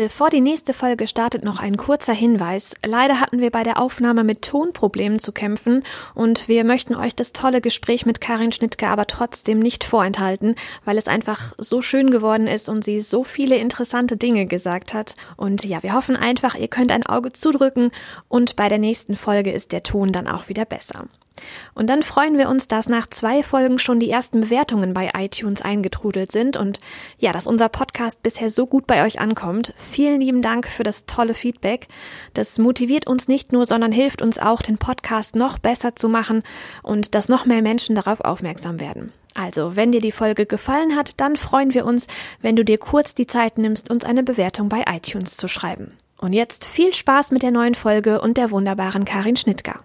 Bevor 0.00 0.30
die 0.30 0.40
nächste 0.40 0.74
Folge 0.74 1.08
startet, 1.08 1.44
noch 1.44 1.58
ein 1.58 1.76
kurzer 1.76 2.12
Hinweis. 2.12 2.76
Leider 2.86 3.18
hatten 3.18 3.40
wir 3.40 3.50
bei 3.50 3.64
der 3.64 3.80
Aufnahme 3.80 4.22
mit 4.22 4.42
Tonproblemen 4.42 5.18
zu 5.18 5.32
kämpfen 5.32 5.82
und 6.14 6.46
wir 6.46 6.62
möchten 6.62 6.94
euch 6.94 7.16
das 7.16 7.32
tolle 7.32 7.60
Gespräch 7.60 8.06
mit 8.06 8.20
Karin 8.20 8.52
Schnittke 8.52 8.86
aber 8.86 9.08
trotzdem 9.08 9.58
nicht 9.58 9.82
vorenthalten, 9.82 10.54
weil 10.84 10.98
es 10.98 11.08
einfach 11.08 11.52
so 11.58 11.82
schön 11.82 12.12
geworden 12.12 12.46
ist 12.46 12.68
und 12.68 12.84
sie 12.84 13.00
so 13.00 13.24
viele 13.24 13.56
interessante 13.56 14.16
Dinge 14.16 14.46
gesagt 14.46 14.94
hat. 14.94 15.16
Und 15.36 15.64
ja, 15.64 15.82
wir 15.82 15.94
hoffen 15.94 16.14
einfach, 16.14 16.54
ihr 16.54 16.68
könnt 16.68 16.92
ein 16.92 17.04
Auge 17.04 17.32
zudrücken 17.32 17.90
und 18.28 18.54
bei 18.54 18.68
der 18.68 18.78
nächsten 18.78 19.16
Folge 19.16 19.50
ist 19.50 19.72
der 19.72 19.82
Ton 19.82 20.12
dann 20.12 20.28
auch 20.28 20.48
wieder 20.48 20.64
besser. 20.64 21.08
Und 21.74 21.88
dann 21.88 22.02
freuen 22.02 22.38
wir 22.38 22.48
uns, 22.48 22.68
dass 22.68 22.88
nach 22.88 23.08
zwei 23.08 23.42
Folgen 23.42 23.78
schon 23.78 24.00
die 24.00 24.10
ersten 24.10 24.42
Bewertungen 24.42 24.94
bei 24.94 25.10
iTunes 25.16 25.62
eingetrudelt 25.62 26.32
sind 26.32 26.56
und 26.56 26.80
ja, 27.18 27.32
dass 27.32 27.46
unser 27.46 27.68
Podcast 27.68 28.22
bisher 28.22 28.48
so 28.48 28.66
gut 28.66 28.86
bei 28.86 29.04
euch 29.04 29.20
ankommt. 29.20 29.74
Vielen 29.76 30.20
lieben 30.20 30.42
Dank 30.42 30.66
für 30.66 30.82
das 30.82 31.06
tolle 31.06 31.34
Feedback. 31.34 31.88
Das 32.34 32.58
motiviert 32.58 33.06
uns 33.06 33.28
nicht 33.28 33.52
nur, 33.52 33.64
sondern 33.64 33.92
hilft 33.92 34.22
uns 34.22 34.38
auch, 34.38 34.62
den 34.62 34.78
Podcast 34.78 35.36
noch 35.36 35.58
besser 35.58 35.96
zu 35.96 36.08
machen 36.08 36.42
und 36.82 37.14
dass 37.14 37.28
noch 37.28 37.46
mehr 37.46 37.62
Menschen 37.62 37.94
darauf 37.94 38.20
aufmerksam 38.20 38.80
werden. 38.80 39.12
Also, 39.34 39.76
wenn 39.76 39.92
dir 39.92 40.00
die 40.00 40.10
Folge 40.10 40.46
gefallen 40.46 40.96
hat, 40.96 41.12
dann 41.20 41.36
freuen 41.36 41.72
wir 41.72 41.86
uns, 41.86 42.08
wenn 42.42 42.56
du 42.56 42.64
dir 42.64 42.78
kurz 42.78 43.14
die 43.14 43.28
Zeit 43.28 43.56
nimmst, 43.56 43.88
uns 43.88 44.04
eine 44.04 44.24
Bewertung 44.24 44.68
bei 44.68 44.84
iTunes 44.88 45.36
zu 45.36 45.46
schreiben. 45.46 45.94
Und 46.16 46.32
jetzt 46.32 46.64
viel 46.64 46.92
Spaß 46.92 47.30
mit 47.30 47.44
der 47.44 47.52
neuen 47.52 47.76
Folge 47.76 48.20
und 48.20 48.36
der 48.36 48.50
wunderbaren 48.50 49.04
Karin 49.04 49.36
Schnittger. 49.36 49.80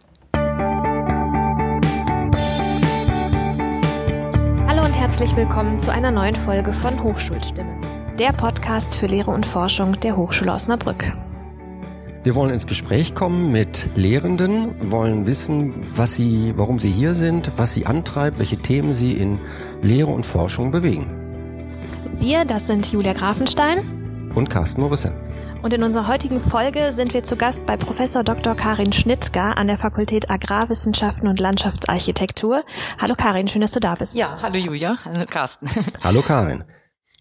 Herzlich 5.03 5.35
willkommen 5.35 5.79
zu 5.79 5.91
einer 5.91 6.11
neuen 6.11 6.33
Folge 6.33 6.71
von 6.71 7.03
Hochschulstimmen, 7.03 7.75
der 8.17 8.31
Podcast 8.31 8.95
für 8.95 9.07
Lehre 9.07 9.31
und 9.31 9.45
Forschung 9.45 9.99
der 9.99 10.15
Hochschule 10.15 10.53
Osnabrück. 10.53 11.11
Wir 12.23 12.35
wollen 12.35 12.51
ins 12.51 12.67
Gespräch 12.67 13.13
kommen 13.13 13.51
mit 13.51 13.89
Lehrenden, 13.97 14.69
wollen 14.79 15.27
wissen, 15.27 15.73
was 15.97 16.15
sie, 16.15 16.53
warum 16.55 16.79
sie 16.79 16.89
hier 16.89 17.15
sind, 17.15 17.51
was 17.57 17.73
sie 17.73 17.85
antreibt, 17.85 18.39
welche 18.39 18.55
Themen 18.55 18.93
sie 18.93 19.11
in 19.11 19.39
Lehre 19.81 20.09
und 20.09 20.25
Forschung 20.25 20.71
bewegen. 20.71 21.07
Wir, 22.17 22.45
das 22.45 22.67
sind 22.67 22.89
Julia 22.89 23.11
Grafenstein 23.11 23.79
und 24.35 24.49
Carsten 24.49 24.79
Morisse. 24.79 25.11
Und 25.63 25.73
in 25.73 25.81
unserer 25.81 26.09
heutigen 26.09 26.41
Folge 26.41 26.91
sind 26.91 27.13
wir 27.13 27.23
zu 27.23 27.37
Gast 27.37 27.65
bei 27.65 27.77
Professor 27.77 28.21
Dr. 28.21 28.53
Karin 28.53 28.91
Schnittger 28.91 29.57
an 29.57 29.67
der 29.67 29.77
Fakultät 29.77 30.29
Agrarwissenschaften 30.29 31.25
und 31.25 31.39
Landschaftsarchitektur. 31.39 32.65
Hallo 32.99 33.15
Karin, 33.15 33.47
schön, 33.47 33.61
dass 33.61 33.71
du 33.71 33.79
da 33.79 33.95
bist. 33.95 34.13
Ja, 34.13 34.41
hallo 34.41 34.57
Julia, 34.57 34.97
hallo 35.05 35.25
Carsten. 35.25 35.69
Hallo 36.03 36.21
Karin. 36.21 36.65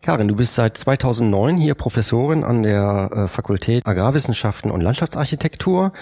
Karin, 0.03 0.27
du 0.27 0.35
bist 0.35 0.57
seit 0.57 0.77
2009 0.77 1.57
hier 1.57 1.77
Professorin 1.77 2.43
an 2.43 2.65
der 2.65 3.11
äh, 3.13 3.29
Fakultät 3.29 3.87
Agrarwissenschaften 3.87 4.73
und 4.73 4.81
Landschaftsarchitektur 4.81 5.93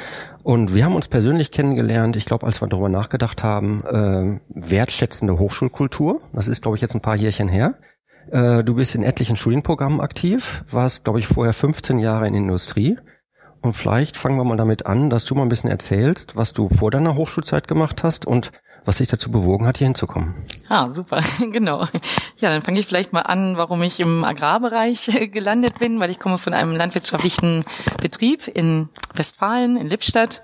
und 0.43 0.75
wir 0.75 0.87
haben 0.87 0.97
uns 0.97 1.09
persönlich 1.09 1.51
kennengelernt, 1.51 2.17
ich 2.17 2.25
glaube, 2.25 2.47
als 2.47 2.63
wir 2.63 2.69
darüber 2.69 2.89
nachgedacht 2.89 3.43
haben, 3.43 3.83
äh, 3.85 4.41
wertschätzende 4.49 5.39
Hochschulkultur. 5.39 6.23
Das 6.33 6.49
ist, 6.49 6.63
glaube 6.63 6.79
ich, 6.79 6.81
jetzt 6.81 6.95
ein 6.95 7.03
paar 7.03 7.17
Jährchen 7.17 7.49
her. 7.49 7.75
Äh, 8.31 8.63
du 8.65 8.75
bist 8.75 8.95
in 8.95 9.03
etlichen 9.03 9.37
Studienprogrammen 9.37 10.01
aktiv, 10.01 10.65
warst, 10.71 11.05
glaube 11.05 11.19
ich, 11.19 11.27
vorher 11.27 11.53
15 11.53 11.99
Jahre 11.99 12.27
in 12.27 12.35
Industrie. 12.35 12.99
Und 13.61 13.75
vielleicht 13.75 14.17
fangen 14.17 14.39
wir 14.39 14.45
mal 14.45 14.57
damit 14.57 14.87
an, 14.87 15.11
dass 15.11 15.25
du 15.25 15.35
mal 15.35 15.43
ein 15.43 15.49
bisschen 15.49 15.71
erzählst, 15.71 16.37
was 16.37 16.53
du 16.53 16.69
vor 16.69 16.91
deiner 16.91 17.15
Hochschulzeit 17.15 17.69
gemacht 17.69 18.03
hast 18.03 18.27
und 18.27 18.53
was 18.85 18.99
dich 18.99 19.09
dazu 19.09 19.31
bewogen 19.31 19.67
hat, 19.67 19.79
hier 19.79 19.87
hinzukommen. 19.87 20.35
Ah, 20.69 20.91
super, 20.91 21.21
genau. 21.53 21.85
Ja, 22.39 22.51
dann 22.51 22.63
fange 22.63 22.79
ich 22.79 22.87
vielleicht 22.87 23.13
mal 23.13 23.23
an, 23.23 23.57
warum 23.57 23.83
ich 23.83 23.99
im 23.99 24.25
Agrarbereich 24.25 25.29
gelandet 25.33 25.79
bin, 25.79 25.99
weil 25.99 26.11
ich 26.11 26.19
komme 26.19 26.39
von 26.39 26.55
einem 26.55 26.77
landwirtschaftlichen 26.77 27.65
Betrieb 28.01 28.47
in 28.47 28.89
Westfalen, 29.15 29.77
in 29.77 29.89
Lippstadt. 29.89 30.43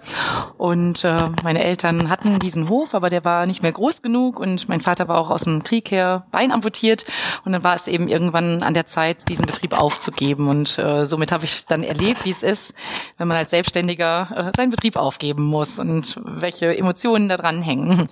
Und 0.59 1.05
äh, 1.05 1.17
meine 1.45 1.63
Eltern 1.63 2.11
hatten 2.11 2.39
diesen 2.39 2.69
Hof, 2.69 2.95
aber 2.95 3.09
der 3.09 3.25
war 3.25 3.47
nicht 3.47 3.63
mehr 3.63 3.73
groß 3.73 4.03
genug 4.03 4.41
und 4.41 4.69
mein 4.69 4.81
Vater 4.81 5.07
war 5.07 5.19
auch 5.19 5.31
aus 5.31 5.45
dem 5.45 5.63
Krieg 5.63 5.91
her 5.91 6.27
Bein 6.33 6.51
amputiert. 6.51 7.05
Und 7.45 7.53
dann 7.53 7.63
war 7.63 7.77
es 7.77 7.87
eben 7.87 8.09
irgendwann 8.09 8.63
an 8.63 8.75
der 8.75 8.87
Zeit, 8.87 9.29
diesen 9.29 9.47
Betrieb 9.47 9.79
aufzugeben. 9.79 10.49
Und 10.49 10.77
äh, 10.79 11.07
somit 11.07 11.31
habe 11.31 11.45
ich 11.45 11.67
dann 11.67 11.85
erlebt, 11.85 12.25
wie 12.25 12.31
es 12.31 12.43
ist, 12.43 12.75
wenn 13.19 13.29
man 13.29 13.37
als 13.37 13.51
Selbstständiger 13.51 14.29
äh, 14.35 14.53
seinen 14.57 14.71
Betrieb 14.71 14.97
aufgeben 14.97 15.45
muss 15.45 15.79
und 15.79 16.21
welche 16.25 16.77
Emotionen 16.77 17.29
da 17.29 17.37
dran 17.37 17.63
hängen. 17.63 18.09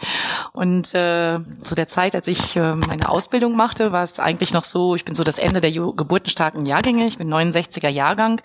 Und 0.53 0.95
äh, 0.95 1.41
zu 1.63 1.75
der 1.75 1.89
Zeit, 1.89 2.15
als 2.15 2.29
ich 2.29 2.57
äh, 2.57 2.75
meine 2.75 3.09
Ausbildung 3.09 3.57
machte, 3.57 3.93
war 3.93 4.03
es 4.03 4.21
eigentlich 4.21 4.53
noch 4.53 4.65
so, 4.65 4.95
ich 4.95 5.05
bin 5.05 5.15
so 5.15 5.25
das 5.25 5.39
Ende 5.39 5.61
der 5.61 5.73
geburtenstarken 5.73 6.67
Jahrgänge, 6.67 7.07
ich 7.07 7.19
bin 7.19 7.33
69er 7.33 7.89
Jahrgang. 7.89 8.41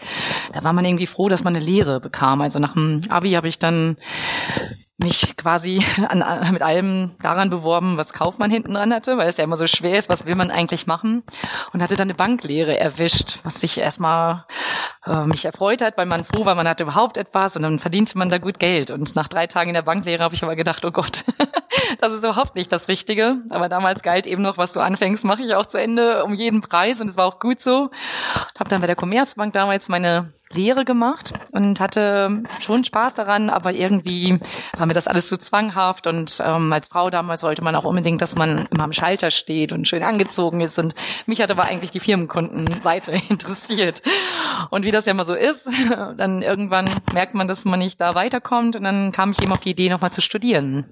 Da 0.54 0.64
war 0.64 0.74
man 0.74 0.86
irgendwie 0.86 1.08
froh, 1.08 1.30
dass 1.30 1.44
man 1.44 1.56
eine 1.56 1.64
Lehre 1.64 2.00
bekam. 2.00 2.42
Also 2.42 2.60
nach 2.60 2.74
dem 2.74 3.02
Abi 3.10 3.32
habe 3.32 3.48
ich 3.48 3.60
dann 3.60 3.98
mich 5.00 5.36
quasi 5.38 5.84
an, 6.10 6.24
mit 6.52 6.62
allem 6.62 7.12
daran 7.22 7.50
beworben, 7.50 7.98
was 7.98 8.14
Kaufmann 8.14 8.52
hinten 8.52 8.74
dran 8.74 8.94
hatte, 8.94 9.18
weil 9.18 9.30
es 9.30 9.38
ja 9.38 9.44
immer 9.44 9.58
so 9.58 9.68
schwer 9.68 9.98
ist, 9.98 10.10
was 10.10 10.26
will 10.26 10.36
man 10.36 10.52
eigentlich 10.52 10.88
machen. 10.88 11.24
Und 11.74 11.82
hatte 11.82 11.96
dann 11.96 12.08
eine 12.08 12.14
Banklehre 12.14 12.78
erwischt, 12.78 13.40
was 13.44 13.62
sich 13.62 13.78
erstmal 13.80 14.46
äh, 15.06 15.26
mich 15.26 15.46
erfreut 15.46 15.82
hat, 15.82 15.98
weil 15.98 16.06
man 16.06 16.24
froh 16.24 16.46
war, 16.46 16.56
man 16.56 16.68
hatte 16.68 16.84
überhaupt 16.84 17.18
etwas 17.18 17.56
und 17.56 17.64
dann 17.64 17.80
verdiente 17.80 18.18
man 18.18 18.30
da 18.30 18.38
gut 18.38 18.60
Geld. 18.60 18.92
Und 18.92 19.16
nach 19.16 19.28
drei 19.28 19.48
Tagen 19.48 19.70
in 19.70 19.74
der 19.74 19.82
Banklehre 19.82 20.24
habe 20.24 20.36
ich 20.36 20.44
aber 20.44 20.56
gedacht, 20.56 20.84
oh 20.86 20.92
Gott, 20.92 21.24
das 22.00 22.14
ist 22.14 22.24
überhaupt 22.24 22.56
nicht 22.56 22.72
das 22.72 22.88
Richtige, 22.88 23.38
aber 23.50 23.70
damals 23.70 24.04
galt 24.04 24.28
eben 24.28 24.42
noch, 24.42 24.58
was 24.58 24.74
du 24.74 24.80
anfängst, 24.80 25.24
mache 25.24 25.42
ich 25.42 25.56
auch 25.56 25.66
zu 25.66 25.78
Ende 25.78 26.24
um 26.24 26.34
jeden 26.34 26.62
Preis 26.62 27.02
und 27.02 27.10
es 27.10 27.18
war 27.18 27.26
auch 27.26 27.40
gut 27.40 27.62
so. 27.62 27.90
Habe 28.58 28.70
dann 28.70 28.82
bei 28.82 28.88
der 28.88 28.96
Commerzbank 28.96 29.54
damals 29.54 29.90
meine 29.90 30.32
Lehre 30.52 30.86
gemacht 30.86 31.34
und 31.52 31.80
hatte 31.80 32.44
schon 32.60 32.84
Spaß 32.84 33.16
daran, 33.16 33.50
aber 33.50 33.72
irgendwie 33.74 34.40
war 34.78 34.86
mir 34.88 34.94
das 34.94 35.08
alles 35.08 35.28
zu 35.28 35.38
zwanghaft 35.38 36.08
und 36.08 36.42
ähm, 36.44 36.74
als 36.74 36.88
Frau 36.88 37.10
damals 37.10 37.44
wollte 37.44 37.64
man 37.64 37.76
auch 37.76 37.86
unbedingt, 37.86 38.22
dass 38.22 38.36
man 38.36 38.68
immer 38.72 38.84
am 38.84 38.94
Schalter 38.94 39.30
steht 39.30 39.72
und 39.72 39.88
schön 39.88 40.04
angezogen 40.04 40.62
ist 40.62 40.80
und 40.80 40.96
mich 41.28 41.42
hat 41.42 41.52
aber 41.52 41.66
eigentlich 41.66 41.92
die 41.92 42.00
Firmenkundenseite 42.00 43.12
interessiert. 43.30 44.02
Und 44.72 44.86
wie 44.86 44.92
das 44.92 45.06
ja 45.06 45.12
immer 45.12 45.26
so 45.26 45.36
ist, 45.36 45.70
dann 46.18 46.42
irgendwann 46.42 46.90
merkt 47.14 47.36
man, 47.36 47.48
dass 47.48 47.66
man 47.66 47.80
nicht 47.80 48.02
da 48.02 48.16
weiterkommt 48.16 48.76
und 48.76 48.84
dann 48.84 49.12
kam 49.12 49.32
ich 49.32 49.42
eben 49.42 49.52
auf 49.52 49.60
die 49.60 49.72
Idee, 49.72 49.90
nochmal 49.90 50.12
zu 50.12 50.22
studieren. 50.22 50.86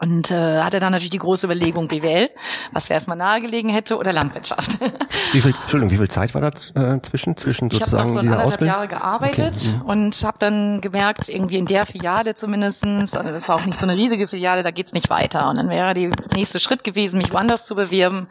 Und 0.00 0.30
äh, 0.30 0.62
hatte 0.62 0.78
dann 0.78 0.92
natürlich 0.92 1.10
die 1.10 1.18
große 1.18 1.46
Überlegung 1.46 1.88
BWL, 1.88 2.30
was 2.72 2.88
erstmal 2.88 3.16
nahegelegen 3.16 3.70
hätte, 3.70 3.96
oder 3.96 4.12
Landwirtschaft. 4.12 4.78
Wie 5.32 5.40
viel, 5.40 5.54
Entschuldigung, 5.60 5.90
wie 5.90 5.98
viel 5.98 6.08
Zeit 6.08 6.34
war 6.34 6.40
da 6.40 6.94
äh, 6.94 7.02
zwischen, 7.02 7.36
zwischen 7.36 7.68
sozusagen 7.68 8.08
Ich 8.08 8.16
habe 8.16 8.26
noch 8.26 8.32
so 8.32 8.34
anderthalb 8.34 8.62
Jahre 8.62 8.88
gearbeitet 8.88 9.56
okay. 9.56 9.74
Mhm. 9.74 9.82
und 9.82 10.24
habe 10.24 10.38
dann 10.38 10.80
gemerkt, 10.80 11.28
irgendwie 11.28 11.58
in 11.58 11.66
der 11.66 11.84
Filiale 11.84 12.34
zumindestens, 12.34 13.14
also 13.14 13.30
das 13.30 13.48
war 13.48 13.56
auch 13.56 13.66
nicht 13.66 13.78
so 13.78 13.84
eine 13.84 13.94
riesige 13.94 14.26
Filiale, 14.26 14.62
da 14.62 14.70
geht's 14.70 14.92
nicht 14.92 15.10
weiter. 15.10 15.48
Und 15.50 15.56
dann 15.56 15.68
wäre 15.68 15.92
der 15.92 16.10
nächste 16.34 16.60
Schritt 16.60 16.84
gewesen, 16.84 17.18
mich 17.18 17.32
woanders 17.32 17.66
zu 17.66 17.74
bewerben. 17.74 18.28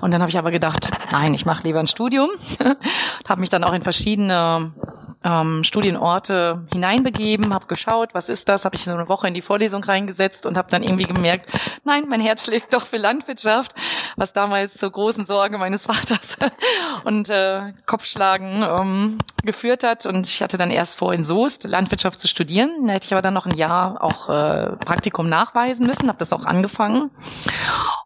Und 0.00 0.10
dann 0.10 0.20
habe 0.20 0.30
ich 0.30 0.38
aber 0.38 0.50
gedacht, 0.50 0.88
nein, 1.12 1.34
ich 1.34 1.46
mache 1.46 1.62
lieber 1.64 1.78
ein 1.78 1.86
Studium. 1.86 2.30
habe 3.28 3.40
mich 3.40 3.50
dann 3.50 3.62
auch 3.62 3.72
in 3.72 3.82
verschiedene 3.82 4.72
ähm, 5.24 5.64
Studienorte 5.64 6.66
hineinbegeben, 6.72 7.54
habe 7.54 7.66
geschaut, 7.66 8.14
was 8.14 8.28
ist 8.28 8.48
das, 8.48 8.64
habe 8.64 8.76
ich 8.76 8.84
so 8.84 8.92
eine 8.92 9.08
Woche 9.08 9.28
in 9.28 9.34
die 9.34 9.42
Vorlesung 9.42 9.84
reingesetzt 9.84 10.46
und 10.46 10.56
habe 10.56 10.70
dann 10.70 10.82
irgendwie 10.82 11.04
gemerkt, 11.04 11.50
nein, 11.84 12.04
mein 12.08 12.20
Herz 12.20 12.44
schlägt 12.44 12.74
doch 12.74 12.86
für 12.86 12.96
Landwirtschaft, 12.96 13.74
was 14.16 14.32
damals 14.32 14.74
zur 14.74 14.90
großen 14.90 15.24
Sorge 15.24 15.58
meines 15.58 15.86
Vaters 15.86 16.36
und 17.04 17.28
äh, 17.30 17.72
Kopfschlagen 17.86 18.62
ähm, 18.62 19.18
geführt 19.44 19.84
hat. 19.84 20.06
Und 20.06 20.26
ich 20.26 20.42
hatte 20.42 20.58
dann 20.58 20.70
erst 20.70 20.98
vor, 20.98 21.12
in 21.12 21.24
Soest 21.24 21.64
Landwirtschaft 21.64 22.20
zu 22.20 22.28
studieren. 22.28 22.86
Da 22.86 22.94
hätte 22.94 23.06
ich 23.06 23.12
aber 23.12 23.22
dann 23.22 23.34
noch 23.34 23.46
ein 23.46 23.56
Jahr 23.56 24.02
auch 24.02 24.28
äh, 24.28 24.76
Praktikum 24.76 25.28
nachweisen 25.28 25.86
müssen, 25.86 26.08
habe 26.08 26.18
das 26.18 26.32
auch 26.32 26.44
angefangen. 26.44 27.10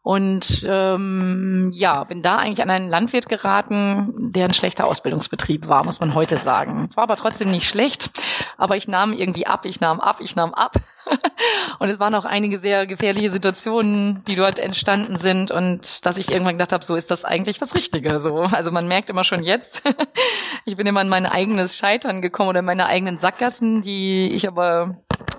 Und 0.03 0.65
ähm, 0.69 1.73
ja, 1.75 2.05
bin 2.05 2.23
da 2.23 2.37
eigentlich 2.37 2.63
an 2.63 2.71
einen 2.71 2.89
Landwirt 2.89 3.29
geraten, 3.29 4.33
der 4.33 4.45
ein 4.45 4.55
schlechter 4.55 4.87
Ausbildungsbetrieb 4.87 5.69
war, 5.69 5.85
muss 5.85 6.01
man 6.01 6.15
heute 6.15 6.37
sagen. 6.39 6.87
Es 6.89 6.97
war 6.97 7.06
aber 7.07 7.17
trotzdem 7.17 7.51
nicht 7.51 7.69
schlecht, 7.69 8.11
aber 8.57 8.77
ich 8.77 8.89
nahm 8.89 9.13
irgendwie 9.13 9.47
ab, 9.47 9.65
ich 9.65 9.81
nahm 9.81 10.01
ab, 10.01 10.19
ich 10.21 10.37
nahm 10.37 10.55
ab. 10.55 10.77
und 11.79 11.89
es 11.89 12.01
waren 12.01 12.15
auch 12.15 12.25
einige 12.25 12.59
sehr 12.59 12.87
gefährliche 12.87 13.31
Situationen, 13.31 14.25
die 14.25 14.35
dort 14.35 14.59
entstanden 14.59 15.17
sind 15.17 15.51
und 15.51 16.05
dass 16.05 16.19
ich 16.19 16.31
irgendwann 16.31 16.55
gedacht 16.55 16.73
habe, 16.73 16.85
so 16.85 16.97
ist 16.97 17.11
das 17.11 17.25
eigentlich 17.25 17.59
das 17.59 17.77
Richtige. 17.77 18.19
So, 18.19 18.41
also 18.41 18.73
man 18.73 18.89
merkt 18.89 19.09
immer 19.09 19.25
schon 19.25 19.43
jetzt, 19.43 19.83
ich 20.65 20.77
bin 20.77 20.87
immer 20.87 21.01
in 21.01 21.09
mein 21.09 21.27
eigenes 21.27 21.77
Scheitern 21.77 22.23
gekommen 22.23 22.49
oder 22.49 22.61
in 22.61 22.67
meine 22.67 22.87
eigenen 22.87 23.19
Sackgassen, 23.19 23.83
die 23.83 24.31
ich 24.33 24.49
aber 24.49 24.97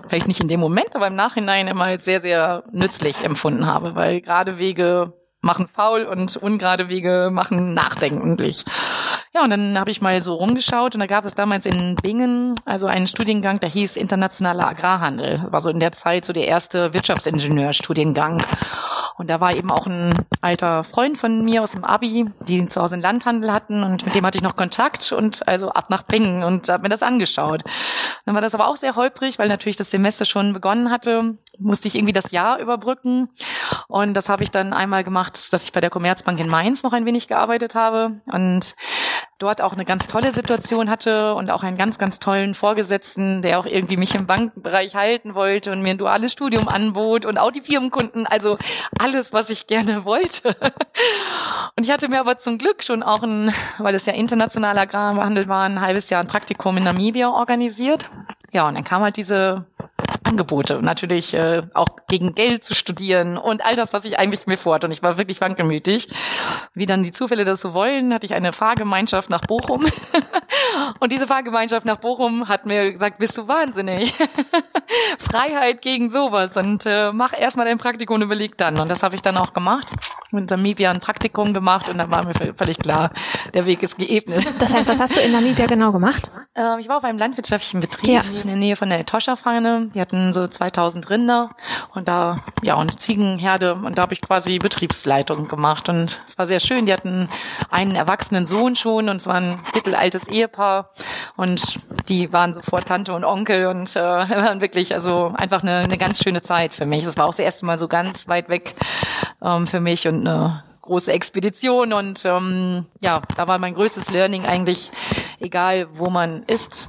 vielleicht 0.08 0.26
nicht 0.28 0.40
in 0.40 0.48
dem 0.48 0.60
Moment, 0.60 0.94
aber 0.96 1.08
im 1.08 1.16
Nachhinein 1.16 1.68
immer 1.68 1.84
als 1.84 2.04
sehr, 2.04 2.20
sehr 2.20 2.64
nützlich 2.72 3.24
empfunden 3.24 3.66
habe, 3.66 3.94
weil 3.94 4.20
gerade 4.20 4.58
Wege 4.58 5.12
machen 5.48 5.66
faul 5.66 6.04
und 6.04 6.36
ungerade 6.36 6.90
Wege 6.90 7.30
machen 7.32 7.72
nachdenklich. 7.72 8.66
Ja, 9.32 9.44
und 9.44 9.50
dann 9.50 9.78
habe 9.78 9.90
ich 9.90 10.02
mal 10.02 10.20
so 10.20 10.34
rumgeschaut 10.34 10.94
und 10.94 11.00
da 11.00 11.06
gab 11.06 11.24
es 11.24 11.34
damals 11.34 11.64
in 11.64 11.94
Bingen 11.94 12.54
also 12.66 12.86
einen 12.86 13.06
Studiengang, 13.06 13.58
der 13.58 13.70
hieß 13.70 13.96
Internationaler 13.96 14.68
Agrarhandel. 14.68 15.40
War 15.50 15.62
so 15.62 15.70
in 15.70 15.80
der 15.80 15.92
Zeit 15.92 16.26
so 16.26 16.34
der 16.34 16.46
erste 16.46 16.92
Wirtschaftsingenieurstudiengang. 16.92 18.42
Und 19.16 19.30
da 19.30 19.40
war 19.40 19.54
eben 19.54 19.70
auch 19.70 19.86
ein 19.86 20.12
alter 20.42 20.84
Freund 20.84 21.16
von 21.16 21.44
mir 21.44 21.62
aus 21.62 21.72
dem 21.72 21.82
Abi, 21.82 22.26
die 22.46 22.66
zu 22.66 22.80
Hause 22.80 22.94
einen 22.94 23.02
Landhandel 23.02 23.52
hatten 23.52 23.82
und 23.82 24.04
mit 24.04 24.14
dem 24.14 24.24
hatte 24.24 24.38
ich 24.38 24.44
noch 24.44 24.54
Kontakt 24.54 25.12
und 25.12 25.48
also 25.48 25.70
ab 25.70 25.88
nach 25.88 26.02
Bingen 26.02 26.44
und 26.44 26.68
habe 26.68 26.82
mir 26.82 26.88
das 26.88 27.02
angeschaut. 27.02 27.64
Dann 28.26 28.34
war 28.34 28.42
das 28.42 28.54
aber 28.54 28.68
auch 28.68 28.76
sehr 28.76 28.94
holprig, 28.96 29.38
weil 29.38 29.48
natürlich 29.48 29.76
das 29.76 29.90
Semester 29.90 30.24
schon 30.24 30.52
begonnen 30.52 30.90
hatte, 30.90 31.34
musste 31.58 31.88
ich 31.88 31.94
irgendwie 31.94 32.12
das 32.12 32.30
Jahr 32.30 32.58
überbrücken 32.58 33.28
und 33.88 34.14
das 34.14 34.28
habe 34.28 34.42
ich 34.42 34.50
dann 34.50 34.72
einmal 34.72 35.04
gemacht, 35.04 35.52
dass 35.52 35.64
ich 35.64 35.72
bei 35.72 35.80
der 35.80 35.90
Commerzbank 35.90 36.38
in 36.40 36.48
Mainz 36.48 36.82
noch 36.82 36.92
ein 36.92 37.06
wenig 37.06 37.28
gearbeitet 37.28 37.74
habe 37.74 38.20
und 38.26 38.76
dort 39.38 39.62
auch 39.62 39.74
eine 39.74 39.84
ganz 39.84 40.06
tolle 40.06 40.32
Situation 40.32 40.90
hatte 40.90 41.34
und 41.34 41.50
auch 41.50 41.62
einen 41.62 41.76
ganz, 41.76 41.98
ganz 41.98 42.18
tollen 42.18 42.54
Vorgesetzten, 42.54 43.40
der 43.42 43.60
auch 43.60 43.66
irgendwie 43.66 43.96
mich 43.96 44.14
im 44.14 44.26
Bankbereich 44.26 44.96
halten 44.96 45.34
wollte 45.34 45.70
und 45.70 45.82
mir 45.82 45.90
ein 45.90 45.98
duales 45.98 46.32
Studium 46.32 46.68
anbot 46.68 47.24
und 47.24 47.38
auch 47.38 47.52
die 47.52 47.60
Firmenkunden, 47.60 48.26
also 48.26 48.58
alles, 48.98 49.32
was 49.32 49.50
ich 49.50 49.66
gerne 49.66 50.04
wollte. 50.04 50.56
Und 51.76 51.84
ich 51.84 51.92
hatte 51.92 52.08
mir 52.08 52.20
aber 52.20 52.38
zum 52.38 52.58
Glück 52.58 52.82
schon 52.82 53.02
auch 53.02 53.22
ein, 53.22 53.52
weil 53.78 53.94
es 53.94 54.06
ja 54.06 54.12
internationaler 54.12 54.82
Agrarhandel 54.82 55.46
war, 55.46 55.64
ein 55.64 55.80
halbes 55.80 56.10
Jahr 56.10 56.20
ein 56.20 56.26
Praktikum 56.26 56.76
in 56.76 56.84
Namibia 56.84 57.30
organisiert. 57.30 58.10
Ja, 58.50 58.66
und 58.66 58.74
dann 58.74 58.84
kam 58.84 59.02
halt 59.02 59.16
diese 59.16 59.66
Angebote, 60.28 60.82
natürlich 60.82 61.34
äh, 61.34 61.62
auch 61.74 61.88
gegen 62.08 62.34
Geld 62.34 62.64
zu 62.64 62.74
studieren 62.74 63.38
und 63.38 63.64
all 63.64 63.76
das, 63.76 63.92
was 63.92 64.04
ich 64.04 64.18
eigentlich 64.18 64.46
mir 64.46 64.58
vorhatte. 64.58 64.86
Und 64.86 64.92
ich 64.92 65.02
war 65.02 65.18
wirklich 65.18 65.40
wankelmütig. 65.40 66.08
Wie 66.74 66.86
dann 66.86 67.02
die 67.02 67.12
Zufälle 67.12 67.44
das 67.44 67.60
so 67.60 67.74
wollen, 67.74 68.12
hatte 68.12 68.26
ich 68.26 68.34
eine 68.34 68.52
Fahrgemeinschaft 68.52 69.30
nach 69.30 69.40
Bochum. 69.42 69.84
und 71.00 71.12
diese 71.12 71.26
Fahrgemeinschaft 71.26 71.86
nach 71.86 71.96
Bochum 71.96 72.48
hat 72.48 72.66
mir 72.66 72.92
gesagt, 72.92 73.18
bist 73.18 73.38
du 73.38 73.48
wahnsinnig? 73.48 74.14
Freiheit 75.18 75.82
gegen 75.82 76.10
sowas 76.10 76.56
und 76.56 76.86
äh, 76.86 77.12
mach 77.12 77.38
erstmal 77.38 77.66
dein 77.66 77.78
Praktikum 77.78 78.16
und 78.16 78.22
überleg 78.22 78.56
dann. 78.56 78.78
Und 78.78 78.88
das 78.88 79.02
habe 79.02 79.14
ich 79.14 79.22
dann 79.22 79.36
auch 79.36 79.52
gemacht. 79.52 79.86
Mit 80.30 80.50
Namibia 80.50 80.90
ein 80.90 81.00
Praktikum 81.00 81.54
gemacht 81.54 81.88
und 81.88 81.98
dann 81.98 82.10
war 82.10 82.24
mir 82.24 82.34
völlig 82.34 82.78
klar, 82.78 83.10
der 83.54 83.64
Weg 83.64 83.82
ist 83.82 83.96
geebnet. 83.96 84.46
Das 84.58 84.74
heißt, 84.74 84.88
was 84.88 85.00
hast 85.00 85.16
du 85.16 85.20
in 85.20 85.32
Namibia 85.32 85.66
genau 85.66 85.90
gemacht? 85.90 86.30
Äh, 86.54 86.80
ich 86.80 86.88
war 86.88 86.98
auf 86.98 87.04
einem 87.04 87.18
landwirtschaftlichen 87.18 87.80
Betrieb 87.80 88.10
ja. 88.10 88.22
in 88.42 88.46
der 88.46 88.56
Nähe 88.56 88.76
von 88.76 88.90
der 88.90 89.00
Etosha-Feine. 89.00 89.90
Die 89.94 90.00
hatten 90.00 90.17
so 90.32 90.46
2000 90.46 91.10
Rinder 91.10 91.50
und 91.94 92.08
da, 92.08 92.38
ja, 92.62 92.74
und 92.74 93.00
Ziegenherde 93.00 93.74
und 93.74 93.98
da 93.98 94.02
habe 94.02 94.14
ich 94.14 94.20
quasi 94.20 94.58
Betriebsleitung 94.58 95.48
gemacht 95.48 95.88
und 95.88 96.22
es 96.26 96.38
war 96.38 96.46
sehr 96.46 96.60
schön. 96.60 96.86
Die 96.86 96.92
hatten 96.92 97.28
einen 97.70 97.94
erwachsenen 97.94 98.46
Sohn 98.46 98.76
schon 98.76 99.08
und 99.08 99.16
es 99.16 99.26
war 99.26 99.36
ein 99.36 99.58
mittelaltes 99.74 100.28
Ehepaar 100.28 100.90
und 101.36 101.80
die 102.08 102.32
waren 102.32 102.52
sofort 102.52 102.88
Tante 102.88 103.12
und 103.12 103.24
Onkel 103.24 103.66
und 103.66 103.94
äh, 103.96 104.00
waren 104.00 104.60
wirklich, 104.60 104.94
also 104.94 105.32
einfach 105.36 105.62
eine, 105.62 105.78
eine 105.78 105.98
ganz 105.98 106.22
schöne 106.22 106.42
Zeit 106.42 106.72
für 106.74 106.86
mich. 106.86 107.04
Das 107.04 107.16
war 107.16 107.26
auch 107.26 107.30
das 107.30 107.40
erste 107.40 107.66
Mal 107.66 107.78
so 107.78 107.88
ganz 107.88 108.28
weit 108.28 108.48
weg 108.48 108.74
ähm, 109.42 109.66
für 109.66 109.80
mich 109.80 110.06
und 110.06 110.26
eine 110.26 110.62
große 110.82 111.12
Expedition 111.12 111.92
und 111.92 112.24
ähm, 112.24 112.86
ja, 113.00 113.20
da 113.36 113.46
war 113.46 113.58
mein 113.58 113.74
größtes 113.74 114.10
Learning 114.10 114.46
eigentlich, 114.46 114.90
egal 115.38 115.88
wo 115.92 116.08
man 116.08 116.42
ist, 116.44 116.88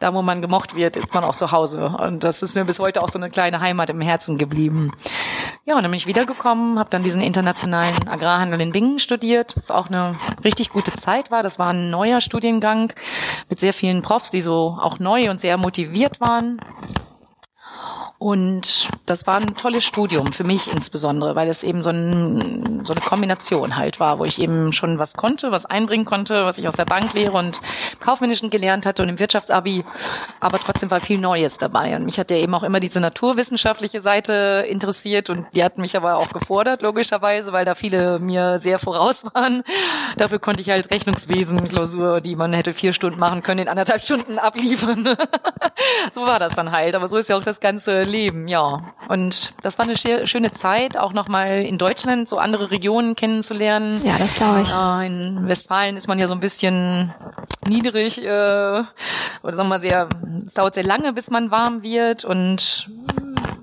da 0.00 0.14
wo 0.14 0.22
man 0.22 0.40
gemocht 0.42 0.74
wird, 0.74 0.96
ist 0.96 1.14
man 1.14 1.24
auch 1.24 1.36
zu 1.36 1.52
Hause. 1.52 1.86
Und 1.86 2.24
das 2.24 2.42
ist 2.42 2.54
mir 2.54 2.64
bis 2.64 2.78
heute 2.78 3.02
auch 3.02 3.08
so 3.08 3.18
eine 3.18 3.30
kleine 3.30 3.60
Heimat 3.60 3.90
im 3.90 4.00
Herzen 4.00 4.38
geblieben. 4.38 4.90
Ja, 5.66 5.76
und 5.76 5.82
dann 5.82 5.90
bin 5.90 5.98
ich 5.98 6.06
wiedergekommen, 6.06 6.78
habe 6.78 6.90
dann 6.90 7.02
diesen 7.02 7.20
internationalen 7.20 8.08
Agrarhandel 8.08 8.60
in 8.62 8.72
Bingen 8.72 8.98
studiert, 8.98 9.56
was 9.56 9.70
auch 9.70 9.88
eine 9.88 10.16
richtig 10.42 10.70
gute 10.70 10.92
Zeit 10.92 11.30
war. 11.30 11.42
Das 11.42 11.58
war 11.58 11.72
ein 11.72 11.90
neuer 11.90 12.20
Studiengang 12.20 12.92
mit 13.48 13.60
sehr 13.60 13.74
vielen 13.74 14.02
Profs, 14.02 14.30
die 14.30 14.40
so 14.40 14.78
auch 14.80 14.98
neu 14.98 15.30
und 15.30 15.38
sehr 15.38 15.58
motiviert 15.58 16.20
waren. 16.20 16.60
Und 18.22 18.90
das 19.06 19.26
war 19.26 19.38
ein 19.38 19.56
tolles 19.56 19.82
Studium 19.82 20.30
für 20.30 20.44
mich 20.44 20.70
insbesondere, 20.70 21.34
weil 21.36 21.48
es 21.48 21.62
eben 21.62 21.82
so, 21.82 21.88
ein, 21.88 22.84
so 22.84 22.92
eine 22.92 23.00
Kombination 23.00 23.78
halt 23.78 23.98
war, 23.98 24.18
wo 24.18 24.26
ich 24.26 24.42
eben 24.42 24.74
schon 24.74 24.98
was 24.98 25.14
konnte, 25.14 25.52
was 25.52 25.64
einbringen 25.64 26.04
konnte, 26.04 26.44
was 26.44 26.58
ich 26.58 26.68
aus 26.68 26.74
der 26.74 26.84
Banklehre 26.84 27.32
und 27.32 27.60
Kaufmännischen 27.98 28.50
gelernt 28.50 28.84
hatte 28.84 29.02
und 29.02 29.08
im 29.08 29.18
Wirtschaftsabi, 29.18 29.86
aber 30.38 30.58
trotzdem 30.58 30.90
war 30.90 31.00
viel 31.00 31.16
Neues 31.16 31.56
dabei. 31.56 31.96
Und 31.96 32.04
mich 32.04 32.18
hat 32.18 32.30
ja 32.30 32.36
eben 32.36 32.54
auch 32.54 32.62
immer 32.62 32.78
diese 32.78 33.00
naturwissenschaftliche 33.00 34.02
Seite 34.02 34.66
interessiert 34.68 35.30
und 35.30 35.46
die 35.54 35.64
hat 35.64 35.78
mich 35.78 35.96
aber 35.96 36.16
auch 36.16 36.28
gefordert, 36.28 36.82
logischerweise, 36.82 37.54
weil 37.54 37.64
da 37.64 37.74
viele 37.74 38.18
mir 38.18 38.58
sehr 38.58 38.78
voraus 38.78 39.24
waren. 39.32 39.62
Dafür 40.18 40.40
konnte 40.40 40.60
ich 40.60 40.68
halt 40.68 40.90
Rechnungswesen, 40.90 41.70
Klausur, 41.70 42.20
die 42.20 42.36
man 42.36 42.52
hätte 42.52 42.74
vier 42.74 42.92
Stunden 42.92 43.18
machen 43.18 43.42
können, 43.42 43.60
in 43.60 43.68
anderthalb 43.68 44.02
Stunden 44.02 44.38
abliefern. 44.38 45.16
so 46.14 46.26
war 46.26 46.38
das 46.38 46.54
dann 46.54 46.70
halt. 46.70 46.94
Aber 46.94 47.08
so 47.08 47.16
ist 47.16 47.30
ja 47.30 47.38
auch 47.38 47.44
das 47.44 47.60
ganze 47.60 48.09
Leben, 48.10 48.48
ja. 48.48 48.82
Und 49.08 49.54
das 49.62 49.78
war 49.78 49.86
eine 49.86 49.96
schöne 49.96 50.52
Zeit, 50.52 50.98
auch 50.98 51.12
nochmal 51.12 51.62
in 51.62 51.78
Deutschland 51.78 52.28
so 52.28 52.38
andere 52.38 52.70
Regionen 52.70 53.16
kennenzulernen. 53.16 54.00
Ja, 54.04 54.16
das 54.18 54.34
glaube 54.34 54.62
ich. 54.62 55.06
In 55.06 55.48
Westfalen 55.48 55.96
ist 55.96 56.08
man 56.08 56.18
ja 56.18 56.28
so 56.28 56.34
ein 56.34 56.40
bisschen 56.40 57.14
niedrig, 57.66 58.22
äh, 58.22 58.28
oder 58.28 58.84
sagen 59.42 59.56
wir 59.56 59.64
mal 59.64 59.80
sehr, 59.80 60.08
es 60.44 60.54
dauert 60.54 60.74
sehr 60.74 60.84
lange, 60.84 61.12
bis 61.12 61.30
man 61.30 61.50
warm 61.50 61.82
wird 61.82 62.24
und 62.24 62.90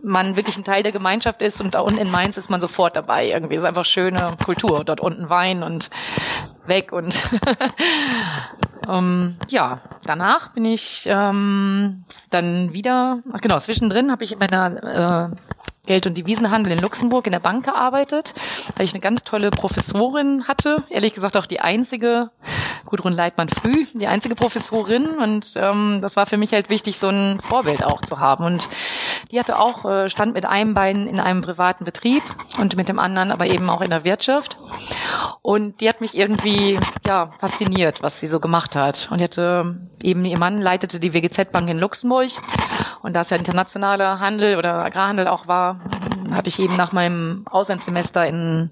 man 0.08 0.36
wirklich 0.36 0.58
ein 0.58 0.64
Teil 0.64 0.84
der 0.84 0.92
Gemeinschaft 0.92 1.42
ist 1.42 1.62
und 1.62 1.76
da 1.76 1.82
unten 1.82 2.00
in 2.00 2.10
Mainz 2.10 2.38
ist 2.38 2.50
man 2.50 2.62
sofort 2.62 2.96
dabei. 2.96 3.30
Irgendwie 3.30 3.56
ist 3.56 3.64
einfach 3.64 3.86
schöne 3.86 4.36
Kultur. 4.44 4.84
Dort 4.84 5.02
unten 5.02 5.30
Wein 5.30 5.64
und 5.64 5.90
weg 6.66 6.92
und 6.92 7.14
ähm, 8.88 9.36
ja, 9.50 9.80
danach 10.06 10.54
bin 10.54 10.66
ich 10.66 11.06
ähm, 11.08 12.04
dann 12.30 12.74
wieder, 12.74 13.20
ach 13.34 13.42
genau, 13.42 13.60
zwischendrin 13.60 14.12
habe 14.12 14.24
ich 14.24 14.34
in 14.34 14.40
meiner 14.40 15.32
äh, 15.32 15.36
Geld- 15.88 16.06
und 16.06 16.18
Devisenhandel 16.18 16.74
in 16.74 16.80
Luxemburg 16.80 17.26
in 17.26 17.32
der 17.32 17.40
Bank 17.40 17.66
gearbeitet, 17.66 18.34
weil 18.76 18.86
ich 18.86 18.94
eine 18.94 19.02
ganz 19.02 19.24
tolle 19.24 19.50
Professorin 19.50 20.48
hatte, 20.48 20.84
ehrlich 20.90 21.14
gesagt 21.14 21.38
auch 21.38 21.48
die 21.48 21.60
einzige, 21.60 22.30
Gudrun 22.88 23.14
Leitmann-Früh, 23.14 23.86
die 23.94 24.08
einzige 24.08 24.36
Professorin. 24.36 25.08
Und 25.08 25.54
ähm, 25.56 26.00
das 26.02 26.16
war 26.16 26.26
für 26.26 26.38
mich 26.38 26.54
halt 26.54 26.70
wichtig, 26.70 26.98
so 26.98 27.10
ein 27.10 27.40
Vorbild 27.40 27.84
auch 27.84 28.02
zu 28.02 28.20
haben. 28.20 28.46
Und 28.46 28.68
die 29.32 29.40
hatte 29.40 29.60
auch, 29.60 29.86
äh, 29.86 30.10
stand 30.10 30.34
mit 30.34 30.46
einem 30.46 30.74
Bein 30.74 31.06
in 31.08 31.20
einem 31.20 31.42
privaten 31.42 31.86
Betrieb 31.86 32.24
und 32.58 32.76
mit 32.76 32.90
dem 32.90 32.98
anderen 32.98 33.32
aber 33.32 33.46
eben 33.46 33.70
auch 33.70 33.82
in 33.82 33.90
der 33.92 34.04
Wirtschaft. 34.04 34.58
Und 35.42 35.82
die 35.82 35.90
hat 35.90 36.02
mich 36.02 36.18
irgendwie, 36.18 36.80
ja, 37.06 37.30
fasziniert, 37.40 38.02
was 38.02 38.20
sie 38.20 38.28
so 38.28 38.40
gemacht 38.40 38.76
hat. 38.76 39.10
Und 39.12 39.20
die 39.20 39.26
hatte 39.26 39.78
eben, 40.02 40.26
ihr 40.26 40.40
Mann 40.40 40.62
leitete 40.62 41.00
die 41.00 41.14
WGZ-Bank 41.14 41.70
in 41.70 41.80
Luxemburg 41.80 42.32
und 43.02 43.16
da 43.16 43.22
es 43.22 43.30
ja 43.30 43.38
internationaler 43.38 44.20
Handel 44.20 44.58
oder 44.58 44.84
Agrarhandel 44.86 45.28
auch 45.28 45.48
war, 45.48 45.80
hatte 46.32 46.50
ich 46.50 46.60
eben 46.60 46.76
nach 46.76 46.92
meinem 46.92 47.46
Auslandssemester 47.50 48.28
in 48.28 48.70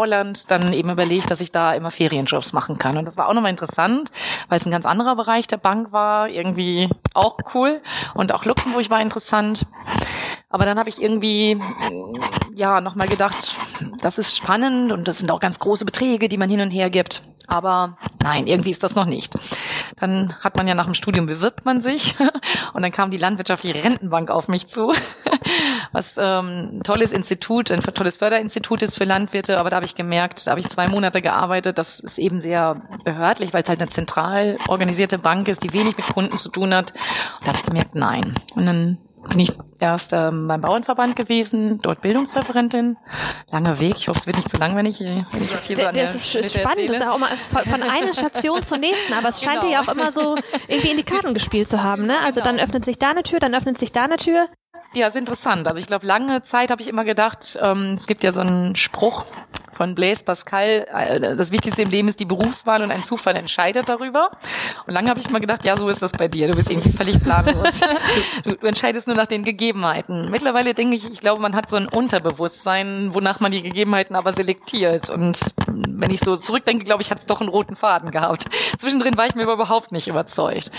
Holland 0.00 0.50
dann 0.50 0.72
eben 0.72 0.90
überlegt, 0.90 1.30
dass 1.30 1.40
ich 1.40 1.52
da 1.52 1.74
immer 1.74 1.90
Ferienjobs 1.90 2.52
machen 2.52 2.78
kann. 2.78 2.96
Und 2.96 3.04
das 3.04 3.16
war 3.16 3.28
auch 3.28 3.34
nochmal 3.34 3.50
interessant, 3.50 4.10
weil 4.48 4.58
es 4.58 4.66
ein 4.66 4.70
ganz 4.72 4.86
anderer 4.86 5.14
Bereich 5.14 5.46
der 5.46 5.58
Bank 5.58 5.92
war, 5.92 6.28
irgendwie 6.28 6.88
auch 7.12 7.36
cool. 7.54 7.82
Und 8.14 8.32
auch 8.32 8.44
Luxemburg 8.46 8.88
war 8.88 9.00
interessant. 9.00 9.66
Aber 10.48 10.64
dann 10.64 10.78
habe 10.78 10.88
ich 10.88 11.02
irgendwie 11.02 11.60
ja 12.54 12.80
nochmal 12.80 13.08
gedacht, 13.08 13.54
das 14.00 14.18
ist 14.18 14.36
spannend 14.36 14.90
und 14.90 15.06
das 15.06 15.18
sind 15.18 15.30
auch 15.30 15.40
ganz 15.40 15.58
große 15.58 15.84
Beträge, 15.84 16.28
die 16.28 16.38
man 16.38 16.48
hin 16.48 16.60
und 16.60 16.70
her 16.70 16.88
gibt. 16.88 17.22
Aber 17.46 17.96
nein, 18.22 18.46
irgendwie 18.46 18.70
ist 18.70 18.82
das 18.82 18.94
noch 18.94 19.06
nicht. 19.06 19.34
Dann 19.96 20.34
hat 20.40 20.56
man 20.56 20.68
ja 20.68 20.74
nach 20.74 20.86
dem 20.86 20.94
Studium 20.94 21.26
bewirbt 21.26 21.64
man 21.64 21.80
sich 21.80 22.14
und 22.72 22.82
dann 22.82 22.92
kam 22.92 23.10
die 23.10 23.16
landwirtschaftliche 23.16 23.82
Rentenbank 23.82 24.30
auf 24.30 24.48
mich 24.48 24.68
zu, 24.68 24.92
was 25.92 26.16
ähm, 26.18 26.78
ein 26.78 26.82
tolles 26.82 27.12
Institut, 27.12 27.70
ein 27.70 27.80
tolles 27.80 28.18
Förderinstitut 28.18 28.82
ist 28.82 28.96
für 28.96 29.04
Landwirte. 29.04 29.58
Aber 29.58 29.70
da 29.70 29.76
habe 29.76 29.86
ich 29.86 29.94
gemerkt, 29.94 30.46
da 30.46 30.52
habe 30.52 30.60
ich 30.60 30.68
zwei 30.68 30.88
Monate 30.88 31.20
gearbeitet, 31.22 31.78
das 31.78 32.00
ist 32.00 32.18
eben 32.18 32.40
sehr 32.40 32.80
behördlich, 33.04 33.52
weil 33.52 33.62
es 33.62 33.68
halt 33.68 33.80
eine 33.80 33.90
zentral 33.90 34.56
organisierte 34.68 35.18
Bank 35.18 35.48
ist, 35.48 35.62
die 35.62 35.72
wenig 35.72 35.96
mit 35.96 36.06
Kunden 36.06 36.38
zu 36.38 36.48
tun 36.48 36.74
hat. 36.74 36.92
Und 36.92 37.46
da 37.46 37.48
habe 37.48 37.58
ich 37.58 37.66
gemerkt, 37.66 37.94
nein. 37.94 38.34
Und 38.54 38.66
dann 38.66 38.98
bin 39.28 39.40
ich 39.40 39.50
erst 39.78 40.12
ähm, 40.12 40.48
beim 40.48 40.60
Bauernverband 40.60 41.16
gewesen, 41.16 41.78
dort 41.78 42.00
Bildungsreferentin. 42.00 42.96
Langer 43.50 43.78
Weg, 43.80 43.96
ich 43.96 44.08
hoffe, 44.08 44.20
es 44.20 44.26
wird 44.26 44.36
nicht 44.36 44.48
zu 44.48 44.56
lang, 44.56 44.76
wenn 44.76 44.86
ich, 44.86 45.00
wenn 45.00 45.42
ich 45.42 45.52
jetzt 45.52 45.66
hier 45.66 45.76
so 45.76 45.86
an 45.86 45.94
Das 45.94 46.14
ist 46.14 46.30
spannend, 46.30 46.56
erzähle. 46.56 46.86
das 46.88 46.96
ist 47.02 47.08
auch 47.08 47.16
immer 47.16 47.26
von, 47.26 47.62
von 47.64 47.82
einer 47.82 48.14
Station 48.14 48.62
zur 48.62 48.78
nächsten, 48.78 49.12
aber 49.12 49.28
es 49.28 49.40
scheint 49.42 49.60
genau. 49.60 49.66
dir 49.66 49.72
ja 49.72 49.80
auch 49.82 49.92
immer 49.92 50.10
so 50.10 50.36
irgendwie 50.68 50.90
in 50.90 50.96
die 50.96 51.02
Karten 51.02 51.34
gespielt 51.34 51.68
zu 51.68 51.82
haben. 51.82 52.06
Ne? 52.06 52.18
Also 52.24 52.40
genau. 52.40 52.52
dann 52.52 52.60
öffnet 52.60 52.84
sich 52.84 52.98
da 52.98 53.10
eine 53.10 53.22
Tür, 53.22 53.40
dann 53.40 53.54
öffnet 53.54 53.78
sich 53.78 53.92
da 53.92 54.04
eine 54.04 54.16
Tür. 54.16 54.48
Ja, 54.92 55.06
ist 55.06 55.16
interessant. 55.16 55.68
Also 55.68 55.78
ich 55.78 55.86
glaube, 55.86 56.06
lange 56.06 56.42
Zeit 56.42 56.70
habe 56.70 56.82
ich 56.82 56.88
immer 56.88 57.04
gedacht, 57.04 57.58
ähm, 57.60 57.92
es 57.94 58.06
gibt 58.06 58.24
ja 58.24 58.32
so 58.32 58.40
einen 58.40 58.74
Spruch 58.76 59.24
von 59.80 59.94
Blaise 59.94 60.22
Pascal, 60.24 60.86
äh, 60.92 61.36
das 61.36 61.52
Wichtigste 61.52 61.80
im 61.80 61.88
Leben 61.88 62.08
ist 62.08 62.20
die 62.20 62.26
Berufswahl 62.26 62.82
und 62.82 62.90
ein 62.90 63.02
Zufall 63.02 63.34
entscheidet 63.34 63.88
darüber. 63.88 64.28
Und 64.86 64.92
lange 64.92 65.08
habe 65.08 65.18
ich 65.18 65.26
immer 65.26 65.40
gedacht, 65.40 65.64
ja, 65.64 65.74
so 65.74 65.88
ist 65.88 66.02
das 66.02 66.12
bei 66.12 66.28
dir. 66.28 66.48
Du 66.48 66.54
bist 66.54 66.70
irgendwie 66.70 66.92
völlig 66.92 67.18
planlos. 67.22 67.80
du, 68.44 68.56
du 68.60 68.66
entscheidest 68.66 69.06
nur 69.06 69.16
nach 69.16 69.26
den 69.26 69.42
Gegebenheiten. 69.42 70.30
Mittlerweile 70.30 70.74
denke 70.74 70.96
ich, 70.96 71.10
ich 71.10 71.20
glaube, 71.20 71.40
man 71.40 71.56
hat 71.56 71.70
so 71.70 71.76
ein 71.76 71.88
Unterbewusstsein, 71.88 73.14
wonach 73.14 73.40
man 73.40 73.52
die 73.52 73.62
Gegebenheiten 73.62 74.16
aber 74.16 74.34
selektiert. 74.34 75.08
Und 75.08 75.40
wenn 75.66 76.10
ich 76.10 76.20
so 76.20 76.36
zurückdenke, 76.36 76.84
glaube 76.84 77.00
ich, 77.00 77.10
hat 77.10 77.16
es 77.16 77.24
doch 77.24 77.40
einen 77.40 77.48
roten 77.48 77.74
Faden 77.74 78.10
gehabt. 78.10 78.44
Zwischendrin 78.76 79.16
war 79.16 79.24
ich 79.28 79.34
mir 79.34 79.44
aber 79.44 79.54
überhaupt 79.54 79.92
nicht 79.92 80.08
überzeugt. 80.08 80.70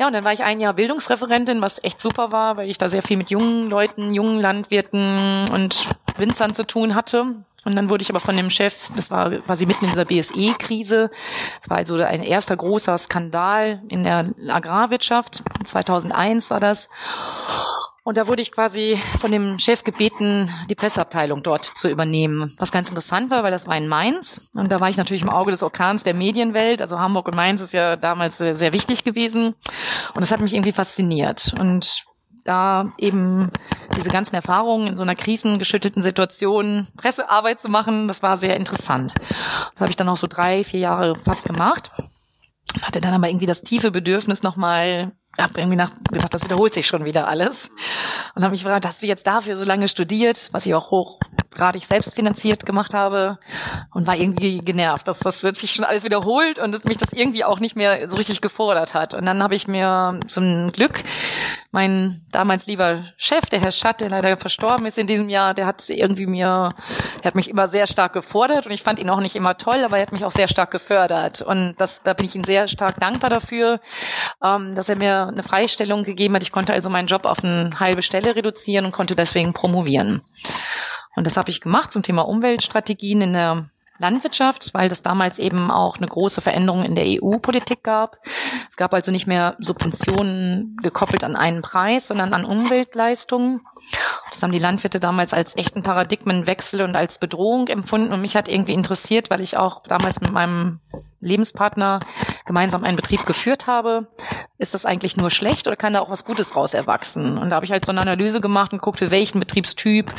Ja, 0.00 0.08
und 0.08 0.14
dann 0.14 0.24
war 0.24 0.32
ich 0.32 0.42
ein 0.42 0.58
Jahr 0.58 0.74
Bildungsreferentin, 0.74 1.62
was 1.62 1.78
echt 1.84 2.00
super 2.00 2.32
war, 2.32 2.56
weil 2.56 2.68
ich 2.68 2.78
da 2.78 2.88
sehr 2.88 3.02
viel 3.02 3.18
mit 3.18 3.30
jungen 3.30 3.70
Leuten, 3.70 4.12
jungen 4.14 4.40
Landwirten 4.40 5.44
und 5.52 5.86
Winzern 6.18 6.54
zu 6.54 6.66
tun 6.66 6.96
hatte. 6.96 7.36
Und 7.64 7.76
dann 7.76 7.88
wurde 7.88 8.02
ich 8.02 8.10
aber 8.10 8.20
von 8.20 8.36
dem 8.36 8.50
Chef, 8.50 8.90
das 8.96 9.10
war 9.10 9.30
quasi 9.30 9.66
mitten 9.66 9.84
in 9.84 9.90
dieser 9.90 10.04
BSE-Krise, 10.04 11.10
das 11.60 11.70
war 11.70 11.76
also 11.78 11.96
ein 11.96 12.22
erster 12.22 12.56
großer 12.56 12.98
Skandal 12.98 13.82
in 13.88 14.04
der 14.04 14.34
Agrarwirtschaft, 14.48 15.42
2001 15.64 16.50
war 16.50 16.60
das. 16.60 16.88
Und 18.04 18.16
da 18.16 18.26
wurde 18.26 18.42
ich 18.42 18.50
quasi 18.50 18.98
von 19.20 19.30
dem 19.30 19.60
Chef 19.60 19.84
gebeten, 19.84 20.50
die 20.68 20.74
Presseabteilung 20.74 21.44
dort 21.44 21.64
zu 21.64 21.88
übernehmen. 21.88 22.52
Was 22.58 22.72
ganz 22.72 22.88
interessant 22.88 23.30
war, 23.30 23.44
weil 23.44 23.52
das 23.52 23.68
war 23.68 23.76
in 23.76 23.86
Mainz. 23.86 24.50
Und 24.54 24.72
da 24.72 24.80
war 24.80 24.90
ich 24.90 24.96
natürlich 24.96 25.22
im 25.22 25.30
Auge 25.30 25.52
des 25.52 25.62
Orkans 25.62 26.02
der 26.02 26.14
Medienwelt. 26.14 26.82
Also 26.82 26.98
Hamburg 26.98 27.28
und 27.28 27.36
Mainz 27.36 27.60
ist 27.60 27.72
ja 27.72 27.94
damals 27.94 28.38
sehr 28.38 28.72
wichtig 28.72 29.04
gewesen. 29.04 29.54
Und 30.14 30.20
das 30.20 30.32
hat 30.32 30.40
mich 30.40 30.52
irgendwie 30.52 30.72
fasziniert. 30.72 31.54
Und 31.60 32.06
da 32.44 32.92
eben 32.98 33.50
diese 33.96 34.10
ganzen 34.10 34.34
Erfahrungen 34.34 34.88
in 34.88 34.96
so 34.96 35.02
einer 35.02 35.14
krisengeschüttelten 35.14 36.02
Situation 36.02 36.86
Pressearbeit 36.96 37.60
zu 37.60 37.68
machen, 37.68 38.08
das 38.08 38.22
war 38.22 38.36
sehr 38.36 38.56
interessant. 38.56 39.14
Das 39.74 39.80
habe 39.80 39.90
ich 39.90 39.96
dann 39.96 40.08
auch 40.08 40.16
so 40.16 40.26
drei, 40.26 40.64
vier 40.64 40.80
Jahre 40.80 41.14
fast 41.14 41.46
gemacht. 41.46 41.90
Hatte 42.82 43.00
dann 43.00 43.14
aber 43.14 43.28
irgendwie 43.28 43.46
das 43.46 43.62
tiefe 43.62 43.90
Bedürfnis 43.90 44.42
nochmal 44.42 45.12
habe 45.40 45.60
irgendwie 45.60 45.76
nach, 45.76 45.92
gedacht, 46.10 46.34
das 46.34 46.44
wiederholt 46.44 46.74
sich 46.74 46.86
schon 46.86 47.04
wieder 47.04 47.26
alles. 47.26 47.70
Und 48.34 48.42
habe 48.42 48.52
mich 48.52 48.62
gefragt, 48.62 48.86
hast 48.86 49.02
du 49.02 49.06
jetzt 49.06 49.26
dafür 49.26 49.56
so 49.56 49.64
lange 49.64 49.88
studiert, 49.88 50.48
was 50.52 50.66
ich 50.66 50.74
auch 50.74 50.90
hochgradig 51.52 51.84
selbst 51.84 52.14
finanziert 52.14 52.66
gemacht 52.66 52.94
habe 52.94 53.38
und 53.92 54.06
war 54.06 54.16
irgendwie 54.16 54.58
genervt, 54.58 55.08
dass 55.08 55.20
das 55.20 55.40
sich 55.40 55.72
schon 55.72 55.84
alles 55.84 56.04
wiederholt 56.04 56.58
und 56.58 56.72
dass 56.72 56.84
mich 56.84 56.98
das 56.98 57.12
irgendwie 57.12 57.44
auch 57.44 57.60
nicht 57.60 57.76
mehr 57.76 58.08
so 58.08 58.16
richtig 58.16 58.40
gefordert 58.40 58.94
hat. 58.94 59.14
Und 59.14 59.26
dann 59.26 59.42
habe 59.42 59.54
ich 59.54 59.68
mir 59.68 60.18
zum 60.26 60.72
Glück 60.72 61.04
mein 61.70 62.20
damals 62.30 62.66
lieber 62.66 63.04
Chef, 63.16 63.46
der 63.46 63.60
Herr 63.60 63.72
Schatt, 63.72 64.02
der 64.02 64.10
leider 64.10 64.36
verstorben 64.36 64.84
ist 64.84 64.98
in 64.98 65.06
diesem 65.06 65.30
Jahr, 65.30 65.54
der 65.54 65.64
hat 65.64 65.88
irgendwie 65.88 66.26
mir, 66.26 66.68
der 67.18 67.24
hat 67.24 67.34
mich 67.34 67.48
immer 67.48 67.66
sehr 67.66 67.86
stark 67.86 68.12
gefordert 68.12 68.66
und 68.66 68.72
ich 68.72 68.82
fand 68.82 68.98
ihn 68.98 69.08
auch 69.08 69.20
nicht 69.20 69.36
immer 69.36 69.56
toll, 69.56 69.82
aber 69.82 69.96
er 69.96 70.02
hat 70.02 70.12
mich 70.12 70.24
auch 70.26 70.30
sehr 70.30 70.48
stark 70.48 70.70
gefördert. 70.70 71.40
Und 71.40 71.74
das, 71.78 72.02
da 72.02 72.12
bin 72.12 72.26
ich 72.26 72.34
ihm 72.34 72.44
sehr 72.44 72.68
stark 72.68 73.00
dankbar 73.00 73.30
dafür, 73.30 73.80
ähm, 74.44 74.74
dass 74.74 74.90
er 74.90 74.96
mir 74.96 75.28
eine 75.28 75.42
Freistellung 75.42 76.04
gegeben 76.04 76.34
hat. 76.34 76.42
Ich 76.42 76.52
konnte 76.52 76.74
also 76.74 76.90
meinen 76.90 77.08
Job 77.08 77.24
auf 77.24 77.42
eine 77.42 77.70
halbe 77.80 78.02
Stelle 78.02 78.36
reduzieren 78.36 78.84
und 78.84 78.92
konnte 78.92 79.16
deswegen 79.16 79.54
promovieren. 79.54 80.20
Und 81.14 81.26
das 81.26 81.36
habe 81.36 81.50
ich 81.50 81.60
gemacht 81.60 81.90
zum 81.90 82.02
Thema 82.02 82.22
Umweltstrategien 82.22 83.20
in 83.20 83.32
der 83.34 83.66
Landwirtschaft, 83.98 84.74
weil 84.74 84.88
das 84.88 85.02
damals 85.02 85.38
eben 85.38 85.70
auch 85.70 85.96
eine 85.96 86.08
große 86.08 86.40
Veränderung 86.40 86.84
in 86.84 86.94
der 86.94 87.04
EU-Politik 87.06 87.82
gab. 87.82 88.18
Es 88.68 88.76
gab 88.76 88.92
also 88.92 89.12
nicht 89.12 89.26
mehr 89.26 89.56
Subventionen 89.60 90.76
gekoppelt 90.82 91.24
an 91.24 91.36
einen 91.36 91.62
Preis, 91.62 92.08
sondern 92.08 92.34
an 92.34 92.44
Umweltleistungen. 92.44 93.60
Das 94.30 94.42
haben 94.42 94.52
die 94.52 94.58
Landwirte 94.58 94.98
damals 94.98 95.34
als 95.34 95.56
echten 95.56 95.82
Paradigmenwechsel 95.82 96.82
und 96.82 96.96
als 96.96 97.18
Bedrohung 97.18 97.68
empfunden. 97.68 98.12
Und 98.12 98.22
mich 98.22 98.34
hat 98.34 98.48
irgendwie 98.48 98.72
interessiert, 98.72 99.30
weil 99.30 99.40
ich 99.40 99.56
auch 99.56 99.82
damals 99.82 100.20
mit 100.20 100.32
meinem 100.32 100.80
Lebenspartner 101.20 102.00
gemeinsam 102.46 102.82
einen 102.82 102.96
Betrieb 102.96 103.26
geführt 103.26 103.66
habe. 103.66 104.08
Ist 104.58 104.74
das 104.74 104.86
eigentlich 104.86 105.16
nur 105.16 105.30
schlecht 105.30 105.66
oder 105.66 105.76
kann 105.76 105.92
da 105.92 106.00
auch 106.00 106.10
was 106.10 106.24
Gutes 106.24 106.56
raus 106.56 106.74
erwachsen? 106.74 107.36
Und 107.36 107.50
da 107.50 107.56
habe 107.56 107.66
ich 107.66 107.72
halt 107.72 107.84
so 107.84 107.92
eine 107.92 108.00
Analyse 108.00 108.40
gemacht 108.40 108.72
und 108.72 108.78
geguckt, 108.78 108.98
für 108.98 109.10
welchen 109.10 109.38
Betriebstyp, 109.38 110.12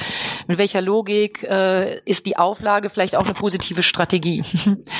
mit 0.47 0.57
welcher 0.57 0.81
Logik 0.81 1.43
äh, 1.43 1.99
ist 2.05 2.25
die 2.25 2.37
Auflage 2.37 2.89
vielleicht 2.89 3.15
auch 3.15 3.25
eine 3.25 3.33
positive 3.33 3.83
Strategie. 3.83 4.43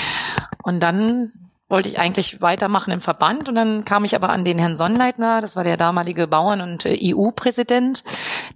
und 0.63 0.79
dann 0.81 1.31
wollte 1.69 1.89
ich 1.89 1.97
eigentlich 1.99 2.41
weitermachen 2.41 2.91
im 2.91 3.01
Verband 3.01 3.49
und 3.49 3.55
dann 3.55 3.85
kam 3.85 4.03
ich 4.03 4.15
aber 4.15 4.29
an 4.29 4.43
den 4.43 4.59
Herrn 4.59 4.75
Sonnleitner, 4.75 5.41
das 5.41 5.55
war 5.55 5.63
der 5.63 5.77
damalige 5.77 6.27
Bauern- 6.27 6.61
und 6.61 6.85
äh, 6.85 6.97
EU-Präsident, 7.01 8.03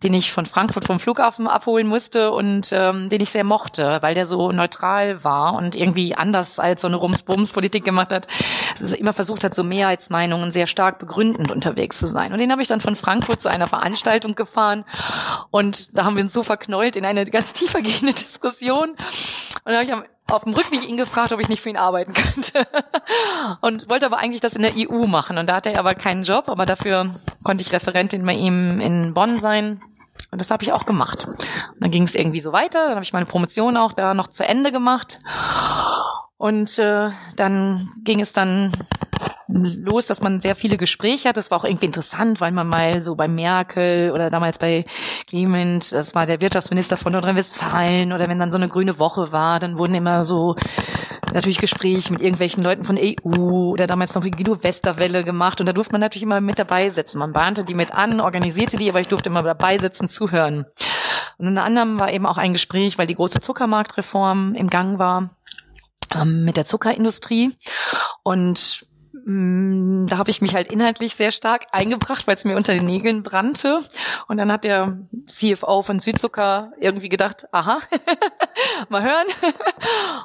den 0.04 0.14
ich 0.14 0.32
von 0.32 0.46
Frankfurt 0.46 0.86
vom 0.86 1.00
Flughafen 1.00 1.48
abholen 1.48 1.88
musste 1.88 2.32
und 2.32 2.70
ähm, 2.72 3.10
den 3.10 3.22
ich 3.22 3.30
sehr 3.30 3.44
mochte, 3.44 3.98
weil 4.02 4.14
der 4.14 4.26
so 4.26 4.52
neutral 4.52 5.24
war 5.24 5.56
und 5.56 5.76
irgendwie 5.76 6.16
anders 6.16 6.60
als 6.60 6.82
so 6.82 6.88
eine 6.88 6.98
Rums-Bums-Politik 6.98 7.84
gemacht 7.84 8.12
hat, 8.12 8.28
also 8.80 8.96
immer 8.96 9.14
versucht 9.14 9.44
hat, 9.44 9.54
so 9.54 9.64
Mehrheitsmeinungen 9.64 10.52
sehr 10.52 10.68
stark 10.68 11.00
begründend 11.00 11.50
unterwegs 11.50 11.98
zu 11.98 12.08
sein. 12.08 12.34
Und 12.34 12.40
den 12.40 12.52
habe 12.52 12.62
ich 12.62 12.68
dann 12.68 12.82
von 12.82 12.96
Frankfurt 12.96 13.42
zu 13.42 13.50
einer 13.50 13.68
Veranstaltung 13.68 14.36
gefahren 14.36 14.84
und 15.50 15.98
da 15.98 16.04
haben 16.04 16.18
wir 16.18 16.24
uns 16.24 16.34
so 16.34 16.44
verknollt 16.44 16.96
in 16.96 17.06
eine 17.06 17.26
ganz 17.26 17.54
tiefergehende 17.54 18.14
Diskussion. 18.14 18.90
Und 18.90 18.98
da 19.66 19.76
habe 19.76 19.86
ich 19.86 19.94
am 19.94 20.04
auf 20.32 20.44
dem 20.44 20.54
Rückweg 20.54 20.88
ihn 20.88 20.98
gefragt, 20.98 21.32
ob 21.32 21.40
ich 21.40 21.50
nicht 21.50 21.62
für 21.62 21.70
ihn 21.70 21.78
arbeiten 21.78 22.14
könnte. 22.14 22.68
und 23.62 23.90
wollte 23.90 24.06
aber 24.06 24.18
eigentlich 24.18 24.42
das 24.42 24.56
in 24.56 24.62
der 24.62 24.74
EU 24.76 25.08
machen. 25.08 25.38
Und 25.38 25.48
da 25.48 25.56
hatte 25.56 25.72
er 25.72 25.80
aber 25.80 25.94
keinen 25.94 26.24
Job, 26.24 26.50
aber 26.50 26.66
dafür 26.66 27.10
konnte 27.44 27.64
ich 27.64 27.72
Referentin 27.72 28.26
bei 28.26 28.34
ihm 28.34 28.80
in 28.82 29.14
Bonn 29.14 29.40
sein. 29.40 29.82
Und 30.32 30.40
das 30.40 30.52
habe 30.52 30.64
ich 30.64 30.74
auch 30.74 30.86
gemacht. 30.86 31.26
Und 31.26 31.80
dann 31.80 31.92
ging 31.92 32.04
es 32.04 32.16
irgendwie 32.16 32.42
so 32.42 32.52
weiter. 32.52 32.88
Dann 32.88 32.96
habe 32.96 33.04
ich 33.04 33.14
meine 33.14 33.26
Promotion 33.26 33.78
auch 33.78 33.94
da 33.94 34.14
noch 34.14 34.28
zu 34.28 34.46
Ende 34.46 34.72
gemacht. 34.72 35.20
Und 36.38 36.78
äh, 36.78 37.10
dann 37.38 37.90
ging 38.04 38.20
es 38.20 38.34
dann 38.34 38.72
los, 39.48 40.08
dass 40.08 40.22
man 40.22 40.40
sehr 40.40 40.56
viele 40.56 40.78
Gespräche 40.78 41.30
hat. 41.30 41.38
Das 41.38 41.52
war 41.52 41.60
auch 41.60 41.64
irgendwie 41.64 41.86
interessant, 41.86 42.42
weil 42.42 42.52
man 42.52 42.68
mal 42.68 43.02
so 43.02 43.16
bei 43.16 43.28
Merkel 43.28 44.12
oder 44.12 44.30
damals 44.30 44.60
bei 44.60 44.86
Clement, 45.28 45.92
das 45.92 46.16
war 46.16 46.26
der 46.26 46.42
Wirtschaftsminister 46.42 46.98
von 46.98 47.14
Nordrhein-Westfalen, 47.14 48.14
oder 48.14 48.28
wenn 48.28 48.40
dann 48.40 48.52
so 48.52 48.58
eine 48.58 48.68
grüne 48.68 49.00
Woche 49.00 49.32
war, 49.32 49.60
dann 49.60 49.78
wurden 49.78 49.96
immer 49.96 50.26
so 50.26 50.56
natürlich 51.34 51.60
Gespräche 51.60 52.12
mit 52.12 52.22
irgendwelchen 52.22 52.64
Leuten 52.64 52.84
von 52.84 52.98
EU 52.98 53.72
oder 53.72 53.88
damals 53.88 54.16
noch 54.16 54.24
wie 54.24 54.32
Guido 54.32 54.64
Westerwelle 54.64 55.24
gemacht 55.24 55.60
und 55.60 55.66
da 55.66 55.74
durfte 55.74 55.94
man 55.94 56.02
natürlich 56.02 56.24
immer 56.24 56.42
mit 56.42 56.60
dabei 56.60 56.90
sitzen. 56.90 57.20
Man 57.20 57.34
bahnte 57.34 57.64
die 57.64 57.74
mit 57.74 57.94
an, 57.94 58.20
organisierte 58.22 58.78
die, 58.78 58.90
aber 58.90 59.02
ich 59.02 59.08
durfte 59.08 59.30
immer 59.30 59.44
dabei 59.44 59.78
sitzen, 59.78 60.10
zuhören. 60.10 60.66
Und 61.38 61.48
unter 61.48 61.64
anderem 61.64 62.00
war 62.00 62.12
eben 62.12 62.26
auch 62.26 62.38
ein 62.38 62.54
Gespräch, 62.54 62.98
weil 62.98 63.08
die 63.08 63.16
große 63.16 63.42
Zuckermarktreform 63.42 64.56
im 64.56 64.70
Gang 64.70 64.98
war 64.98 65.30
ähm, 66.16 66.44
mit 66.46 66.58
der 66.58 66.66
Zuckerindustrie 66.66 67.54
und 68.24 68.87
da 69.30 70.18
habe 70.18 70.32
ich 70.32 70.40
mich 70.40 70.56
halt 70.56 70.72
inhaltlich 70.72 71.14
sehr 71.14 71.32
stark 71.32 71.66
eingebracht, 71.74 72.28
weil 72.28 72.36
es 72.36 72.46
mir 72.46 72.56
unter 72.56 72.74
den 72.74 72.86
Nägeln 72.86 73.24
brannte. 73.24 73.82
Und 74.30 74.38
dann 74.38 74.50
hat 74.50 74.64
der 74.64 75.00
CFO 75.26 75.82
von 75.82 76.00
Südzucker 76.00 76.72
irgendwie 76.80 77.10
gedacht, 77.10 77.46
aha, 77.52 77.80
mal 78.90 79.04
hören. 79.04 79.28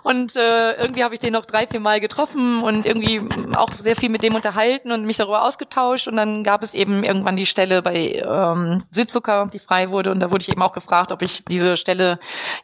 Und 0.05 0.37
äh, 0.37 0.75
irgendwie 0.75 1.03
habe 1.03 1.15
ich 1.15 1.21
den 1.21 1.33
noch 1.33 1.47
drei, 1.47 1.67
vier 1.67 1.81
Mal 1.81 1.99
getroffen 1.99 2.63
und 2.63 2.87
irgendwie 2.87 3.23
auch 3.57 3.73
sehr 3.73 3.97
viel 3.97 4.09
mit 4.09 4.23
dem 4.23 4.37
unterhalten 4.37 4.93
und 4.93 5.05
mich 5.05 5.17
darüber 5.17 5.43
ausgetauscht. 5.43 6.07
Und 6.07 6.15
dann 6.15 6.45
gab 6.45 6.63
es 6.63 6.73
eben 6.73 7.03
irgendwann 7.03 7.37
die 7.37 7.47
Stelle 7.47 7.83
bei 7.83 8.23
ähm, 8.25 8.85
Südzucker, 8.93 9.49
die 9.53 9.59
frei 9.59 9.91
wurde. 9.91 10.13
Und 10.13 10.21
da 10.21 10.31
wurde 10.31 10.43
ich 10.43 10.53
eben 10.53 10.63
auch 10.63 10.73
gefragt, 10.73 11.11
ob 11.11 11.23
ich 11.23 11.45
diese 11.45 11.77
Stelle 11.77 12.21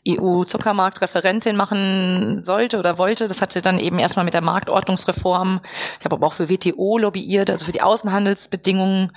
EU-Zuckermarktreferentin 0.06 1.56
machen 1.56 2.44
sollte 2.44 2.78
oder 2.78 2.96
wollte. 2.96 3.26
Das 3.26 3.42
hatte 3.42 3.60
dann 3.60 3.80
eben 3.80 3.98
erstmal 3.98 4.24
mit 4.24 4.34
der 4.34 4.40
Marktordnungsreform. 4.40 5.62
Ich 5.98 6.04
habe 6.04 6.14
aber 6.14 6.27
auch 6.28 6.34
für 6.34 6.50
WTO 6.50 6.98
lobbyiert, 6.98 7.50
also 7.50 7.64
für 7.64 7.72
die 7.72 7.82
Außenhandelsbedingungen. 7.82 9.12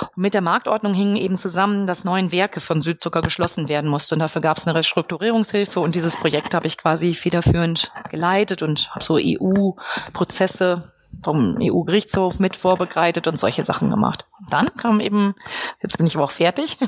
Und 0.00 0.22
mit 0.22 0.34
der 0.34 0.40
Marktordnung 0.40 0.94
hingen 0.94 1.16
eben 1.16 1.36
zusammen, 1.36 1.86
dass 1.86 2.04
neun 2.04 2.32
Werke 2.32 2.60
von 2.60 2.80
Südzucker 2.80 3.20
geschlossen 3.20 3.68
werden 3.68 3.90
mussten. 3.90 4.14
Und 4.14 4.20
dafür 4.20 4.40
gab 4.40 4.56
es 4.56 4.66
eine 4.66 4.74
Restrukturierungshilfe 4.74 5.80
und 5.80 5.94
dieses 5.94 6.16
Projekt 6.16 6.54
habe 6.54 6.66
ich 6.66 6.78
quasi 6.78 7.14
federführend 7.14 7.92
geleitet 8.10 8.62
und 8.62 8.90
habe 8.94 9.04
so 9.04 9.18
EU-Prozesse 9.20 10.90
vom 11.22 11.58
EU-Gerichtshof 11.60 12.38
mit 12.38 12.56
vorbereitet 12.56 13.26
und 13.26 13.38
solche 13.38 13.64
Sachen 13.64 13.90
gemacht. 13.90 14.26
dann 14.50 14.74
kam 14.74 15.00
eben, 15.00 15.34
jetzt 15.82 15.98
bin 15.98 16.06
ich 16.06 16.16
aber 16.16 16.24
auch 16.24 16.30
fertig, 16.30 16.78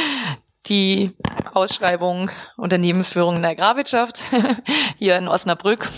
die 0.66 1.12
Ausschreibung 1.52 2.30
Unternehmensführung 2.56 3.36
in 3.36 3.42
der 3.42 3.52
Agrarwirtschaft 3.52 4.24
hier 4.98 5.16
in 5.16 5.28
Osnabrück. 5.28 5.88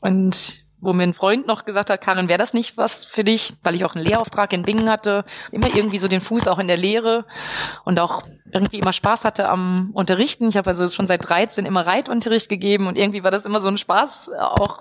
Und 0.00 0.65
wo 0.86 0.92
mir 0.92 1.02
ein 1.02 1.14
Freund 1.14 1.46
noch 1.46 1.64
gesagt 1.64 1.90
hat, 1.90 2.00
Karin, 2.00 2.28
wäre 2.28 2.38
das 2.38 2.54
nicht 2.54 2.76
was 2.76 3.04
für 3.04 3.24
dich, 3.24 3.54
weil 3.62 3.74
ich 3.74 3.84
auch 3.84 3.94
einen 3.94 4.04
Lehrauftrag 4.04 4.52
in 4.52 4.62
Bingen 4.62 4.88
hatte, 4.88 5.24
immer 5.50 5.66
irgendwie 5.74 5.98
so 5.98 6.08
den 6.08 6.20
Fuß 6.20 6.46
auch 6.46 6.58
in 6.58 6.68
der 6.68 6.76
Lehre 6.76 7.26
und 7.84 7.98
auch 7.98 8.22
irgendwie 8.52 8.78
immer 8.78 8.92
Spaß 8.92 9.24
hatte 9.24 9.48
am 9.48 9.90
Unterrichten. 9.92 10.48
Ich 10.48 10.56
habe 10.56 10.70
also 10.70 10.86
schon 10.86 11.08
seit 11.08 11.28
13 11.28 11.66
immer 11.66 11.86
Reitunterricht 11.86 12.48
gegeben 12.48 12.86
und 12.86 12.96
irgendwie 12.96 13.24
war 13.24 13.32
das 13.32 13.44
immer 13.44 13.60
so 13.60 13.68
ein 13.68 13.78
Spaß, 13.78 14.30
auch 14.38 14.80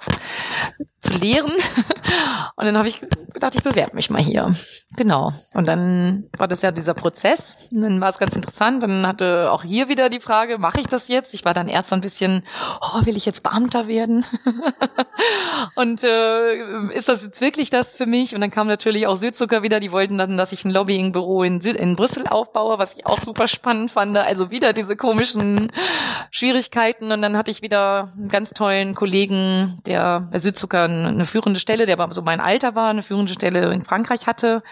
zu 1.06 1.14
lehren. 1.14 1.52
Und 2.58 2.66
dann 2.66 2.78
habe 2.78 2.88
ich 2.88 3.02
gedacht, 3.34 3.54
ich 3.54 3.64
bewerbe 3.64 3.96
mich 3.96 4.10
mal 4.10 4.22
hier. 4.22 4.54
Genau. 4.96 5.32
Und 5.54 5.68
dann 5.68 6.30
war 6.38 6.48
das 6.48 6.62
ja 6.62 6.72
dieser 6.72 6.94
Prozess. 6.94 7.68
Und 7.72 7.82
dann 7.82 8.02
war 8.02 8.10
es 8.10 8.18
ganz 8.18 8.36
interessant. 8.36 8.82
Dann 8.82 9.06
hatte 9.06 9.52
auch 9.52 9.64
hier 9.64 9.90
wieder 9.90 10.10
die 10.10 10.22
Frage, 10.22 10.58
mache 10.58 10.80
ich 10.80 10.88
das 10.88 11.10
jetzt? 11.10 11.34
Ich 11.34 11.44
war 11.44 11.54
dann 11.54 11.68
erst 11.68 11.90
so 11.90 11.96
ein 11.96 12.02
bisschen, 12.02 12.44
oh, 12.82 13.06
will 13.06 13.18
ich 13.18 13.26
jetzt 13.26 13.44
Beamter 13.44 13.88
werden? 13.88 14.26
und 15.76 16.04
äh, 16.06 16.94
ist 16.94 17.10
das 17.10 17.26
jetzt 17.26 17.42
wirklich 17.42 17.70
das 17.70 17.96
für 17.96 18.06
mich? 18.06 18.34
Und 18.34 18.42
dann 18.42 18.52
kam 18.52 18.68
natürlich 18.68 19.06
auch 19.06 19.18
Südzucker 19.18 19.64
wieder. 19.64 19.82
Die 19.82 19.92
wollten 19.92 20.18
dann, 20.18 20.38
dass 20.38 20.54
ich 20.54 20.64
ein 20.64 20.72
Lobbyingbüro 20.72 21.44
in, 21.44 21.60
Süd 21.60 21.76
in 21.76 21.98
Brüssel 21.98 22.26
aufbaue, 22.28 22.80
was 22.80 22.94
ich 22.94 23.06
auch 23.06 23.20
super 23.20 23.48
spannend 23.50 23.92
fand. 23.92 24.18
Also 24.18 24.50
wieder 24.50 24.72
diese 24.72 24.96
komischen 24.96 25.72
Schwierigkeiten. 26.32 27.12
Und 27.12 27.22
dann 27.22 27.36
hatte 27.36 27.52
ich 27.52 27.62
wieder 27.62 28.10
einen 28.16 28.30
ganz 28.30 28.52
tollen 28.52 28.96
Kollegen, 28.96 29.78
der 29.86 30.30
bei 30.32 30.40
Eine 31.04 31.26
führende 31.26 31.60
Stelle, 31.60 31.86
der 31.86 32.00
aber 32.00 32.14
so 32.14 32.22
mein 32.22 32.40
Alter 32.40 32.76
war, 32.76 32.90
eine 32.90 33.04
führende 33.04 33.34
Stelle 33.34 33.74
in 33.74 33.82
Frankreich 33.82 34.28
hatte. 34.28 34.64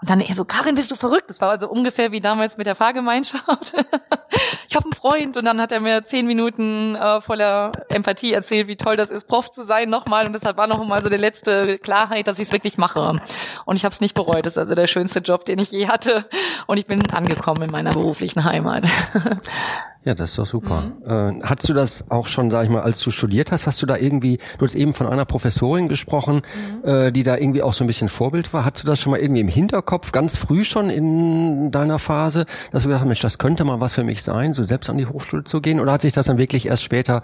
Und 0.00 0.08
dann 0.08 0.20
er 0.20 0.34
so, 0.34 0.44
Karin, 0.44 0.74
bist 0.74 0.90
du 0.90 0.96
verrückt? 0.96 1.28
Das 1.28 1.40
war 1.40 1.50
also 1.50 1.68
ungefähr 1.68 2.10
wie 2.10 2.20
damals 2.20 2.56
mit 2.56 2.66
der 2.66 2.74
Fahrgemeinschaft. 2.74 3.74
ich 4.68 4.74
habe 4.74 4.86
einen 4.86 4.92
Freund 4.92 5.36
und 5.36 5.44
dann 5.44 5.60
hat 5.60 5.72
er 5.72 5.80
mir 5.80 6.04
zehn 6.04 6.26
Minuten 6.26 6.94
äh, 6.96 7.20
voller 7.20 7.72
Empathie 7.88 8.32
erzählt, 8.32 8.68
wie 8.68 8.76
toll 8.76 8.96
das 8.96 9.10
ist, 9.10 9.28
Prof 9.28 9.50
zu 9.50 9.62
sein 9.62 9.90
nochmal. 9.90 10.26
Und 10.26 10.32
deshalb 10.32 10.56
war 10.56 10.66
noch 10.66 10.84
mal 10.84 11.02
so 11.02 11.08
die 11.08 11.16
letzte 11.16 11.78
Klarheit, 11.78 12.26
dass 12.26 12.38
ich 12.38 12.48
es 12.48 12.52
wirklich 12.52 12.78
mache. 12.78 13.20
Und 13.64 13.76
ich 13.76 13.84
habe 13.84 13.92
es 13.92 14.00
nicht 14.00 14.14
bereut. 14.14 14.46
Das 14.46 14.54
ist 14.54 14.58
also 14.58 14.74
der 14.74 14.86
schönste 14.86 15.20
Job, 15.20 15.44
den 15.44 15.58
ich 15.58 15.70
je 15.70 15.88
hatte. 15.88 16.28
Und 16.66 16.78
ich 16.78 16.86
bin 16.86 17.08
angekommen 17.10 17.62
in 17.62 17.70
meiner 17.70 17.90
beruflichen 17.90 18.44
Heimat. 18.44 18.86
Ja, 20.04 20.14
das 20.14 20.30
ist 20.30 20.38
doch 20.38 20.46
super. 20.46 20.92
Mhm. 21.04 21.40
Äh, 21.42 21.44
hast 21.44 21.68
du 21.68 21.74
das 21.74 22.10
auch 22.10 22.28
schon, 22.28 22.50
sag 22.50 22.64
ich 22.64 22.70
mal, 22.70 22.80
als 22.80 23.00
du 23.00 23.10
studiert 23.10 23.50
hast, 23.50 23.66
hast 23.66 23.82
du 23.82 23.86
da 23.86 23.96
irgendwie, 23.96 24.38
du 24.58 24.64
hast 24.64 24.76
eben 24.76 24.94
von 24.94 25.06
einer 25.08 25.24
Professorin 25.24 25.88
gesprochen, 25.88 26.42
mhm. 26.84 26.88
äh, 26.88 27.10
die 27.10 27.24
da 27.24 27.36
irgendwie 27.36 27.62
auch 27.62 27.72
so 27.72 27.82
ein 27.82 27.88
bisschen 27.88 28.08
Vorbild 28.08 28.52
war. 28.52 28.64
Hast 28.64 28.82
du 28.82 28.86
das 28.86 29.00
schon 29.00 29.10
mal 29.10 29.18
irgendwie 29.18 29.40
im 29.40 29.48
Hinterkopf, 29.48 30.12
ganz 30.12 30.36
früh 30.36 30.62
schon 30.64 30.88
in 30.88 31.72
deiner 31.72 31.98
Phase, 31.98 32.46
dass 32.70 32.84
du 32.84 32.88
gedacht 32.88 33.02
hast, 33.02 33.08
Mensch, 33.08 33.20
das 33.20 33.38
könnte 33.38 33.64
mal 33.64 33.80
was 33.80 33.94
für 33.94 34.04
mich 34.04 34.22
sein, 34.22 34.54
so 34.54 34.62
selbst 34.62 34.88
an 34.88 34.98
die 34.98 35.06
Hochschule 35.06 35.42
zu 35.44 35.60
gehen? 35.60 35.80
Oder 35.80 35.92
hat 35.92 36.02
sich 36.02 36.12
das 36.12 36.26
dann 36.26 36.38
wirklich 36.38 36.66
erst 36.66 36.84
später 36.84 37.20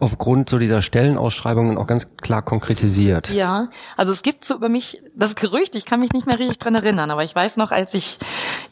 aufgrund 0.00 0.50
so 0.50 0.58
dieser 0.58 0.82
Stellenausschreibungen 0.82 1.78
auch 1.78 1.86
ganz 1.86 2.16
klar 2.16 2.42
konkretisiert? 2.42 3.30
Ja, 3.30 3.68
also 3.96 4.12
es 4.12 4.22
gibt 4.22 4.44
so 4.44 4.56
über 4.56 4.68
mich 4.68 5.00
das 5.14 5.36
Gerücht, 5.36 5.76
ich 5.76 5.84
kann 5.84 6.00
mich 6.00 6.12
nicht 6.12 6.26
mehr 6.26 6.38
richtig 6.38 6.58
dran 6.58 6.74
erinnern, 6.74 7.10
aber 7.12 7.22
ich 7.22 7.34
weiß 7.34 7.56
noch, 7.56 7.70
als 7.70 7.94
ich, 7.94 8.18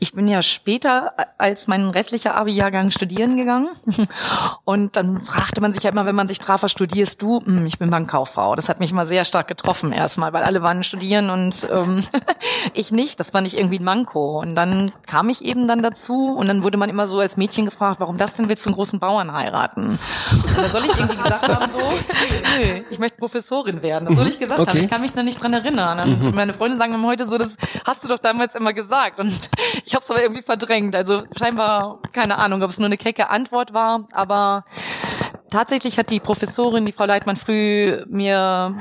ich 0.01 0.13
bin 0.13 0.27
ja 0.27 0.43
später 0.43 1.13
als 1.39 1.69
mein 1.69 1.89
restlicher 1.89 2.37
Abi-Jahrgang 2.37 2.91
studieren 2.91 3.37
gegangen. 3.37 3.44
Und 4.65 4.97
dann 4.97 5.21
fragte 5.21 5.61
man 5.61 5.73
sich 5.73 5.83
ja 5.83 5.91
immer, 5.91 6.07
wenn 6.07 6.15
man 6.15 6.29
sich 6.29 6.39
traf, 6.39 6.63
was 6.63 6.71
studierst 6.71 7.21
du? 7.23 7.41
Hm, 7.41 7.67
ich 7.67 7.79
bin 7.79 7.91
Bankkauffrau. 7.91 8.55
Das 8.57 8.69
hat 8.69 8.81
mich 8.81 8.91
immer 8.91 9.07
sehr 9.07 9.25
stark 9.25 9.49
getroffen 9.49 9.93
erstmal, 9.93 10.33
weil 10.33 10.43
alle 10.43 10.63
waren 10.63 10.85
studieren 10.85 11.31
und 11.31 11.69
ähm, 11.73 12.03
ich 12.75 12.93
nicht. 12.93 13.21
Das 13.21 13.35
war 13.35 13.41
nicht 13.41 13.57
irgendwie 13.57 13.79
ein 13.79 13.85
Manko. 13.85 14.41
Und 14.41 14.55
dann 14.55 14.93
kam 15.07 15.29
ich 15.29 15.45
eben 15.45 15.69
dann 15.69 15.83
dazu 15.83 16.35
und 16.37 16.49
dann 16.49 16.63
wurde 16.63 16.79
man 16.79 16.91
immer 16.91 17.07
so 17.07 17.19
als 17.19 17.37
Mädchen 17.37 17.65
gefragt, 17.65 18.01
warum 18.01 18.19
das 18.19 18.35
denn 18.35 18.49
willst 18.49 18.65
du 18.67 18.71
einen 18.71 18.77
großen 18.77 18.99
Bauern 18.99 19.33
heiraten? 19.33 19.99
Und 20.33 20.57
da 20.57 20.69
soll 20.69 20.85
ich 20.85 20.97
irgendwie 20.97 21.17
gesagt 21.17 21.49
haben, 21.49 21.71
so, 21.71 21.79
nö, 21.79 22.83
ich 22.91 22.99
möchte 22.99 23.19
Professorin 23.19 23.83
werden. 23.83 24.07
Das 24.07 24.17
soll 24.17 24.29
ich 24.29 24.39
gesagt 24.39 24.61
okay. 24.61 24.71
haben. 24.71 24.81
Ich 24.81 24.91
kann 24.91 25.01
mich 25.01 25.13
da 25.13 25.23
nicht 25.23 25.43
dran 25.43 25.53
erinnern. 25.53 26.01
Und 26.01 26.25
mhm. 26.25 26.35
meine 26.35 26.55
Freunde 26.55 26.77
sagen 26.77 27.01
mir 27.01 27.07
heute 27.07 27.27
so, 27.27 27.39
das 27.39 27.57
hast 27.87 28.05
du 28.05 28.09
doch 28.09 28.19
damals 28.19 28.55
immer 28.55 28.73
gesagt. 28.73 29.19
Und 29.19 29.51
ich 29.85 29.95
habe 29.95 30.03
es 30.03 30.11
aber 30.11 30.23
irgendwie 30.23 30.43
verdrängt. 30.43 30.95
Also 30.97 31.23
scheinbar, 31.37 31.99
keine 32.13 32.39
Ahnung, 32.39 32.63
ob 32.63 32.71
es 32.71 32.79
nur 32.79 32.87
eine 32.87 32.97
kecke 32.97 33.31
Antwort 33.35 33.75
war, 33.75 34.07
aber 34.13 34.65
tatsächlich 35.51 35.99
hat 35.99 36.11
die 36.11 36.21
Professorin, 36.21 36.87
die 36.87 36.93
Frau 36.93 37.05
Leitmann 37.05 37.37
früh 37.37 38.05
mir 38.09 38.75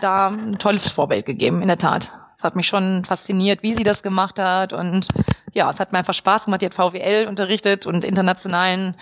da 0.00 0.28
ein 0.28 0.58
tolles 0.58 0.88
Vorbild 0.88 1.26
gegeben, 1.26 1.62
in 1.62 1.68
der 1.68 1.78
Tat. 1.78 2.12
Es 2.36 2.44
hat 2.44 2.56
mich 2.56 2.66
schon 2.66 3.04
fasziniert, 3.04 3.62
wie 3.62 3.74
sie 3.74 3.84
das 3.84 4.02
gemacht 4.02 4.38
hat 4.38 4.72
und 4.72 5.08
ja, 5.52 5.68
es 5.68 5.80
hat 5.80 5.92
mir 5.92 5.98
einfach 5.98 6.14
Spaß 6.14 6.46
gemacht. 6.46 6.62
Die 6.62 6.66
hat 6.66 6.74
VWL 6.74 7.26
unterrichtet 7.28 7.86
und 7.86 8.04
internationalen 8.04 8.96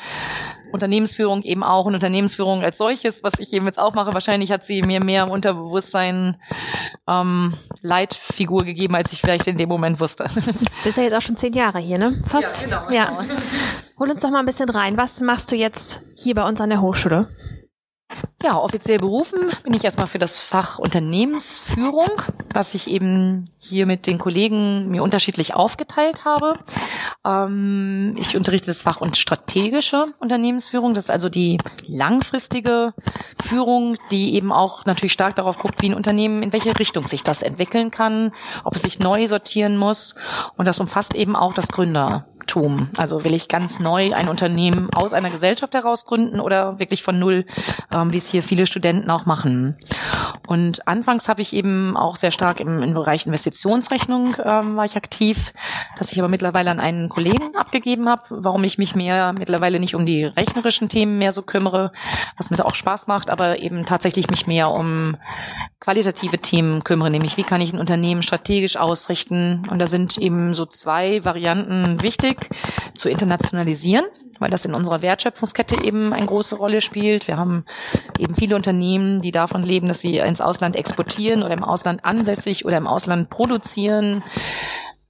Unternehmensführung 0.73 1.43
eben 1.43 1.62
auch 1.62 1.87
und 1.87 1.95
Unternehmensführung 1.95 2.62
als 2.62 2.78
solches, 2.78 3.23
was 3.23 3.35
ich 3.38 3.52
eben 3.52 3.67
jetzt 3.67 3.78
auch 3.78 3.95
mache. 3.95 4.12
Wahrscheinlich 4.12 4.52
hat 4.52 4.64
sie 4.64 4.83
mir 4.83 5.02
mehr 5.02 5.25
im 5.25 5.31
Unterbewusstsein 5.31 6.37
ähm, 7.07 7.55
Leitfigur 7.83 8.64
gegeben, 8.64 8.95
als 8.95 9.12
ich 9.12 9.21
vielleicht 9.21 9.47
in 9.47 9.57
dem 9.57 9.69
Moment 9.69 10.00
wusste. 10.00 10.26
Bist 10.85 10.99
ja 10.99 11.05
jetzt 11.05 11.14
auch 11.14 11.23
schon 11.23 11.37
zehn 11.37 11.52
Jahre 11.52 11.78
hier, 11.78 11.99
ne? 11.99 12.21
Fast. 12.26 12.62
Ja, 12.62 12.81
genau. 12.81 12.90
Ja. 12.90 13.25
Hol 13.99 14.11
uns 14.11 14.23
doch 14.23 14.31
mal 14.31 14.38
ein 14.38 14.47
bisschen 14.47 14.71
rein. 14.71 14.97
Was 14.97 15.21
machst 15.21 15.50
du 15.50 15.57
jetzt 15.57 16.02
hier 16.14 16.37
bei 16.37 16.47
uns 16.47 16.61
an 16.61 16.71
der 16.71 16.81
Hochschule? 16.81 17.26
Ja, 18.43 18.57
offiziell 18.57 18.99
berufen 18.99 19.41
bin 19.65 19.75
ich 19.75 19.85
erstmal 19.85 20.07
für 20.07 20.21
das 20.21 20.38
Fach 20.38 20.79
Unternehmensführung, 20.79 22.09
was 22.55 22.73
ich 22.75 22.88
eben 22.88 23.50
hier 23.59 23.85
mit 23.85 24.07
den 24.07 24.19
Kollegen 24.19 24.88
mir 24.88 25.03
unterschiedlich 25.03 25.55
aufgeteilt 25.55 26.25
habe. 26.25 26.55
Ähm, 27.27 28.15
ich 28.17 28.37
unterrichte 28.37 28.69
das 28.69 28.83
Fach 28.83 29.00
und 29.00 29.17
strategische 29.17 30.07
Unternehmensführung. 30.21 30.95
Das 30.95 31.07
ist 31.07 31.11
also 31.11 31.29
die 31.29 31.59
langfristige 31.87 32.95
Führung, 33.43 33.97
die 34.12 34.35
eben 34.35 34.53
auch 34.53 34.85
natürlich 34.85 35.12
stark 35.12 35.35
darauf 35.35 35.59
guckt, 35.59 35.83
wie 35.83 35.91
ein 35.91 35.95
Unternehmen, 35.95 36.43
in 36.43 36.53
welche 36.53 36.79
Richtung 36.79 37.07
sich 37.07 37.25
das 37.25 37.43
entwickeln 37.43 37.91
kann, 37.91 38.33
ob 38.62 38.77
es 38.77 38.83
sich 38.83 39.00
neu 39.00 39.27
sortieren 39.27 39.77
muss. 39.77 40.15
Und 40.57 40.67
das 40.67 40.79
umfasst 40.79 41.15
eben 41.17 41.35
auch 41.35 41.55
das 41.55 41.69
Gründer. 41.69 42.27
Also 42.97 43.25
will 43.25 43.35
ich 43.35 43.49
ganz 43.49 43.78
neu 43.78 44.15
ein 44.15 44.28
Unternehmen 44.28 44.89
aus 44.95 45.13
einer 45.13 45.28
Gesellschaft 45.28 45.75
heraus 45.75 46.06
gründen 46.06 46.41
oder 46.41 46.78
wirklich 46.78 47.02
von 47.02 47.19
null, 47.19 47.45
ähm, 48.00 48.13
wie 48.13 48.19
es 48.19 48.30
hier 48.30 48.43
viele 48.43 48.67
Studenten 48.67 49.11
auch 49.11 49.26
machen. 49.26 49.76
Und 50.47 50.87
anfangs 50.87 51.28
habe 51.28 51.43
ich 51.43 51.52
eben 51.52 51.97
auch 51.97 52.17
sehr 52.17 52.30
stark 52.30 52.61
im, 52.61 52.82
im 52.82 52.95
Bereich 52.95 53.26
Investitionsrechnung 53.26 54.37
ähm, 54.45 54.76
war 54.76 54.84
ich 54.84 54.97
aktiv, 54.97 55.52
dass 55.97 56.13
ich 56.13 56.19
aber 56.19 56.28
mittlerweile 56.28 56.71
an 56.71 56.80
einen 56.80 57.08
Kollegen 57.08 57.56
abgegeben 57.56 58.08
habe, 58.08 58.23
warum 58.30 58.65
ich 58.65 58.78
mich 58.78 58.95
mehr 58.95 59.34
mittlerweile 59.39 59.80
nicht 59.80 59.95
um 59.95 60.06
die 60.06 60.25
rechnerischen 60.25 60.89
Themen 60.89 61.19
mehr 61.19 61.32
so 61.32 61.43
kümmere, 61.43 61.93
was 62.37 62.50
mir 62.50 62.56
da 62.56 62.65
auch 62.65 62.75
Spaß 62.75 63.06
macht, 63.06 63.30
aber 63.30 63.58
eben 63.58 63.84
tatsächlich 63.84 64.30
mich 64.30 64.47
mehr 64.47 64.71
um 64.71 65.17
qualitative 65.80 66.39
Themen 66.39 66.82
kümmere, 66.82 67.11
nämlich 67.11 67.37
wie 67.37 67.45
kann 67.45 67.61
ich 67.61 67.73
ein 67.73 67.78
Unternehmen 67.78 68.23
strategisch 68.23 68.76
ausrichten. 68.76 69.63
Und 69.71 69.78
da 69.78 69.87
sind 69.87 70.19
eben 70.19 70.54
so 70.54 70.67
zwei 70.67 71.25
Varianten 71.25 72.02
wichtig 72.02 72.19
wichtig 72.19 72.49
zu 72.95 73.08
internationalisieren, 73.08 74.04
weil 74.39 74.51
das 74.51 74.65
in 74.65 74.75
unserer 74.75 75.03
Wertschöpfungskette 75.03 75.85
eben 75.85 76.13
eine 76.13 76.27
große 76.27 76.57
Rolle 76.57 76.81
spielt. 76.81 77.29
Wir 77.29 77.37
haben 77.37 77.65
eben 78.19 78.35
viele 78.35 78.57
Unternehmen, 78.57 79.21
die 79.21 79.33
davon 79.33 79.63
leben, 79.63 79.89
dass 79.89 80.01
sie 80.01 80.19
ins 80.19 80.41
Ausland 80.41 80.77
exportieren 80.77 81.43
oder 81.43 81.55
im 81.55 81.65
Ausland 81.65 82.05
ansässig 82.05 82.65
oder 82.65 82.77
im 82.77 82.87
Ausland 82.87 83.31
produzieren. 83.31 84.23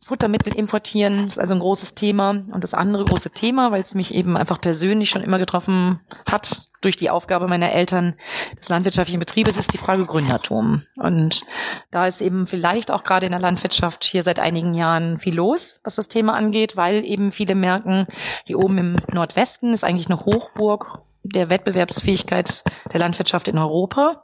Futtermittel 0.01 0.55
importieren 0.55 1.27
ist 1.27 1.39
also 1.39 1.53
ein 1.53 1.61
großes 1.61 1.95
Thema. 1.95 2.31
Und 2.31 2.65
das 2.65 2.73
andere 2.73 3.05
große 3.05 3.31
Thema, 3.31 3.73
weil 3.73 3.83
es 3.83 3.95
mich 3.95 4.15
eben 4.15 4.37
einfach 4.37 4.61
persönlich 4.61 5.11
schon 5.11 5.23
immer 5.23 5.39
getroffen 5.39 6.01
hat, 6.31 6.68
durch 6.81 6.97
die 6.97 7.11
Aufgabe 7.11 7.49
meiner 7.49 7.73
Eltern 7.73 8.15
des 8.59 8.69
landwirtschaftlichen 8.69 9.21
Betriebes, 9.21 9.57
ist 9.57 9.73
die 9.73 9.79
Frage 9.79 10.07
Gründertum. 10.07 10.83
Und 10.97 11.43
da 11.91 12.07
ist 12.07 12.21
eben 12.21 12.47
vielleicht 12.47 12.91
auch 12.91 13.03
gerade 13.03 13.27
in 13.27 13.33
der 13.33 13.41
Landwirtschaft 13.41 14.05
hier 14.05 14.23
seit 14.23 14.39
einigen 14.39 14.75
Jahren 14.75 15.19
viel 15.19 15.35
los, 15.35 15.81
was 15.85 15.97
das 15.97 16.09
Thema 16.09 16.35
angeht, 16.35 16.77
weil 16.77 17.05
eben 17.05 17.33
viele 17.33 17.55
merken, 17.55 18.07
hier 18.45 18.59
oben 18.59 18.79
im 18.79 18.97
Nordwesten 19.13 19.73
ist 19.73 19.85
eigentlich 19.85 20.09
eine 20.09 20.21
Hochburg 20.21 21.03
der 21.23 21.51
Wettbewerbsfähigkeit 21.51 22.65
der 22.93 23.01
Landwirtschaft 23.01 23.49
in 23.49 23.59
Europa. 23.59 24.23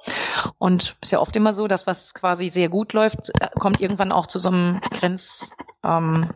Und 0.59 0.97
ist 1.01 1.13
ja 1.13 1.21
oft 1.21 1.37
immer 1.37 1.53
so, 1.53 1.67
dass 1.67 1.87
was 1.87 2.15
quasi 2.15 2.49
sehr 2.49 2.69
gut 2.69 2.93
läuft, 2.93 3.33
kommt 3.59 3.81
irgendwann 3.81 4.13
auch 4.13 4.27
zu 4.27 4.39
so 4.39 4.49
einem 4.49 4.81
Grenz, 4.99 5.51
ähm, 5.85 6.31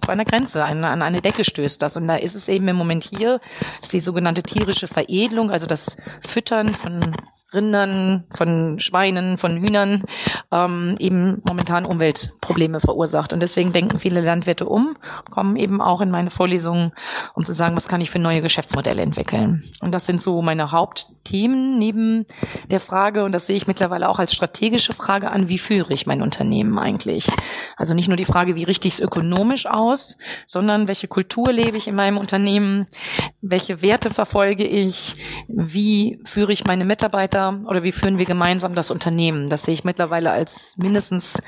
zu 0.00 0.10
einer 0.10 0.24
Grenze, 0.24 0.64
an, 0.64 0.84
an 0.84 1.02
eine 1.02 1.20
Decke 1.20 1.44
stößt 1.44 1.80
das. 1.80 1.96
Und 1.96 2.08
da 2.08 2.16
ist 2.16 2.34
es 2.34 2.48
eben 2.48 2.68
im 2.68 2.76
Moment 2.76 3.04
hier, 3.04 3.40
dass 3.80 3.90
die 3.90 4.00
sogenannte 4.00 4.42
tierische 4.42 4.88
Veredelung, 4.88 5.50
also 5.50 5.66
das 5.66 5.96
Füttern 6.20 6.68
von 6.74 7.00
Rindern, 7.52 8.24
von 8.30 8.78
Schweinen, 8.78 9.36
von 9.36 9.56
Hühnern 9.56 10.02
ähm, 10.52 10.94
eben 10.98 11.42
momentan 11.48 11.84
Umweltprobleme 11.84 12.80
verursacht. 12.80 13.32
Und 13.32 13.40
deswegen 13.40 13.72
denken 13.72 13.98
viele 13.98 14.20
Landwirte 14.20 14.66
um, 14.66 14.96
kommen 15.30 15.56
eben 15.56 15.80
auch 15.80 16.00
in 16.00 16.10
meine 16.10 16.30
Vorlesungen, 16.30 16.92
um 17.34 17.44
zu 17.44 17.52
sagen, 17.52 17.76
was 17.76 17.88
kann 17.88 18.00
ich 18.00 18.10
für 18.10 18.18
neue 18.18 18.40
Geschäftsmodelle 18.40 19.02
entwickeln. 19.02 19.64
Und 19.80 19.92
das 19.92 20.06
sind 20.06 20.20
so 20.20 20.42
meine 20.42 20.70
Hauptthemen 20.70 21.78
neben 21.78 22.24
der 22.70 22.80
Frage, 22.80 23.24
und 23.24 23.32
das 23.32 23.46
sehe 23.46 23.56
ich 23.56 23.66
mittlerweile 23.66 24.08
auch 24.08 24.18
als 24.18 24.32
strategische 24.32 24.92
Frage 24.92 25.30
an, 25.30 25.48
wie 25.48 25.58
führe 25.58 25.92
ich 25.92 26.06
mein 26.06 26.22
Unternehmen 26.22 26.78
eigentlich? 26.78 27.26
Also 27.76 27.94
nicht 27.94 28.08
nur 28.08 28.16
die 28.16 28.24
Frage, 28.24 28.54
wie 28.54 28.64
richte 28.64 28.86
ich 28.86 28.94
es 28.94 29.00
ökonomisch 29.00 29.66
aus, 29.66 30.16
sondern 30.46 30.86
welche 30.86 31.08
Kultur 31.08 31.52
lebe 31.52 31.76
ich 31.76 31.88
in 31.88 31.96
meinem 31.96 32.18
Unternehmen, 32.18 32.86
welche 33.40 33.82
Werte 33.82 34.10
verfolge 34.10 34.64
ich, 34.64 35.16
wie 35.48 36.20
führe 36.24 36.52
ich 36.52 36.64
meine 36.64 36.84
Mitarbeiter 36.84 37.39
oder 37.48 37.82
wie 37.82 37.92
führen 37.92 38.18
wir 38.18 38.26
gemeinsam 38.26 38.74
das 38.74 38.90
Unternehmen. 38.90 39.48
Das 39.48 39.62
sehe 39.62 39.74
ich 39.74 39.84
mittlerweile 39.84 40.30
als 40.30 40.74
mindestens 40.78 41.40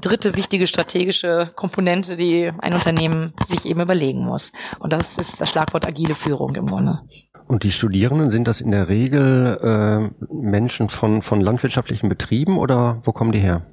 dritte 0.00 0.36
wichtige 0.36 0.66
strategische 0.66 1.48
Komponente, 1.56 2.16
die 2.16 2.52
ein 2.58 2.74
Unternehmen 2.74 3.32
sich 3.44 3.66
eben 3.66 3.80
überlegen 3.80 4.24
muss. 4.24 4.52
Und 4.78 4.92
das 4.92 5.16
ist 5.16 5.40
das 5.40 5.50
Schlagwort 5.50 5.86
agile 5.86 6.14
Führung 6.14 6.54
im 6.54 6.66
Grunde. 6.66 7.00
Und 7.46 7.64
die 7.64 7.72
Studierenden, 7.72 8.30
sind 8.30 8.46
das 8.46 8.60
in 8.60 8.70
der 8.70 8.88
Regel 8.88 9.56
äh, 9.60 10.24
Menschen 10.32 10.88
von, 10.88 11.22
von 11.22 11.40
landwirtschaftlichen 11.40 12.08
Betrieben 12.08 12.58
oder 12.58 13.00
wo 13.02 13.12
kommen 13.12 13.32
die 13.32 13.40
her? 13.40 13.66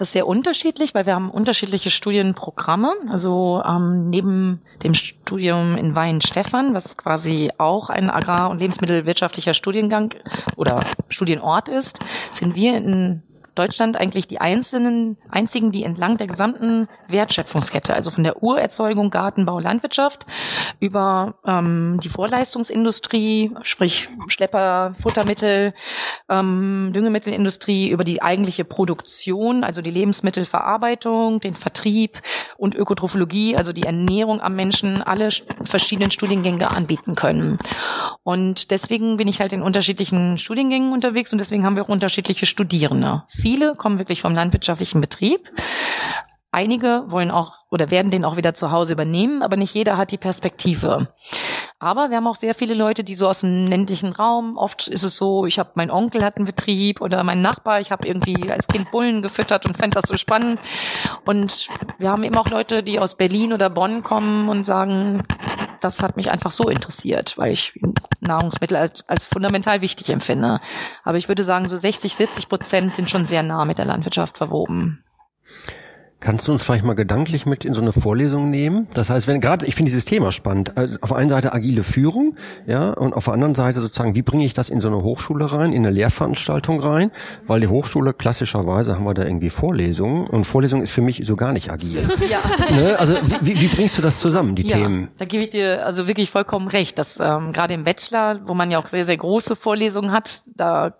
Das 0.00 0.08
ist 0.08 0.12
sehr 0.14 0.26
unterschiedlich, 0.26 0.94
weil 0.94 1.04
wir 1.04 1.14
haben 1.14 1.30
unterschiedliche 1.30 1.90
Studienprogramme. 1.90 2.94
Also 3.10 3.62
ähm, 3.66 4.08
neben 4.08 4.62
dem 4.82 4.94
Studium 4.94 5.76
in 5.76 5.94
Weihenstephan, 5.94 6.72
was 6.72 6.96
quasi 6.96 7.50
auch 7.58 7.90
ein 7.90 8.08
agrar- 8.08 8.48
und 8.48 8.60
lebensmittelwirtschaftlicher 8.60 9.52
Studiengang 9.52 10.14
oder 10.56 10.80
Studienort 11.10 11.68
ist, 11.68 11.98
sind 12.32 12.54
wir 12.54 12.78
in 12.78 13.22
Deutschland 13.54 13.96
eigentlich 13.96 14.26
die 14.26 14.40
einzelnen, 14.40 15.16
einzigen, 15.28 15.72
die 15.72 15.84
entlang 15.84 16.16
der 16.16 16.26
gesamten 16.26 16.88
Wertschöpfungskette, 17.08 17.94
also 17.94 18.10
von 18.10 18.24
der 18.24 18.42
Urerzeugung, 18.42 19.10
Gartenbau, 19.10 19.58
Landwirtschaft 19.58 20.26
über 20.78 21.34
ähm, 21.46 21.98
die 22.02 22.08
Vorleistungsindustrie, 22.08 23.52
sprich 23.62 24.08
Schlepper, 24.28 24.94
Futtermittel, 25.00 25.74
ähm, 26.28 26.90
Düngemittelindustrie, 26.94 27.90
über 27.90 28.04
die 28.04 28.22
eigentliche 28.22 28.64
Produktion, 28.64 29.64
also 29.64 29.82
die 29.82 29.90
Lebensmittelverarbeitung, 29.90 31.40
den 31.40 31.54
Vertrieb 31.54 32.20
und 32.56 32.74
Ökotrophologie, 32.74 33.56
also 33.56 33.72
die 33.72 33.84
Ernährung 33.84 34.40
am 34.40 34.54
Menschen, 34.56 35.02
alle 35.02 35.30
verschiedenen 35.62 36.10
Studiengänge 36.10 36.70
anbieten 36.70 37.14
können. 37.14 37.58
Und 38.22 38.70
deswegen 38.70 39.16
bin 39.16 39.28
ich 39.28 39.40
halt 39.40 39.52
in 39.52 39.62
unterschiedlichen 39.62 40.38
Studiengängen 40.38 40.92
unterwegs 40.92 41.32
und 41.32 41.38
deswegen 41.38 41.64
haben 41.64 41.76
wir 41.76 41.82
auch 41.82 41.88
unterschiedliche 41.88 42.46
Studierende. 42.46 43.24
Viele 43.40 43.74
kommen 43.74 43.98
wirklich 43.98 44.20
vom 44.20 44.34
landwirtschaftlichen 44.34 45.00
Betrieb. 45.00 45.50
Einige 46.52 47.04
wollen 47.06 47.30
auch 47.30 47.54
oder 47.70 47.90
werden 47.90 48.10
den 48.10 48.24
auch 48.24 48.36
wieder 48.36 48.54
zu 48.54 48.70
Hause 48.70 48.92
übernehmen, 48.92 49.42
aber 49.42 49.56
nicht 49.56 49.74
jeder 49.74 49.96
hat 49.96 50.10
die 50.10 50.18
Perspektive. 50.18 51.08
Aber 51.82 52.10
wir 52.10 52.18
haben 52.18 52.26
auch 52.26 52.36
sehr 52.36 52.54
viele 52.54 52.74
Leute, 52.74 53.04
die 53.04 53.14
so 53.14 53.26
aus 53.26 53.40
dem 53.40 53.66
ländlichen 53.66 54.12
Raum, 54.12 54.58
oft 54.58 54.86
ist 54.86 55.02
es 55.02 55.16
so, 55.16 55.46
ich 55.46 55.58
habe 55.58 55.70
mein 55.76 55.90
Onkel 55.90 56.22
hat 56.22 56.36
einen 56.36 56.44
Betrieb 56.44 57.00
oder 57.00 57.24
mein 57.24 57.40
Nachbar, 57.40 57.80
ich 57.80 57.90
habe 57.90 58.06
irgendwie 58.06 58.50
als 58.50 58.66
Kind 58.66 58.90
Bullen 58.90 59.22
gefüttert 59.22 59.64
und 59.64 59.78
fand 59.78 59.96
das 59.96 60.04
so 60.06 60.18
spannend. 60.18 60.60
Und 61.24 61.68
wir 61.98 62.10
haben 62.10 62.22
eben 62.22 62.36
auch 62.36 62.50
Leute, 62.50 62.82
die 62.82 62.98
aus 62.98 63.14
Berlin 63.14 63.54
oder 63.54 63.70
Bonn 63.70 64.02
kommen 64.02 64.50
und 64.50 64.64
sagen, 64.64 65.22
das 65.80 66.02
hat 66.02 66.16
mich 66.16 66.30
einfach 66.30 66.50
so 66.50 66.68
interessiert, 66.68 67.36
weil 67.38 67.52
ich 67.52 67.78
Nahrungsmittel 68.20 68.76
als, 68.76 69.08
als 69.08 69.26
fundamental 69.26 69.80
wichtig 69.80 70.10
empfinde. 70.10 70.60
Aber 71.04 71.18
ich 71.18 71.28
würde 71.28 71.44
sagen, 71.44 71.68
so 71.68 71.76
60, 71.76 72.14
70 72.14 72.48
Prozent 72.48 72.94
sind 72.94 73.10
schon 73.10 73.26
sehr 73.26 73.42
nah 73.42 73.64
mit 73.64 73.78
der 73.78 73.86
Landwirtschaft 73.86 74.38
verwoben. 74.38 75.04
Kannst 76.20 76.46
du 76.46 76.52
uns 76.52 76.62
vielleicht 76.62 76.84
mal 76.84 76.92
gedanklich 76.92 77.46
mit 77.46 77.64
in 77.64 77.72
so 77.72 77.80
eine 77.80 77.92
Vorlesung 77.92 78.50
nehmen? 78.50 78.88
Das 78.92 79.08
heißt, 79.08 79.26
wenn 79.26 79.40
gerade, 79.40 79.64
ich 79.64 79.74
finde 79.74 79.90
dieses 79.90 80.04
Thema 80.04 80.32
spannend. 80.32 80.76
Also 80.76 80.98
auf 81.00 81.08
der 81.08 81.16
einen 81.16 81.30
Seite 81.30 81.54
agile 81.54 81.82
Führung, 81.82 82.36
ja, 82.66 82.90
und 82.90 83.14
auf 83.14 83.24
der 83.24 83.32
anderen 83.32 83.54
Seite 83.54 83.80
sozusagen, 83.80 84.14
wie 84.14 84.20
bringe 84.20 84.44
ich 84.44 84.52
das 84.52 84.68
in 84.68 84.82
so 84.82 84.88
eine 84.88 85.02
Hochschule 85.02 85.50
rein, 85.50 85.72
in 85.72 85.86
eine 85.86 85.94
Lehrveranstaltung 85.94 86.80
rein? 86.80 87.10
Weil 87.46 87.60
die 87.60 87.68
Hochschule 87.68 88.12
klassischerweise 88.12 88.96
haben 88.96 89.04
wir 89.04 89.14
da 89.14 89.24
irgendwie 89.24 89.48
Vorlesungen 89.48 90.26
und 90.26 90.44
Vorlesung 90.44 90.82
ist 90.82 90.92
für 90.92 91.00
mich 91.00 91.22
so 91.24 91.36
gar 91.36 91.52
nicht 91.52 91.70
agil. 91.70 92.06
Ja. 92.30 92.38
Ne? 92.70 92.96
Also 92.98 93.16
wie, 93.40 93.60
wie, 93.60 93.66
bringst 93.66 93.98
du 93.98 94.02
das 94.02 94.20
zusammen, 94.20 94.54
die 94.54 94.64
ja, 94.64 94.76
Themen? 94.76 95.08
Da 95.16 95.24
gebe 95.24 95.42
ich 95.42 95.50
dir 95.50 95.84
also 95.84 96.06
wirklich 96.06 96.30
vollkommen 96.30 96.68
recht, 96.68 96.98
dass 96.98 97.18
ähm, 97.18 97.52
gerade 97.52 97.74
im 97.74 97.82
Bachelor, 97.82 98.40
wo 98.44 98.54
man 98.54 98.70
ja 98.70 98.78
auch 98.78 98.86
sehr 98.86 99.04
sehr 99.04 99.16
große 99.16 99.56
Vorlesungen 99.56 100.12
hat, 100.12 100.42
da 100.54 100.94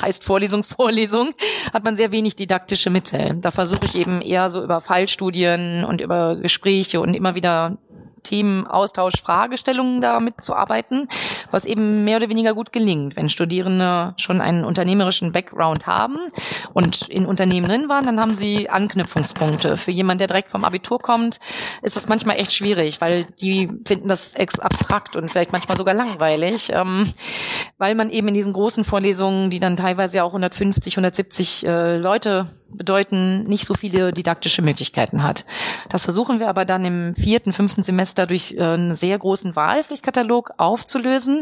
heißt 0.00 0.24
Vorlesung 0.24 0.64
Vorlesung, 0.64 1.34
hat 1.72 1.84
man 1.84 1.96
sehr 1.96 2.12
wenig 2.12 2.36
didaktische 2.36 2.90
Mittel. 2.90 3.36
Da 3.40 3.50
versuche 3.50 3.84
ich 3.84 3.94
eben 3.94 4.20
eher 4.20 4.50
so 4.50 4.62
über 4.62 4.80
Fallstudien 4.80 5.84
und 5.84 6.00
über 6.00 6.36
Gespräche 6.36 7.00
und 7.00 7.14
immer 7.14 7.34
wieder 7.34 7.78
Themenaustausch, 8.22 9.20
Fragestellungen 9.22 10.00
damit 10.00 10.44
zu 10.44 10.54
arbeiten, 10.54 11.08
was 11.50 11.64
eben 11.64 12.04
mehr 12.04 12.16
oder 12.16 12.28
weniger 12.28 12.54
gut 12.54 12.72
gelingt. 12.72 13.16
Wenn 13.16 13.28
Studierende 13.28 14.14
schon 14.16 14.40
einen 14.40 14.64
unternehmerischen 14.64 15.32
Background 15.32 15.86
haben 15.86 16.18
und 16.72 17.08
in 17.08 17.26
Unternehmen 17.26 17.66
drin 17.66 17.88
waren, 17.88 18.04
dann 18.04 18.20
haben 18.20 18.34
sie 18.34 18.68
Anknüpfungspunkte. 18.68 19.76
Für 19.76 19.90
jemanden, 19.90 20.18
der 20.18 20.28
direkt 20.28 20.50
vom 20.50 20.64
Abitur 20.64 20.98
kommt, 20.98 21.38
ist 21.82 21.96
das 21.96 22.08
manchmal 22.08 22.36
echt 22.36 22.52
schwierig, 22.52 23.00
weil 23.00 23.24
die 23.40 23.68
finden 23.84 24.08
das 24.08 24.34
abstrakt 24.36 25.16
und 25.16 25.30
vielleicht 25.30 25.52
manchmal 25.52 25.76
sogar 25.76 25.94
langweilig, 25.94 26.70
ähm, 26.72 27.08
weil 27.78 27.94
man 27.94 28.10
eben 28.10 28.28
in 28.28 28.34
diesen 28.34 28.52
großen 28.52 28.84
Vorlesungen, 28.84 29.50
die 29.50 29.60
dann 29.60 29.76
teilweise 29.76 30.22
auch 30.24 30.30
150, 30.30 30.94
170 30.94 31.66
äh, 31.66 31.96
Leute 31.98 32.46
bedeuten, 32.72 33.44
nicht 33.44 33.66
so 33.66 33.74
viele 33.74 34.12
didaktische 34.12 34.62
Möglichkeiten 34.62 35.22
hat. 35.22 35.44
Das 35.88 36.04
versuchen 36.04 36.40
wir 36.40 36.48
aber 36.48 36.64
dann 36.64 36.84
im 36.84 37.14
vierten, 37.14 37.52
fünften 37.52 37.82
Semester 37.82 38.26
durch 38.26 38.54
äh, 38.56 38.62
einen 38.62 38.94
sehr 38.94 39.18
großen 39.18 39.56
Wahlpflichtkatalog 39.56 40.52
aufzulösen, 40.56 41.39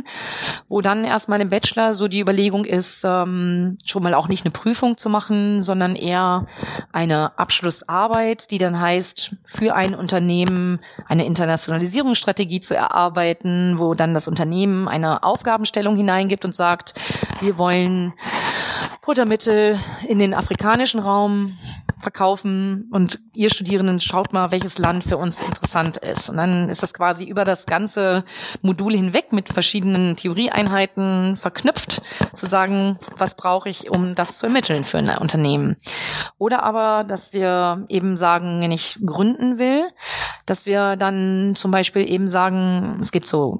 wo 0.68 0.80
dann 0.80 1.04
erstmal 1.04 1.40
im 1.40 1.48
Bachelor 1.48 1.94
so 1.94 2.08
die 2.08 2.20
Überlegung 2.20 2.64
ist, 2.64 3.02
ähm, 3.04 3.78
schon 3.84 4.02
mal 4.02 4.14
auch 4.14 4.28
nicht 4.28 4.44
eine 4.44 4.52
Prüfung 4.52 4.96
zu 4.96 5.08
machen, 5.08 5.60
sondern 5.60 5.96
eher 5.96 6.46
eine 6.92 7.38
Abschlussarbeit, 7.38 8.50
die 8.50 8.58
dann 8.58 8.80
heißt, 8.80 9.36
für 9.46 9.74
ein 9.74 9.94
Unternehmen 9.94 10.80
eine 11.06 11.26
Internationalisierungsstrategie 11.26 12.60
zu 12.60 12.74
erarbeiten, 12.74 13.78
wo 13.78 13.94
dann 13.94 14.14
das 14.14 14.28
Unternehmen 14.28 14.88
eine 14.88 15.22
Aufgabenstellung 15.22 15.96
hineingibt 15.96 16.44
und 16.44 16.54
sagt, 16.54 16.94
wir 17.40 17.58
wollen 17.58 18.12
Futtermittel 19.02 19.78
in 20.06 20.18
den 20.18 20.34
afrikanischen 20.34 21.00
Raum 21.00 21.56
verkaufen 22.00 22.88
und 22.92 23.20
ihr 23.32 23.50
Studierenden 23.50 24.00
schaut 24.00 24.32
mal, 24.32 24.50
welches 24.50 24.78
Land 24.78 25.04
für 25.04 25.16
uns 25.16 25.40
interessant 25.40 25.96
ist. 25.98 26.28
Und 26.28 26.36
dann 26.36 26.68
ist 26.68 26.82
das 26.82 26.94
quasi 26.94 27.24
über 27.24 27.44
das 27.44 27.66
ganze 27.66 28.24
Modul 28.62 28.94
hinweg 28.94 29.32
mit 29.32 29.48
verschiedenen 29.48 30.16
Theorieeinheiten 30.16 31.36
verknüpft, 31.36 32.02
zu 32.34 32.46
sagen, 32.46 32.98
was 33.16 33.36
brauche 33.36 33.68
ich, 33.68 33.90
um 33.90 34.14
das 34.14 34.38
zu 34.38 34.46
ermitteln 34.46 34.84
für 34.84 34.98
ein 34.98 35.08
Unternehmen. 35.18 35.76
Oder 36.38 36.62
aber, 36.62 37.04
dass 37.04 37.32
wir 37.32 37.84
eben 37.88 38.16
sagen, 38.16 38.60
wenn 38.60 38.72
ich 38.72 38.98
gründen 39.04 39.58
will, 39.58 39.88
dass 40.46 40.66
wir 40.66 40.96
dann 40.96 41.54
zum 41.56 41.70
Beispiel 41.70 42.08
eben 42.08 42.28
sagen, 42.28 42.98
es 43.00 43.10
gibt 43.10 43.28
so 43.28 43.58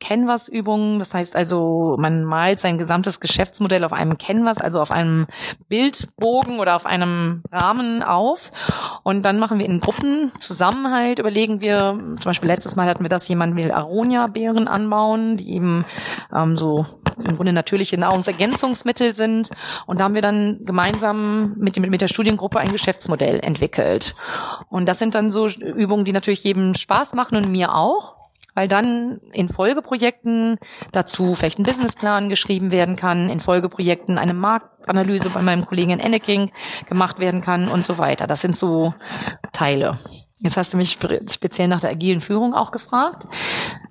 Canvas-Übungen. 0.00 0.98
Das 0.98 1.14
heißt 1.14 1.36
also, 1.36 1.96
man 1.98 2.24
malt 2.24 2.60
sein 2.60 2.78
gesamtes 2.78 3.20
Geschäftsmodell 3.20 3.84
auf 3.84 3.92
einem 3.92 4.18
Canvas, 4.18 4.58
also 4.58 4.80
auf 4.80 4.90
einem 4.90 5.26
Bildbogen 5.68 6.58
oder 6.58 6.76
auf 6.76 6.86
einem 6.86 7.42
Rahmen 7.50 8.02
auf. 8.02 8.52
Und 9.02 9.24
dann 9.24 9.38
machen 9.38 9.58
wir 9.58 9.66
in 9.66 9.80
Gruppen 9.80 10.32
Zusammenhalt, 10.38 11.18
überlegen 11.18 11.60
wir, 11.60 11.98
zum 11.98 12.24
Beispiel 12.24 12.48
letztes 12.48 12.76
Mal 12.76 12.88
hatten 12.88 13.04
wir 13.04 13.08
das, 13.08 13.28
jemand 13.28 13.56
will 13.56 13.70
Aronia-Beeren 13.70 14.68
anbauen, 14.68 15.36
die 15.36 15.54
eben 15.54 15.84
ähm, 16.34 16.56
so 16.56 16.86
im 17.24 17.36
Grunde 17.36 17.52
natürliche 17.52 17.96
Nahrungsergänzungsmittel 17.96 19.14
sind. 19.14 19.50
Und 19.86 20.00
da 20.00 20.04
haben 20.04 20.14
wir 20.14 20.22
dann 20.22 20.60
gemeinsam 20.64 21.54
mit, 21.56 21.78
mit 21.78 22.00
der 22.00 22.08
Studiengruppe 22.08 22.58
ein 22.58 22.72
Geschäftsmodell 22.72 23.40
entwickelt. 23.40 24.14
Und 24.68 24.86
das 24.86 24.98
sind 24.98 25.14
dann 25.14 25.30
so 25.30 25.48
Übungen, 25.48 26.04
die 26.04 26.12
natürlich 26.12 26.44
jedem 26.44 26.74
Spaß 26.74 27.14
machen 27.14 27.36
und 27.36 27.50
mir 27.50 27.74
auch 27.74 28.15
weil 28.56 28.66
dann 28.66 29.20
in 29.32 29.48
Folgeprojekten 29.48 30.58
dazu 30.90 31.34
vielleicht 31.34 31.58
ein 31.58 31.62
Businessplan 31.62 32.30
geschrieben 32.30 32.72
werden 32.72 32.96
kann, 32.96 33.28
in 33.28 33.38
Folgeprojekten 33.38 34.18
eine 34.18 34.34
Marktanalyse 34.34 35.28
bei 35.28 35.42
meinem 35.42 35.66
Kollegen 35.66 36.00
Enneking 36.00 36.50
gemacht 36.88 37.20
werden 37.20 37.42
kann 37.42 37.68
und 37.68 37.86
so 37.86 37.98
weiter. 37.98 38.26
Das 38.26 38.40
sind 38.40 38.56
so 38.56 38.94
Teile. 39.52 39.98
Jetzt 40.38 40.56
hast 40.56 40.72
du 40.72 40.78
mich 40.78 40.98
speziell 41.30 41.68
nach 41.68 41.80
der 41.80 41.90
agilen 41.90 42.22
Führung 42.22 42.54
auch 42.54 42.70
gefragt. 42.70 43.24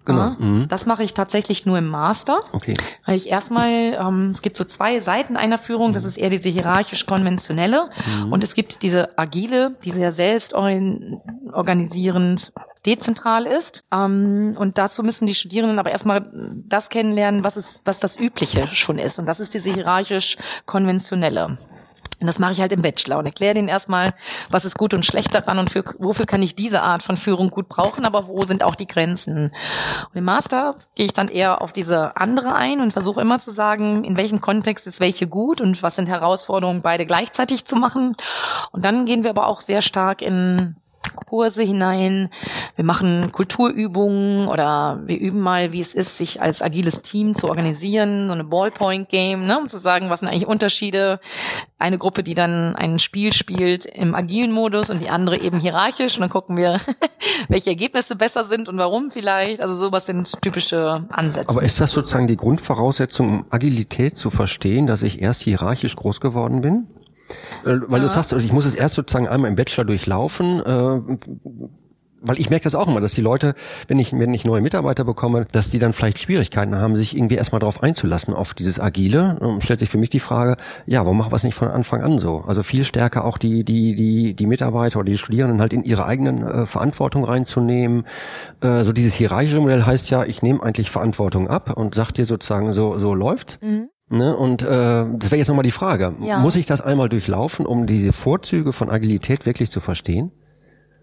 Genau. 0.05 0.19
Ja, 0.19 0.35
mhm. 0.37 0.67
Das 0.67 0.85
mache 0.85 1.03
ich 1.03 1.13
tatsächlich 1.13 1.65
nur 1.65 1.77
im 1.77 1.87
Master. 1.87 2.41
Okay. 2.51 2.75
Weil 3.05 3.17
ich 3.17 3.29
erstmal, 3.29 3.69
ähm, 3.69 4.31
es 4.31 4.41
gibt 4.41 4.57
so 4.57 4.63
zwei 4.63 4.99
Seiten 4.99 5.35
einer 5.35 5.57
Führung, 5.57 5.93
das 5.93 6.05
ist 6.05 6.17
eher 6.17 6.29
diese 6.29 6.49
hierarchisch-konventionelle 6.49 7.89
mhm. 8.23 8.31
und 8.31 8.43
es 8.43 8.53
gibt 8.53 8.83
diese 8.83 9.17
agile, 9.17 9.75
die 9.83 9.91
sehr 9.91 10.11
selbst 10.11 10.53
organisierend 10.53 12.53
dezentral 12.85 13.45
ist. 13.45 13.83
Ähm, 13.91 14.55
und 14.57 14.77
dazu 14.77 15.03
müssen 15.03 15.27
die 15.27 15.35
Studierenden 15.35 15.79
aber 15.79 15.91
erstmal 15.91 16.29
das 16.67 16.89
kennenlernen, 16.89 17.43
was, 17.43 17.57
ist, 17.57 17.81
was 17.85 17.99
das 17.99 18.17
Übliche 18.17 18.67
schon 18.67 18.99
ist. 18.99 19.19
Und 19.19 19.25
das 19.25 19.39
ist 19.39 19.53
diese 19.53 19.73
hierarchisch-konventionelle. 19.73 21.57
Und 22.19 22.27
das 22.27 22.39
mache 22.39 22.53
ich 22.53 22.61
halt 22.61 22.71
im 22.71 22.81
Bachelor 22.81 23.17
und 23.17 23.25
erkläre 23.25 23.55
denen 23.55 23.67
erstmal, 23.67 24.13
was 24.49 24.65
ist 24.65 24.77
gut 24.77 24.93
und 24.93 25.05
schlecht 25.05 25.33
daran 25.33 25.59
und 25.59 25.69
für, 25.69 25.83
wofür 25.99 26.25
kann 26.25 26.41
ich 26.41 26.55
diese 26.55 26.81
Art 26.81 27.03
von 27.03 27.17
Führung 27.17 27.49
gut 27.49 27.67
brauchen, 27.67 28.05
aber 28.05 28.27
wo 28.27 28.43
sind 28.43 28.63
auch 28.63 28.75
die 28.75 28.87
Grenzen. 28.87 29.51
Und 30.11 30.15
im 30.15 30.23
Master 30.23 30.75
gehe 30.95 31.05
ich 31.05 31.13
dann 31.13 31.27
eher 31.27 31.61
auf 31.61 31.73
diese 31.73 32.15
andere 32.17 32.55
ein 32.55 32.79
und 32.79 32.93
versuche 32.93 33.21
immer 33.21 33.39
zu 33.39 33.51
sagen, 33.51 34.03
in 34.03 34.17
welchem 34.17 34.41
Kontext 34.41 34.87
ist 34.87 34.99
welche 34.99 35.27
gut 35.27 35.61
und 35.61 35.83
was 35.83 35.95
sind 35.95 36.07
Herausforderungen, 36.07 36.81
beide 36.81 37.05
gleichzeitig 37.05 37.65
zu 37.65 37.75
machen. 37.75 38.15
Und 38.71 38.85
dann 38.85 39.05
gehen 39.05 39.23
wir 39.23 39.31
aber 39.31 39.47
auch 39.47 39.61
sehr 39.61 39.81
stark 39.81 40.21
in 40.21 40.75
Kurse 41.13 41.63
hinein, 41.63 42.29
wir 42.75 42.85
machen 42.85 43.31
Kulturübungen 43.31 44.47
oder 44.47 45.01
wir 45.05 45.19
üben 45.19 45.39
mal, 45.39 45.71
wie 45.71 45.79
es 45.79 45.93
ist, 45.93 46.17
sich 46.17 46.41
als 46.41 46.61
agiles 46.61 47.01
Team 47.01 47.33
zu 47.33 47.49
organisieren, 47.49 48.27
so 48.27 48.33
eine 48.33 48.43
Ballpoint-Game, 48.43 49.45
ne, 49.45 49.59
um 49.59 49.69
zu 49.69 49.77
sagen, 49.77 50.09
was 50.09 50.21
sind 50.21 50.29
eigentlich 50.29 50.47
Unterschiede. 50.47 51.19
Eine 51.77 51.97
Gruppe, 51.97 52.23
die 52.23 52.35
dann 52.35 52.75
ein 52.75 52.99
Spiel 52.99 53.33
spielt 53.33 53.85
im 53.85 54.15
agilen 54.15 54.51
Modus 54.51 54.89
und 54.89 55.01
die 55.01 55.09
andere 55.09 55.39
eben 55.39 55.59
hierarchisch 55.59 56.15
und 56.15 56.21
dann 56.21 56.29
gucken 56.29 56.57
wir, 56.57 56.79
welche 57.49 57.69
Ergebnisse 57.69 58.15
besser 58.15 58.43
sind 58.43 58.69
und 58.69 58.77
warum 58.77 59.11
vielleicht. 59.11 59.61
Also 59.61 59.75
sowas 59.75 60.05
sind 60.05 60.41
typische 60.41 61.05
Ansätze. 61.09 61.49
Aber 61.49 61.63
ist 61.63 61.81
das 61.81 61.91
sozusagen 61.91 62.27
die 62.27 62.37
Grundvoraussetzung, 62.37 63.29
um 63.29 63.45
Agilität 63.49 64.17
zu 64.17 64.29
verstehen, 64.29 64.87
dass 64.87 65.01
ich 65.01 65.21
erst 65.21 65.43
hierarchisch 65.43 65.95
groß 65.95 66.21
geworden 66.21 66.61
bin? 66.61 66.87
Äh, 67.65 67.79
weil 67.87 68.01
ja. 68.01 68.07
du 68.07 68.13
sagst, 68.13 68.33
ich 68.33 68.51
muss 68.51 68.65
es 68.65 68.75
erst 68.75 68.95
sozusagen 68.95 69.27
einmal 69.27 69.49
im 69.49 69.55
Bachelor 69.55 69.85
durchlaufen, 69.85 70.61
äh, 70.65 71.17
weil 72.25 72.39
ich 72.39 72.49
merke 72.49 72.63
das 72.63 72.75
auch 72.75 72.87
immer, 72.87 73.01
dass 73.01 73.13
die 73.13 73.21
Leute, 73.21 73.53
wenn 73.87 73.99
ich, 73.99 74.11
wenn 74.13 74.33
ich 74.33 74.45
neue 74.45 74.61
Mitarbeiter 74.61 75.03
bekomme, 75.03 75.45
dass 75.51 75.69
die 75.69 75.79
dann 75.79 75.93
vielleicht 75.93 76.19
Schwierigkeiten 76.19 76.75
haben, 76.75 76.95
sich 76.95 77.15
irgendwie 77.15 77.35
erstmal 77.35 77.59
darauf 77.59 77.83
einzulassen, 77.83 78.33
auf 78.33 78.53
dieses 78.53 78.79
Agile. 78.79 79.37
Und 79.39 79.63
stellt 79.63 79.79
sich 79.79 79.89
für 79.89 79.97
mich 79.97 80.09
die 80.09 80.19
Frage, 80.19 80.57
ja, 80.85 81.01
warum 81.01 81.17
machen 81.17 81.31
wir 81.31 81.35
es 81.35 81.43
nicht 81.43 81.55
von 81.55 81.67
Anfang 81.67 82.01
an 82.01 82.17
so? 82.17 82.43
Also 82.47 82.63
viel 82.63 82.83
stärker 82.83 83.25
auch 83.25 83.37
die, 83.37 83.63
die, 83.63 83.95
die, 83.95 84.33
die 84.33 84.45
Mitarbeiter 84.47 84.99
oder 84.99 85.11
die 85.11 85.17
Studierenden 85.17 85.61
halt 85.61 85.73
in 85.73 85.83
ihre 85.83 86.05
eigenen 86.05 86.41
äh, 86.41 86.65
Verantwortung 86.65 87.25
reinzunehmen. 87.25 88.05
Äh, 88.61 88.83
so 88.83 88.91
dieses 88.91 89.13
hierarchische 89.13 89.59
Modell 89.59 89.85
heißt 89.85 90.09
ja, 90.09 90.23
ich 90.23 90.41
nehme 90.41 90.63
eigentlich 90.63 90.89
Verantwortung 90.89 91.47
ab 91.47 91.77
und 91.77 91.93
sag 91.93 92.11
dir 92.11 92.25
sozusagen, 92.25 92.73
so, 92.73 92.97
so 92.97 93.13
läuft's. 93.13 93.59
Mhm. 93.61 93.89
Ne, 94.07 94.35
und 94.35 94.61
äh, 94.61 94.65
das 94.67 95.31
wäre 95.31 95.37
jetzt 95.37 95.47
nochmal 95.47 95.63
die 95.63 95.71
Frage. 95.71 96.15
Ja. 96.21 96.37
Muss 96.39 96.55
ich 96.55 96.65
das 96.67 96.81
einmal 96.81 97.09
durchlaufen, 97.09 97.65
um 97.65 97.87
diese 97.87 98.13
Vorzüge 98.13 98.71
von 98.71 98.89
Agilität 98.89 99.45
wirklich 99.45 99.71
zu 99.71 99.79
verstehen? 99.79 100.31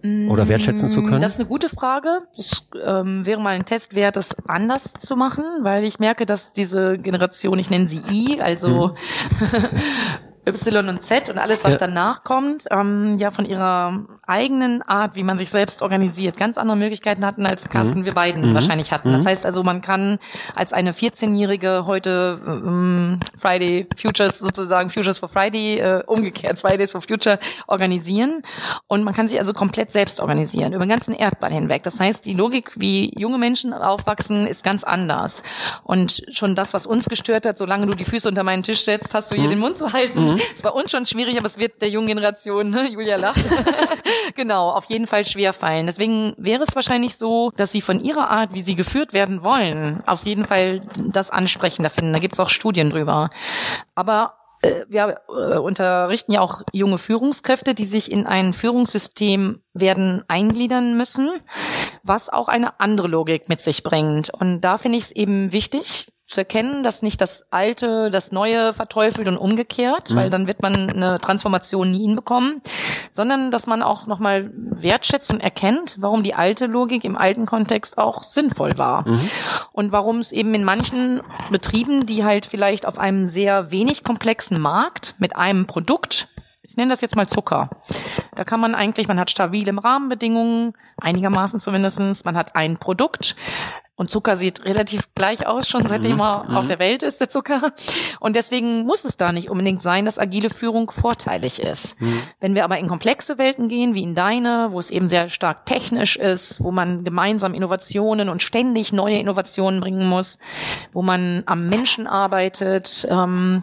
Oder 0.05 0.49
wertschätzen 0.49 0.89
zu 0.89 1.03
können? 1.03 1.21
Das 1.21 1.35
ist 1.35 1.39
eine 1.39 1.49
gute 1.49 1.69
Frage. 1.69 2.23
Das 2.37 2.69
ähm, 2.85 3.25
wäre 3.25 3.41
mal 3.41 3.55
ein 3.55 3.65
Test 3.65 3.95
wert, 3.95 4.17
das 4.17 4.35
anders 4.49 4.95
zu 4.95 5.15
machen, 5.15 5.45
weil 5.61 5.85
ich 5.85 6.01
merke, 6.01 6.27
dass 6.27 6.53
diese 6.53 6.99
Generation, 6.99 7.57
ich 7.61 7.71
nenne 7.71 7.87
sie 7.87 8.01
I, 8.11 8.41
also 8.41 8.97
hm. 9.39 9.65
Y 10.45 10.89
und 10.89 11.03
Z 11.03 11.29
und 11.29 11.39
alles, 11.39 11.63
was 11.63 11.75
ja. 11.75 11.79
danach 11.79 12.25
kommt, 12.25 12.65
ähm, 12.71 13.17
ja 13.19 13.31
von 13.31 13.47
ihrer 13.47 14.05
eigenen 14.27 14.83
Art, 14.83 15.15
wie 15.15 15.23
man 15.23 15.39
sich 15.39 15.51
selbst 15.51 15.83
organisiert, 15.83 16.37
ganz 16.37 16.59
andere 16.59 16.77
Möglichkeiten 16.77 17.25
hatten, 17.25 17.47
als 17.47 17.69
Carsten 17.69 18.01
mhm. 18.01 18.05
wir 18.07 18.15
beiden 18.15 18.51
mhm. 18.51 18.55
wahrscheinlich 18.55 18.91
hatten. 18.91 19.11
Mhm. 19.11 19.13
Das 19.15 19.27
heißt 19.27 19.47
also, 19.47 19.63
man 19.63 19.83
kann 19.83 20.19
als 20.57 20.73
eine 20.73 20.93
14-Jährige 20.93 21.87
heute 21.87 22.41
ähm, 22.45 23.21
Friday 23.39 23.87
Futures 23.97 24.41
sozusagen, 24.41 24.91
Futures 24.91 25.19
for 25.19 25.29
Friday, 25.29 25.79
äh, 25.79 26.03
umgekehrt 26.07 26.59
Fridays 26.59 26.91
for 26.91 27.01
Future 27.01 27.39
organisieren 27.69 28.43
und 28.89 29.05
man 29.05 29.15
kann 29.15 29.29
sich 29.29 29.39
also 29.39 29.53
komplett 29.53 29.93
selbst 29.93 30.19
organisieren, 30.19 30.73
über 30.73 30.85
den 30.85 30.91
ganzen 30.91 31.15
Erdball 31.15 31.53
hinweg. 31.53 31.85
Das 31.85 32.01
heißt, 32.01 32.27
die 32.27 32.35
Logik, 32.35 32.73
wie 32.75 33.13
junge 33.17 33.39
Menschen 33.39 33.73
aufwachsen, 33.73 34.49
ist 34.49 34.65
ganz 34.65 34.83
anders. 34.83 35.45
Und 35.85 36.25
schon 36.33 36.57
das, 36.57 36.75
was 36.75 36.85
uns 36.85 37.09
gestört 37.09 37.47
hat, 37.47 37.57
solange 37.57 37.87
du 37.87 37.97
die 37.97 38.05
Füße 38.05 38.29
unter 38.29 38.43
meinen 38.43 38.65
Tisch 38.65 38.85
setzt, 38.85 39.15
hast 39.15 39.31
du 39.31 39.37
hier 39.37 39.45
mhm. 39.45 39.51
den 39.51 39.59
Mund 39.61 39.77
zu 39.77 39.93
halten, 39.93 40.32
Mhm. 40.35 40.41
Es 40.57 40.65
war 40.65 40.75
uns 40.75 40.91
schon 40.91 41.07
schwierig, 41.07 41.37
aber 41.37 41.47
es 41.47 41.59
wird 41.59 41.81
der 41.81 41.89
jungen 41.89 42.09
Generation, 42.09 42.71
ne? 42.71 42.89
Julia 42.89 43.17
lacht, 43.17 43.43
genau, 44.35 44.71
auf 44.71 44.87
jeden 44.87 45.07
Fall 45.07 45.25
schwer 45.25 45.53
fallen. 45.53 45.87
Deswegen 45.87 46.35
wäre 46.37 46.63
es 46.63 46.75
wahrscheinlich 46.75 47.17
so, 47.17 47.51
dass 47.57 47.73
sie 47.73 47.81
von 47.81 48.01
ihrer 48.01 48.31
Art, 48.31 48.55
wie 48.55 48.63
sie 48.63 48.75
geführt 48.75 49.13
werden 49.13 49.43
wollen, 49.43 50.03
auf 50.07 50.25
jeden 50.25 50.45
Fall 50.45 50.81
das 50.97 51.31
ansprechender 51.31 51.91
finden. 51.91 52.13
Da 52.13 52.19
gibt 52.19 52.35
es 52.35 52.41
auch 52.41 52.49
Studien 52.49 52.91
drüber. 52.91 53.31
Aber 53.95 54.35
äh, 54.63 54.85
wir 54.89 55.21
äh, 55.29 55.59
unterrichten 55.59 56.33
ja 56.33 56.41
auch 56.41 56.63
junge 56.73 56.99
Führungskräfte, 56.99 57.75
die 57.75 57.85
sich 57.85 58.11
in 58.11 58.27
ein 58.27 58.53
Führungssystem 58.53 59.61
werden 59.75 60.25
eingliedern 60.29 60.97
müssen, 60.97 61.31
was 62.03 62.29
auch 62.29 62.49
eine 62.49 62.81
andere 62.81 63.09
Logik 63.09 63.49
mit 63.49 63.61
sich 63.61 63.83
bringt. 63.83 64.31
Und 64.31 64.61
da 64.61 64.79
finde 64.79 64.99
ich 64.99 65.05
es 65.05 65.13
eben 65.13 65.53
wichtig, 65.53 66.07
zu 66.33 66.41
erkennen, 66.41 66.83
dass 66.83 67.03
nicht 67.03 67.21
das 67.21 67.47
Alte 67.51 68.11
das 68.11 68.33
Neue 68.33 68.73
verteufelt 68.73 69.29
und 69.29 69.37
umgekehrt, 69.37 70.11
mhm. 70.11 70.17
weil 70.17 70.31
dann 70.31 70.47
wird 70.47 70.63
man 70.63 70.91
eine 70.91 71.21
Transformation 71.21 71.91
nie 71.91 72.03
hinbekommen, 72.03 72.61
sondern 73.11 73.51
dass 73.51 73.67
man 73.67 73.83
auch 73.83 74.07
nochmal 74.07 74.51
wertschätzt 74.53 75.33
und 75.33 75.41
erkennt, 75.41 75.97
warum 76.01 76.23
die 76.23 76.35
alte 76.35 76.67
Logik 76.67 77.05
im 77.05 77.17
alten 77.17 77.47
Kontext 77.47 77.99
auch 77.99 78.25
sinnvoll 78.25 78.71
war. 78.77 79.09
Mhm. 79.09 79.31
Und 79.73 79.93
warum 79.93 80.19
es 80.19 80.33
eben 80.33 80.55
in 80.55 80.65
manchen 80.65 81.21
Betrieben, 81.51 82.07
die 82.07 82.25
halt 82.25 82.47
vielleicht 82.47 82.87
auf 82.87 82.99
einem 82.99 83.27
sehr 83.27 83.71
wenig 83.71 84.05
komplexen 84.05 84.61
Markt 84.61 85.15
mit 85.19 85.37
einem 85.37 85.67
Produkt 85.67 86.29
ich 86.65 86.77
nenne 86.77 86.91
das 86.91 87.01
jetzt 87.01 87.17
mal 87.17 87.29
Zucker. 87.29 87.69
Da 88.35 88.45
kann 88.45 88.61
man 88.61 88.75
eigentlich, 88.75 89.09
man 89.09 89.19
hat 89.19 89.31
stabile 89.31 89.73
Rahmenbedingungen, 89.77 90.75
einigermaßen 90.97 91.61
zumindestens. 91.61 92.25
man 92.25 92.37
hat 92.37 92.55
ein 92.55 92.79
Produkt, 92.79 93.37
und 93.95 94.11
Zucker 94.11 94.37
sieht 94.37 94.65
relativ 94.65 95.15
gleich 95.15 95.47
aus, 95.47 95.69
schon 95.69 95.87
seitdem 95.87 96.21
er 96.21 96.45
mhm. 96.49 96.57
auf 96.57 96.67
der 96.67 96.79
Welt 96.79 97.03
ist, 97.03 97.21
der 97.21 97.29
Zucker. 97.29 97.73
Und 98.21 98.37
deswegen 98.37 98.85
muss 98.85 99.05
es 99.05 99.19
da 99.19 99.33
nicht 99.33 99.51
unbedingt 99.51 99.83
sein, 99.83 100.07
dass 100.07 100.19
agile 100.19 100.49
Führung 100.49 100.91
vorteilig 100.91 101.61
ist. 101.61 102.01
Mhm. 102.01 102.23
Wenn 102.41 102.55
wir 102.55 102.65
aber 102.65 102.79
in 102.79 102.89
komplexe 102.89 103.37
Welten 103.37 103.69
gehen, 103.69 103.95
wie 103.95 104.03
in 104.03 104.15
deine, 104.15 104.69
wo 104.71 104.81
es 104.81 104.91
eben 104.91 105.09
sehr 105.09 105.29
stark 105.29 105.67
technisch 105.67 106.17
ist, 106.17 106.63
wo 106.63 106.73
man 106.73 107.05
gemeinsam 107.05 107.53
Innovationen 107.53 108.31
und 108.31 108.43
ständig 108.43 108.95
neue 108.95 109.19
Innovationen 109.19 109.81
bringen 109.81 110.09
muss, 110.09 110.39
wo 110.93 111.03
man 111.03 111.43
am 111.45 111.69
Menschen 111.69 112.07
arbeitet, 112.07 113.07
ähm, 113.11 113.63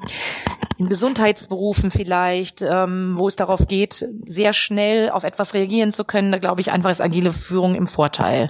in 0.79 0.87
Gesundheitsberufen 0.87 1.91
vielleicht, 1.91 2.61
ähm, 2.61 3.13
wo 3.17 3.27
es 3.27 3.35
darauf 3.35 3.67
geht, 3.67 4.07
sehr 4.25 4.53
schnell 4.53 5.09
auf 5.09 5.25
etwas 5.25 5.53
reagieren 5.53 5.91
zu 5.91 6.05
können, 6.05 6.31
da 6.31 6.37
glaube 6.37 6.61
ich 6.61 6.71
einfach 6.71 6.89
ist 6.89 7.01
agile 7.01 7.33
Führung 7.33 7.75
im 7.75 7.85
Vorteil. 7.85 8.49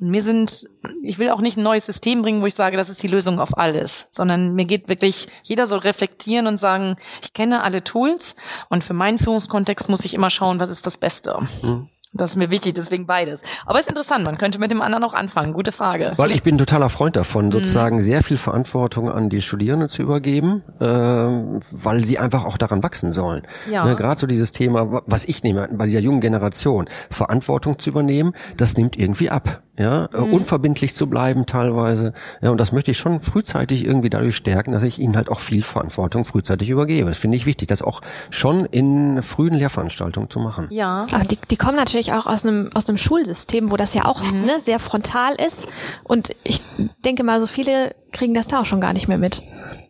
Und 0.00 0.08
mir 0.08 0.22
sind, 0.22 0.64
ich 1.02 1.15
will 1.18 1.30
auch 1.30 1.40
nicht 1.40 1.56
ein 1.56 1.62
neues 1.62 1.86
System 1.86 2.22
bringen, 2.22 2.42
wo 2.42 2.46
ich 2.46 2.54
sage, 2.54 2.76
das 2.76 2.88
ist 2.88 3.02
die 3.02 3.08
Lösung 3.08 3.40
auf 3.40 3.56
alles, 3.56 4.08
sondern 4.10 4.54
mir 4.54 4.64
geht 4.64 4.88
wirklich, 4.88 5.28
jeder 5.42 5.66
soll 5.66 5.80
reflektieren 5.80 6.46
und 6.46 6.58
sagen, 6.58 6.96
ich 7.22 7.32
kenne 7.32 7.62
alle 7.62 7.84
Tools 7.84 8.36
und 8.68 8.84
für 8.84 8.94
meinen 8.94 9.18
Führungskontext 9.18 9.88
muss 9.88 10.04
ich 10.04 10.14
immer 10.14 10.30
schauen, 10.30 10.58
was 10.58 10.70
ist 10.70 10.86
das 10.86 10.96
Beste. 10.96 11.38
Mhm. 11.62 11.88
Das 12.16 12.32
ist 12.32 12.36
mir 12.36 12.50
wichtig, 12.50 12.74
deswegen 12.74 13.06
beides. 13.06 13.42
Aber 13.66 13.78
es 13.78 13.86
ist 13.86 13.90
interessant, 13.90 14.24
man 14.24 14.38
könnte 14.38 14.58
mit 14.58 14.70
dem 14.70 14.80
anderen 14.80 15.04
auch 15.04 15.14
anfangen. 15.14 15.52
Gute 15.52 15.72
Frage. 15.72 16.12
Weil 16.16 16.30
ich 16.30 16.42
bin 16.42 16.56
totaler 16.56 16.88
Freund 16.88 17.16
davon, 17.16 17.52
sozusagen 17.52 17.96
mhm. 17.96 18.02
sehr 18.02 18.22
viel 18.22 18.38
Verantwortung 18.38 19.10
an 19.10 19.28
die 19.28 19.42
Studierenden 19.42 19.88
zu 19.88 20.02
übergeben, 20.02 20.62
äh, 20.80 20.84
weil 20.86 22.04
sie 22.04 22.18
einfach 22.18 22.44
auch 22.44 22.56
daran 22.56 22.82
wachsen 22.82 23.12
sollen. 23.12 23.42
Ja. 23.70 23.84
Ne, 23.84 23.96
Gerade 23.96 24.20
so 24.20 24.26
dieses 24.26 24.52
Thema, 24.52 25.02
was 25.06 25.24
ich 25.24 25.42
nehme, 25.42 25.68
bei 25.72 25.86
dieser 25.86 26.00
jungen 26.00 26.20
Generation, 26.20 26.88
Verantwortung 27.10 27.78
zu 27.78 27.90
übernehmen, 27.90 28.32
das 28.56 28.76
nimmt 28.76 28.98
irgendwie 28.98 29.30
ab 29.30 29.62
ja, 29.78 30.06
äh, 30.06 30.20
mhm. 30.20 30.32
unverbindlich 30.32 30.96
zu 30.96 31.06
bleiben 31.06 31.46
teilweise. 31.46 32.12
Ja, 32.40 32.50
und 32.50 32.58
das 32.58 32.72
möchte 32.72 32.90
ich 32.90 32.98
schon 32.98 33.20
frühzeitig 33.20 33.84
irgendwie 33.84 34.10
dadurch 34.10 34.36
stärken, 34.36 34.72
dass 34.72 34.82
ich 34.82 34.98
ihnen 34.98 35.16
halt 35.16 35.28
auch 35.28 35.40
viel 35.40 35.62
Verantwortung 35.62 36.24
frühzeitig 36.24 36.70
übergebe. 36.70 37.08
Das 37.08 37.18
finde 37.18 37.36
ich 37.36 37.46
wichtig, 37.46 37.68
das 37.68 37.82
auch 37.82 38.00
schon 38.30 38.64
in 38.64 39.22
frühen 39.22 39.54
Lehrveranstaltungen 39.54 40.30
zu 40.30 40.40
machen. 40.40 40.68
Ja. 40.70 41.06
Aber 41.12 41.24
die, 41.24 41.38
die 41.50 41.56
kommen 41.56 41.76
natürlich 41.76 42.12
auch 42.12 42.26
aus 42.26 42.44
einem 42.44 42.70
aus 42.74 42.88
einem 42.88 42.98
Schulsystem, 42.98 43.70
wo 43.70 43.76
das 43.76 43.94
ja 43.94 44.04
auch 44.04 44.22
mhm. 44.22 44.46
ne, 44.46 44.60
sehr 44.60 44.78
frontal 44.78 45.34
ist. 45.34 45.68
Und 46.04 46.34
ich 46.42 46.62
denke 47.04 47.22
mal, 47.22 47.40
so 47.40 47.46
viele 47.46 47.94
kriegen 48.12 48.34
das 48.34 48.48
da 48.48 48.60
auch 48.60 48.66
schon 48.66 48.80
gar 48.80 48.92
nicht 48.92 49.08
mehr 49.08 49.18
mit, 49.18 49.42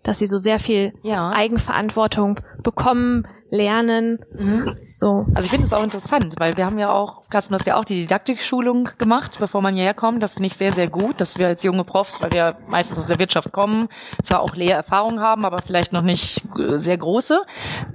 dass 0.02 0.18
sie 0.18 0.26
so 0.26 0.38
sehr 0.38 0.58
viel 0.58 0.92
ja. 1.02 1.30
Eigenverantwortung 1.30 2.40
bekommen, 2.62 3.26
lernen. 3.50 4.18
Mhm. 4.32 4.76
So. 4.90 5.26
Also 5.34 5.44
ich 5.44 5.50
finde 5.50 5.66
es 5.66 5.72
auch 5.72 5.82
interessant, 5.82 6.34
weil 6.38 6.56
wir 6.56 6.66
haben 6.66 6.78
ja 6.78 6.92
auch, 6.92 7.28
Carsten, 7.28 7.52
du 7.52 7.58
hast 7.58 7.66
ja 7.66 7.76
auch 7.76 7.84
die 7.84 8.00
Didaktikschulung 8.00 8.88
gemacht, 8.98 9.36
bevor 9.38 9.62
man 9.62 9.74
hierher 9.74 9.94
kommt. 9.94 10.22
Das 10.22 10.34
finde 10.34 10.46
ich 10.46 10.54
sehr, 10.54 10.72
sehr 10.72 10.88
gut, 10.88 11.20
dass 11.20 11.38
wir 11.38 11.46
als 11.46 11.62
junge 11.62 11.84
Profs, 11.84 12.22
weil 12.22 12.32
wir 12.32 12.56
meistens 12.68 12.98
aus 12.98 13.06
der 13.06 13.18
Wirtschaft 13.18 13.52
kommen, 13.52 13.88
zwar 14.22 14.40
auch 14.40 14.56
Lehrerfahrung 14.56 15.20
haben, 15.20 15.44
aber 15.44 15.58
vielleicht 15.58 15.92
noch 15.92 16.02
nicht 16.02 16.42
äh, 16.58 16.78
sehr 16.78 16.98
große, 16.98 17.42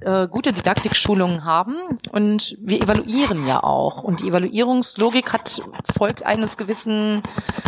äh, 0.01 0.27
gute 0.27 0.53
Didaktikschulungen 0.53 1.43
haben. 1.43 1.75
Und 2.11 2.57
wir 2.61 2.81
evaluieren 2.81 3.47
ja 3.47 3.63
auch. 3.63 4.03
Und 4.03 4.21
die 4.21 4.29
Evaluierungslogik 4.29 5.33
hat, 5.33 5.61
folgt 5.97 6.25
eines 6.25 6.57
gewissen 6.57 7.21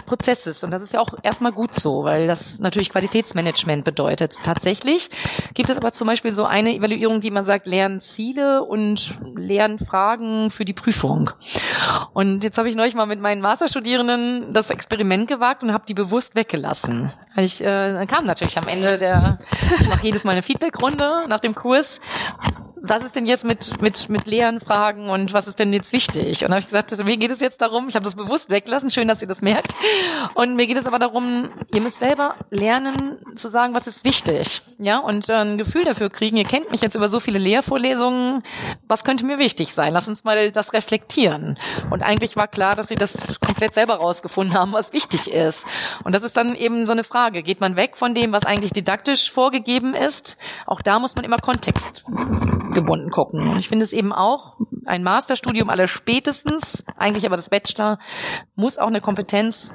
Prozesses. 0.06 0.64
Und 0.64 0.72
das 0.72 0.84
ist 0.84 0.94
ja 0.94 1.00
auch 1.00 1.14
erstmal 1.24 1.52
gut 1.52 1.80
so, 1.80 2.04
weil 2.04 2.28
das 2.28 2.60
natürlich 2.60 2.92
Qualitätsmanagement 2.92 3.84
bedeutet. 3.84 4.38
Tatsächlich 4.44 5.10
gibt 5.54 5.70
es 5.70 5.78
aber 5.78 5.92
zum 5.92 6.08
Beispiel 6.08 6.32
so 6.32 6.46
eine 6.46 6.76
Evaluierung, 6.76 7.20
die 7.20 7.32
man 7.32 7.44
sagt, 7.44 7.68
Lernziele 7.74 8.64
und 8.64 9.18
Lernfragen 9.36 10.52
für 10.52 10.64
die 10.64 10.74
Prüfung. 10.74 11.32
Und 12.14 12.44
jetzt 12.44 12.60
habe 12.60 12.70
ich 12.70 12.76
neulich 12.76 12.94
mal 12.94 13.08
mit 13.08 13.20
meinen 13.20 13.42
Masterstudierenden 13.42 14.54
das 14.54 14.70
Experiment 14.70 15.28
gewagt 15.28 15.64
und 15.64 15.74
habe 15.74 15.84
die 15.88 15.96
bewusst 15.96 16.36
weggelassen. 16.36 17.12
Ich 17.36 17.62
äh, 17.62 18.06
kam 18.08 18.28
natürlich 18.28 18.60
am 18.60 18.68
Ende 18.68 19.00
der, 19.00 19.40
ich 19.80 19.90
mache 19.90 20.06
jedes 20.06 20.24
Mal 20.24 20.34
eine 20.34 20.44
Feedbackrunde 20.44 21.24
nach 21.28 21.40
dem 21.40 21.56
Kurs 21.56 22.00
was 22.86 23.02
ist 23.06 23.16
denn 23.16 23.26
jetzt 23.26 23.46
mit, 23.46 23.82
mit, 23.82 24.10
mit 24.10 24.28
leeren 24.28 24.60
Fragen 24.60 25.10
und 25.10 25.32
was 25.32 25.48
ist 25.48 25.58
denn 25.58 25.72
jetzt 25.72 25.94
wichtig? 25.94 26.44
Und 26.44 26.52
habe 26.52 26.60
ich 26.60 26.66
gesagt, 26.66 26.92
mir 27.06 27.16
geht 27.16 27.32
es 27.32 27.40
jetzt 27.40 27.62
darum, 27.62 27.88
ich 27.88 27.96
habe 27.96 28.04
das 28.04 28.16
bewusst 28.16 28.50
weglassen, 28.50 28.92
schön, 28.92 29.08
dass 29.08 29.22
ihr 29.22 29.28
das 29.28 29.42
merkt. 29.42 29.78
Und 30.34 30.58
mir 30.58 30.68
geht 30.68 30.76
es 30.76 30.86
aber 30.86 31.00
darum, 31.00 31.50
ihr 31.74 31.80
müsst 31.80 32.00
selber 32.00 32.36
lernen 32.50 33.20
zu 33.38 33.48
sagen, 33.48 33.74
was 33.74 33.88
ist 33.88 34.04
wichtig. 34.04 34.62
Ja, 34.80 34.98
und 35.00 35.30
äh, 35.30 35.34
ein 35.34 35.58
Gefühl 35.58 35.86
dafür 35.86 36.10
kriegen, 36.10 36.36
ihr 36.36 36.44
kennt 36.44 36.72
mich 36.72 36.82
jetzt 36.82 36.96
über 36.96 37.08
so 37.08 37.22
viele 37.22 37.40
Lehrvorlesungen, 37.40 38.44
was 38.90 39.06
könnte 39.06 39.26
mir 39.26 39.38
wichtig 39.40 39.74
sein? 39.74 39.94
Lass 39.94 40.10
uns 40.10 40.26
mal 40.26 40.52
das 40.52 40.74
reflektieren. 40.74 41.58
Und 41.90 42.04
eigentlich 42.04 42.36
war 42.36 42.50
klar, 42.50 42.76
dass 42.76 42.90
sie 42.90 42.96
das 42.96 43.40
komplett 43.40 43.74
selber 43.74 43.96
rausgefunden 43.96 44.58
haben, 44.60 44.74
was 44.74 44.92
wichtig 44.92 45.32
ist. 45.32 45.66
Und 46.04 46.14
das 46.14 46.24
ist 46.24 46.36
dann 46.36 46.54
eben 46.54 46.86
so 46.86 46.92
eine 46.92 47.06
Frage. 47.06 47.44
Geht 47.44 47.62
man 47.62 47.78
weg 47.78 47.96
von 47.96 48.14
dem, 48.14 48.34
was 48.34 48.46
eigentlich 48.46 48.74
didaktisch 48.74 49.32
vorgegeben 49.32 49.94
ist? 49.94 50.38
Auch 50.66 50.82
da 50.82 51.00
muss 51.00 51.16
man 51.16 51.24
immer 51.24 51.38
Kontext 51.38 52.04
gebunden 52.74 53.10
gucken. 53.10 53.48
Und 53.48 53.60
ich 53.60 53.70
finde 53.70 53.86
es 53.86 53.94
eben 53.94 54.14
auch, 54.14 54.58
ein 54.86 55.04
Masterstudium 55.04 55.70
aller 55.70 55.88
spätestens, 55.88 56.84
eigentlich 56.98 57.26
aber 57.26 57.36
das 57.36 57.50
Bachelor, 57.50 58.00
muss 58.56 58.78
auch 58.78 58.88
eine 58.88 59.02
Kompetenz 59.02 59.72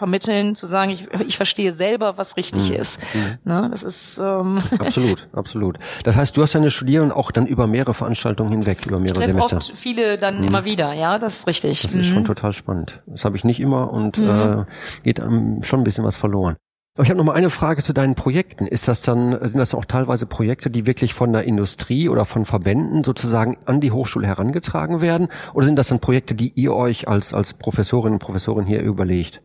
vermitteln, 0.00 0.54
zu 0.54 0.66
sagen, 0.66 0.90
ich, 0.90 1.08
ich 1.26 1.36
verstehe 1.36 1.72
selber, 1.72 2.16
was 2.16 2.38
richtig 2.38 2.70
mhm. 2.70 2.76
ist. 2.76 2.98
Mhm. 3.14 3.38
Ne, 3.44 3.68
das 3.70 3.82
ist 3.82 4.18
ähm 4.18 4.58
absolut, 4.78 5.28
absolut. 5.32 5.76
Das 6.04 6.16
heißt, 6.16 6.36
du 6.36 6.42
hast 6.42 6.54
deine 6.54 6.70
Studierenden 6.70 7.12
auch 7.12 7.30
dann 7.30 7.46
über 7.46 7.66
mehrere 7.66 7.92
Veranstaltungen 7.92 8.50
hinweg, 8.50 8.86
über 8.86 8.98
mehrere 8.98 9.20
ich 9.20 9.26
Semester. 9.26 9.58
Oft 9.58 9.76
viele 9.76 10.16
dann 10.16 10.38
mhm. 10.38 10.48
immer 10.48 10.64
wieder, 10.64 10.94
ja, 10.94 11.18
das 11.18 11.40
ist 11.40 11.46
richtig. 11.46 11.82
Das 11.82 11.94
ist 11.94 12.06
schon 12.06 12.20
mhm. 12.20 12.24
total 12.24 12.54
spannend. 12.54 13.02
Das 13.06 13.26
habe 13.26 13.36
ich 13.36 13.44
nicht 13.44 13.60
immer 13.60 13.92
und 13.92 14.18
mhm. 14.18 14.28
äh, 14.28 14.64
geht 15.02 15.20
einem 15.20 15.62
schon 15.62 15.80
ein 15.80 15.84
bisschen 15.84 16.04
was 16.04 16.16
verloren. 16.16 16.56
Aber 16.94 17.04
ich 17.04 17.10
habe 17.10 17.18
noch 17.18 17.24
mal 17.24 17.34
eine 17.34 17.50
Frage 17.50 17.82
zu 17.82 17.92
deinen 17.92 18.16
Projekten. 18.16 18.66
Ist 18.66 18.88
das 18.88 19.02
dann, 19.02 19.38
sind 19.46 19.58
das 19.58 19.74
auch 19.74 19.84
teilweise 19.84 20.26
Projekte, 20.26 20.70
die 20.70 20.86
wirklich 20.86 21.14
von 21.14 21.32
der 21.32 21.44
Industrie 21.44 22.08
oder 22.08 22.24
von 22.24 22.46
Verbänden 22.46 23.04
sozusagen 23.04 23.58
an 23.64 23.80
die 23.80 23.92
Hochschule 23.92 24.26
herangetragen 24.26 25.00
werden? 25.00 25.28
Oder 25.54 25.66
sind 25.66 25.76
das 25.76 25.88
dann 25.88 26.00
Projekte, 26.00 26.34
die 26.34 26.52
ihr 26.56 26.74
euch 26.74 27.06
als, 27.06 27.32
als 27.32 27.54
Professorinnen 27.54 28.14
und 28.14 28.18
Professoren 28.18 28.66
hier 28.66 28.82
überlegt? 28.82 29.40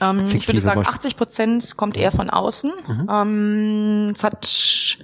Ähm, 0.00 0.26
ich 0.34 0.46
würde 0.46 0.60
sagen, 0.60 0.86
80 0.86 1.16
Prozent 1.16 1.76
kommt 1.76 1.96
eher 1.96 2.12
von 2.12 2.28
außen. 2.28 2.70
Mhm. 2.86 3.08
Ähm, 3.10 4.12
es 4.14 4.22
hat 4.22 4.98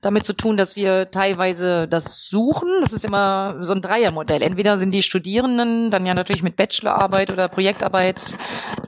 damit 0.00 0.24
zu 0.24 0.32
tun, 0.32 0.56
dass 0.56 0.76
wir 0.76 1.10
teilweise 1.10 1.88
das 1.88 2.28
suchen. 2.28 2.68
Das 2.80 2.92
ist 2.92 3.04
immer 3.04 3.56
so 3.62 3.72
ein 3.72 3.82
Dreiermodell. 3.82 4.42
Entweder 4.42 4.78
sind 4.78 4.92
die 4.92 5.02
Studierenden 5.02 5.90
dann 5.90 6.06
ja 6.06 6.14
natürlich 6.14 6.42
mit 6.42 6.56
Bachelorarbeit 6.56 7.32
oder 7.32 7.48
Projektarbeit 7.48 8.36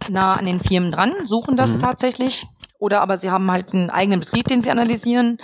nah 0.09 0.35
an 0.35 0.47
den 0.47 0.61
Firmen 0.61 0.93
dran, 0.93 1.13
suchen 1.27 1.57
das 1.57 1.75
mhm. 1.75 1.81
tatsächlich 1.81 2.47
oder 2.81 3.03
aber 3.03 3.19
sie 3.19 3.31
haben 3.31 3.51
halt 3.51 3.73
einen 3.75 3.91
eigenen 3.91 4.21
Betrieb, 4.21 4.49
den 4.49 4.63
sie 4.63 4.71
analysieren, 4.71 5.39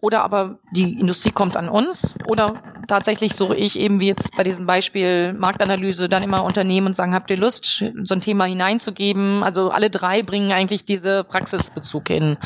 oder 0.00 0.22
aber 0.22 0.58
die 0.72 0.98
Industrie 0.98 1.30
kommt 1.30 1.56
an 1.56 1.68
uns, 1.68 2.16
oder 2.28 2.54
tatsächlich 2.88 3.34
suche 3.34 3.54
ich 3.54 3.78
eben 3.78 4.00
wie 4.00 4.08
jetzt 4.08 4.36
bei 4.36 4.42
diesem 4.42 4.66
Beispiel 4.66 5.32
Marktanalyse 5.32 6.08
dann 6.08 6.22
immer 6.22 6.44
Unternehmen 6.44 6.88
und 6.88 6.96
sagen, 6.96 7.14
habt 7.14 7.30
ihr 7.30 7.36
Lust, 7.36 7.84
so 8.02 8.14
ein 8.14 8.20
Thema 8.20 8.44
hineinzugeben? 8.44 9.42
Also 9.42 9.70
alle 9.70 9.88
drei 9.88 10.22
bringen 10.22 10.52
eigentlich 10.52 10.84
diese 10.84 11.24
Praxisbezug 11.24 12.08
hin. 12.08 12.36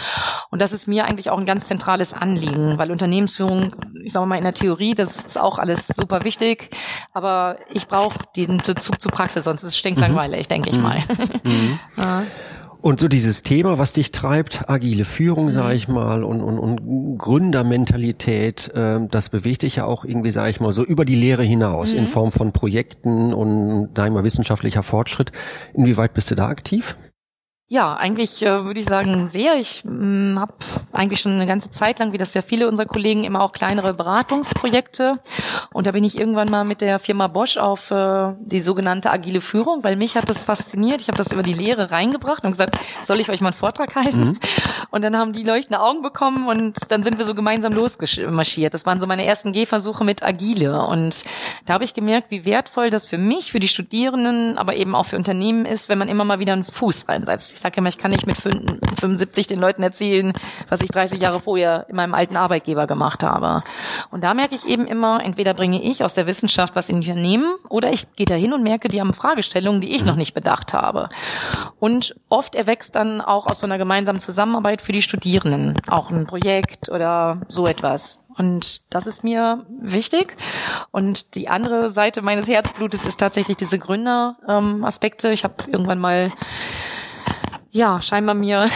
Und 0.50 0.60
das 0.60 0.72
ist 0.72 0.86
mir 0.86 1.06
eigentlich 1.06 1.30
auch 1.30 1.38
ein 1.38 1.46
ganz 1.46 1.66
zentrales 1.66 2.12
Anliegen, 2.12 2.78
weil 2.78 2.90
Unternehmensführung, 2.90 3.74
ich 4.04 4.12
sage 4.12 4.26
mal 4.26 4.36
in 4.36 4.44
der 4.44 4.54
Theorie, 4.54 4.94
das 4.94 5.16
ist 5.16 5.40
auch 5.40 5.58
alles 5.58 5.88
super 5.88 6.24
wichtig, 6.24 6.70
aber 7.14 7.56
ich 7.72 7.88
brauche 7.88 8.18
den 8.36 8.58
Bezug 8.58 9.00
zur 9.00 9.10
Praxis, 9.10 9.44
sonst 9.44 9.62
ist 9.62 9.70
es 9.70 9.78
stinklangweilig, 9.78 10.46
mhm. 10.46 10.48
denke 10.48 10.70
ich 10.70 10.76
mhm. 10.76 10.82
mal. 10.82 10.98
Mhm. 11.44 11.78
ja. 11.96 12.22
Und 12.80 13.00
so 13.00 13.08
dieses 13.08 13.42
Thema, 13.42 13.78
was 13.78 13.92
dich 13.92 14.12
treibt, 14.12 14.68
agile 14.68 15.04
Führung, 15.04 15.50
sage 15.50 15.74
ich 15.74 15.88
mal, 15.88 16.22
und, 16.22 16.40
und, 16.40 16.58
und 16.58 17.18
Gründermentalität, 17.18 18.68
äh, 18.74 19.00
das 19.10 19.30
bewegt 19.30 19.62
dich 19.62 19.76
ja 19.76 19.84
auch 19.84 20.04
irgendwie, 20.04 20.30
sage 20.30 20.50
ich 20.50 20.60
mal, 20.60 20.72
so 20.72 20.84
über 20.84 21.04
die 21.04 21.16
Lehre 21.16 21.42
hinaus 21.42 21.92
mhm. 21.92 21.98
in 21.98 22.06
Form 22.06 22.30
von 22.30 22.52
Projekten 22.52 23.34
und 23.34 23.90
da 23.94 24.06
immer 24.06 24.22
wissenschaftlicher 24.22 24.84
Fortschritt. 24.84 25.32
Inwieweit 25.74 26.14
bist 26.14 26.30
du 26.30 26.36
da 26.36 26.46
aktiv? 26.46 26.96
Ja, 27.70 27.94
eigentlich 27.96 28.40
äh, 28.40 28.64
würde 28.64 28.80
ich 28.80 28.86
sagen 28.86 29.28
sehr. 29.28 29.56
Ich 29.56 29.82
mm, 29.84 30.38
habe 30.38 30.54
eigentlich 30.92 31.20
schon 31.20 31.32
eine 31.32 31.46
ganze 31.46 31.68
Zeit 31.68 31.98
lang, 31.98 32.12
wie 32.12 32.18
das 32.18 32.32
ja 32.32 32.40
viele 32.40 32.66
unserer 32.66 32.86
Kollegen, 32.86 33.24
immer 33.24 33.42
auch 33.42 33.52
kleinere 33.52 33.92
Beratungsprojekte. 33.92 35.18
Und 35.74 35.86
da 35.86 35.92
bin 35.92 36.02
ich 36.02 36.18
irgendwann 36.18 36.50
mal 36.50 36.64
mit 36.64 36.80
der 36.80 36.98
Firma 36.98 37.26
Bosch 37.26 37.58
auf 37.58 37.90
äh, 37.90 38.32
die 38.40 38.60
sogenannte 38.60 39.10
agile 39.10 39.42
Führung, 39.42 39.84
weil 39.84 39.96
mich 39.96 40.16
hat 40.16 40.30
das 40.30 40.44
fasziniert. 40.44 41.02
Ich 41.02 41.08
habe 41.08 41.18
das 41.18 41.30
über 41.30 41.42
die 41.42 41.52
Lehre 41.52 41.90
reingebracht 41.90 42.42
und 42.42 42.52
gesagt, 42.52 42.78
soll 43.02 43.20
ich 43.20 43.28
euch 43.28 43.42
mal 43.42 43.48
einen 43.48 43.56
Vortrag 43.58 43.94
halten? 43.94 44.20
Mhm. 44.20 44.38
Und 44.88 45.04
dann 45.04 45.18
haben 45.18 45.34
die 45.34 45.42
leuchtende 45.42 45.82
Augen 45.82 46.00
bekommen 46.00 46.48
und 46.48 46.90
dann 46.90 47.02
sind 47.02 47.18
wir 47.18 47.26
so 47.26 47.34
gemeinsam 47.34 47.74
losmarschiert. 47.74 48.72
Das 48.72 48.86
waren 48.86 48.98
so 48.98 49.06
meine 49.06 49.26
ersten 49.26 49.52
Gehversuche 49.52 50.04
mit 50.04 50.22
Agile. 50.22 50.86
Und 50.86 51.22
da 51.66 51.74
habe 51.74 51.84
ich 51.84 51.92
gemerkt, 51.92 52.30
wie 52.30 52.46
wertvoll 52.46 52.88
das 52.88 53.06
für 53.06 53.18
mich, 53.18 53.52
für 53.52 53.60
die 53.60 53.68
Studierenden, 53.68 54.56
aber 54.56 54.74
eben 54.74 54.94
auch 54.94 55.04
für 55.04 55.16
Unternehmen 55.16 55.66
ist, 55.66 55.90
wenn 55.90 55.98
man 55.98 56.08
immer 56.08 56.24
mal 56.24 56.38
wieder 56.38 56.54
einen 56.54 56.64
Fuß 56.64 57.08
reinsetzt 57.08 57.57
ich 57.58 57.62
sage 57.62 57.78
immer, 57.78 57.88
ich 57.88 57.98
kann 57.98 58.12
nicht 58.12 58.26
mit 58.26 58.36
75 58.38 59.48
den 59.48 59.58
Leuten 59.58 59.82
erzählen, 59.82 60.32
was 60.68 60.80
ich 60.80 60.90
30 60.90 61.20
Jahre 61.20 61.40
vorher 61.40 61.86
in 61.88 61.96
meinem 61.96 62.14
alten 62.14 62.36
Arbeitgeber 62.36 62.86
gemacht 62.86 63.24
habe. 63.24 63.64
Und 64.12 64.22
da 64.22 64.32
merke 64.32 64.54
ich 64.54 64.68
eben 64.68 64.86
immer, 64.86 65.24
entweder 65.24 65.54
bringe 65.54 65.82
ich 65.82 66.04
aus 66.04 66.14
der 66.14 66.28
Wissenschaft 66.28 66.76
was 66.76 66.88
in 66.88 67.00
die 67.00 67.10
Unternehmen 67.10 67.56
oder 67.68 67.92
ich 67.92 68.06
gehe 68.14 68.26
da 68.26 68.36
hin 68.36 68.52
und 68.52 68.62
merke, 68.62 68.86
die 68.86 69.00
haben 69.00 69.12
Fragestellungen, 69.12 69.80
die 69.80 69.92
ich 69.92 70.04
noch 70.04 70.14
nicht 70.14 70.34
bedacht 70.34 70.72
habe. 70.72 71.08
Und 71.80 72.14
oft 72.28 72.54
erwächst 72.54 72.94
dann 72.94 73.20
auch 73.20 73.48
aus 73.48 73.58
so 73.58 73.66
einer 73.66 73.78
gemeinsamen 73.78 74.20
Zusammenarbeit 74.20 74.80
für 74.80 74.92
die 74.92 75.02
Studierenden 75.02 75.74
auch 75.88 76.12
ein 76.12 76.26
Projekt 76.26 76.90
oder 76.90 77.40
so 77.48 77.66
etwas. 77.66 78.20
Und 78.38 78.94
das 78.94 79.08
ist 79.08 79.24
mir 79.24 79.66
wichtig. 79.80 80.36
Und 80.92 81.34
die 81.34 81.48
andere 81.48 81.90
Seite 81.90 82.22
meines 82.22 82.46
Herzblutes 82.46 83.04
ist 83.04 83.18
tatsächlich 83.18 83.56
diese 83.56 83.80
Gründer-Aspekte. 83.80 85.26
Ähm, 85.26 85.34
ich 85.34 85.42
habe 85.42 85.54
irgendwann 85.66 85.98
mal 85.98 86.30
ja, 87.78 88.02
scheinbar 88.02 88.34
mir 88.34 88.68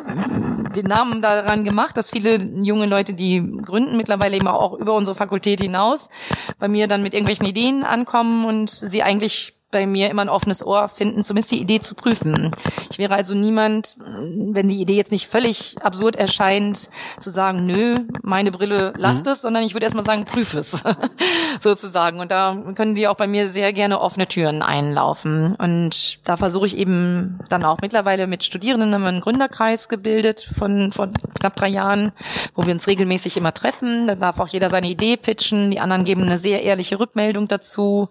den 0.74 0.86
Namen 0.86 1.20
daran 1.20 1.62
gemacht, 1.62 1.96
dass 1.98 2.10
viele 2.10 2.36
junge 2.62 2.86
Leute, 2.86 3.12
die 3.12 3.46
gründen, 3.62 3.98
mittlerweile 3.98 4.34
eben 4.34 4.48
auch 4.48 4.72
über 4.72 4.94
unsere 4.94 5.14
Fakultät 5.14 5.60
hinaus, 5.60 6.08
bei 6.58 6.66
mir 6.66 6.88
dann 6.88 7.02
mit 7.02 7.12
irgendwelchen 7.12 7.46
Ideen 7.46 7.84
ankommen 7.84 8.46
und 8.46 8.70
sie 8.70 9.02
eigentlich 9.02 9.59
bei 9.70 9.86
mir 9.86 10.10
immer 10.10 10.22
ein 10.22 10.28
offenes 10.28 10.64
Ohr 10.64 10.88
finden, 10.88 11.24
zumindest 11.24 11.52
die 11.52 11.60
Idee 11.60 11.80
zu 11.80 11.94
prüfen. 11.94 12.50
Ich 12.90 12.98
wäre 12.98 13.14
also 13.14 13.34
niemand, 13.34 13.96
wenn 13.98 14.68
die 14.68 14.80
Idee 14.80 14.96
jetzt 14.96 15.12
nicht 15.12 15.28
völlig 15.28 15.76
absurd 15.80 16.16
erscheint, 16.16 16.90
zu 17.20 17.30
sagen, 17.30 17.66
nö, 17.66 17.94
meine 18.22 18.50
Brille 18.50 18.92
lasst 18.96 19.26
mhm. 19.26 19.32
es, 19.32 19.42
sondern 19.42 19.62
ich 19.62 19.74
würde 19.74 19.84
erstmal 19.84 20.04
sagen, 20.04 20.24
prüf 20.24 20.54
es, 20.54 20.82
sozusagen. 21.60 22.20
Und 22.20 22.30
da 22.30 22.56
können 22.74 22.94
die 22.94 23.06
auch 23.06 23.16
bei 23.16 23.26
mir 23.26 23.48
sehr 23.48 23.72
gerne 23.72 24.00
offene 24.00 24.26
Türen 24.26 24.62
einlaufen. 24.62 25.54
Und 25.56 26.26
da 26.28 26.36
versuche 26.36 26.66
ich 26.66 26.76
eben 26.76 27.38
dann 27.48 27.64
auch 27.64 27.78
mittlerweile 27.80 28.26
mit 28.26 28.44
Studierenden 28.44 28.92
haben 28.94 29.02
wir 29.02 29.08
einen 29.08 29.20
Gründerkreis 29.20 29.88
gebildet 29.88 30.48
von, 30.56 30.92
von 30.92 31.12
knapp 31.38 31.56
drei 31.56 31.68
Jahren, 31.68 32.12
wo 32.54 32.66
wir 32.66 32.72
uns 32.72 32.86
regelmäßig 32.86 33.36
immer 33.36 33.54
treffen. 33.54 34.06
Da 34.06 34.14
darf 34.14 34.40
auch 34.40 34.48
jeder 34.48 34.70
seine 34.70 34.88
Idee 34.88 35.16
pitchen. 35.16 35.70
Die 35.70 35.80
anderen 35.80 36.04
geben 36.04 36.22
eine 36.22 36.38
sehr 36.38 36.62
ehrliche 36.62 36.98
Rückmeldung 36.98 37.48
dazu. 37.48 38.08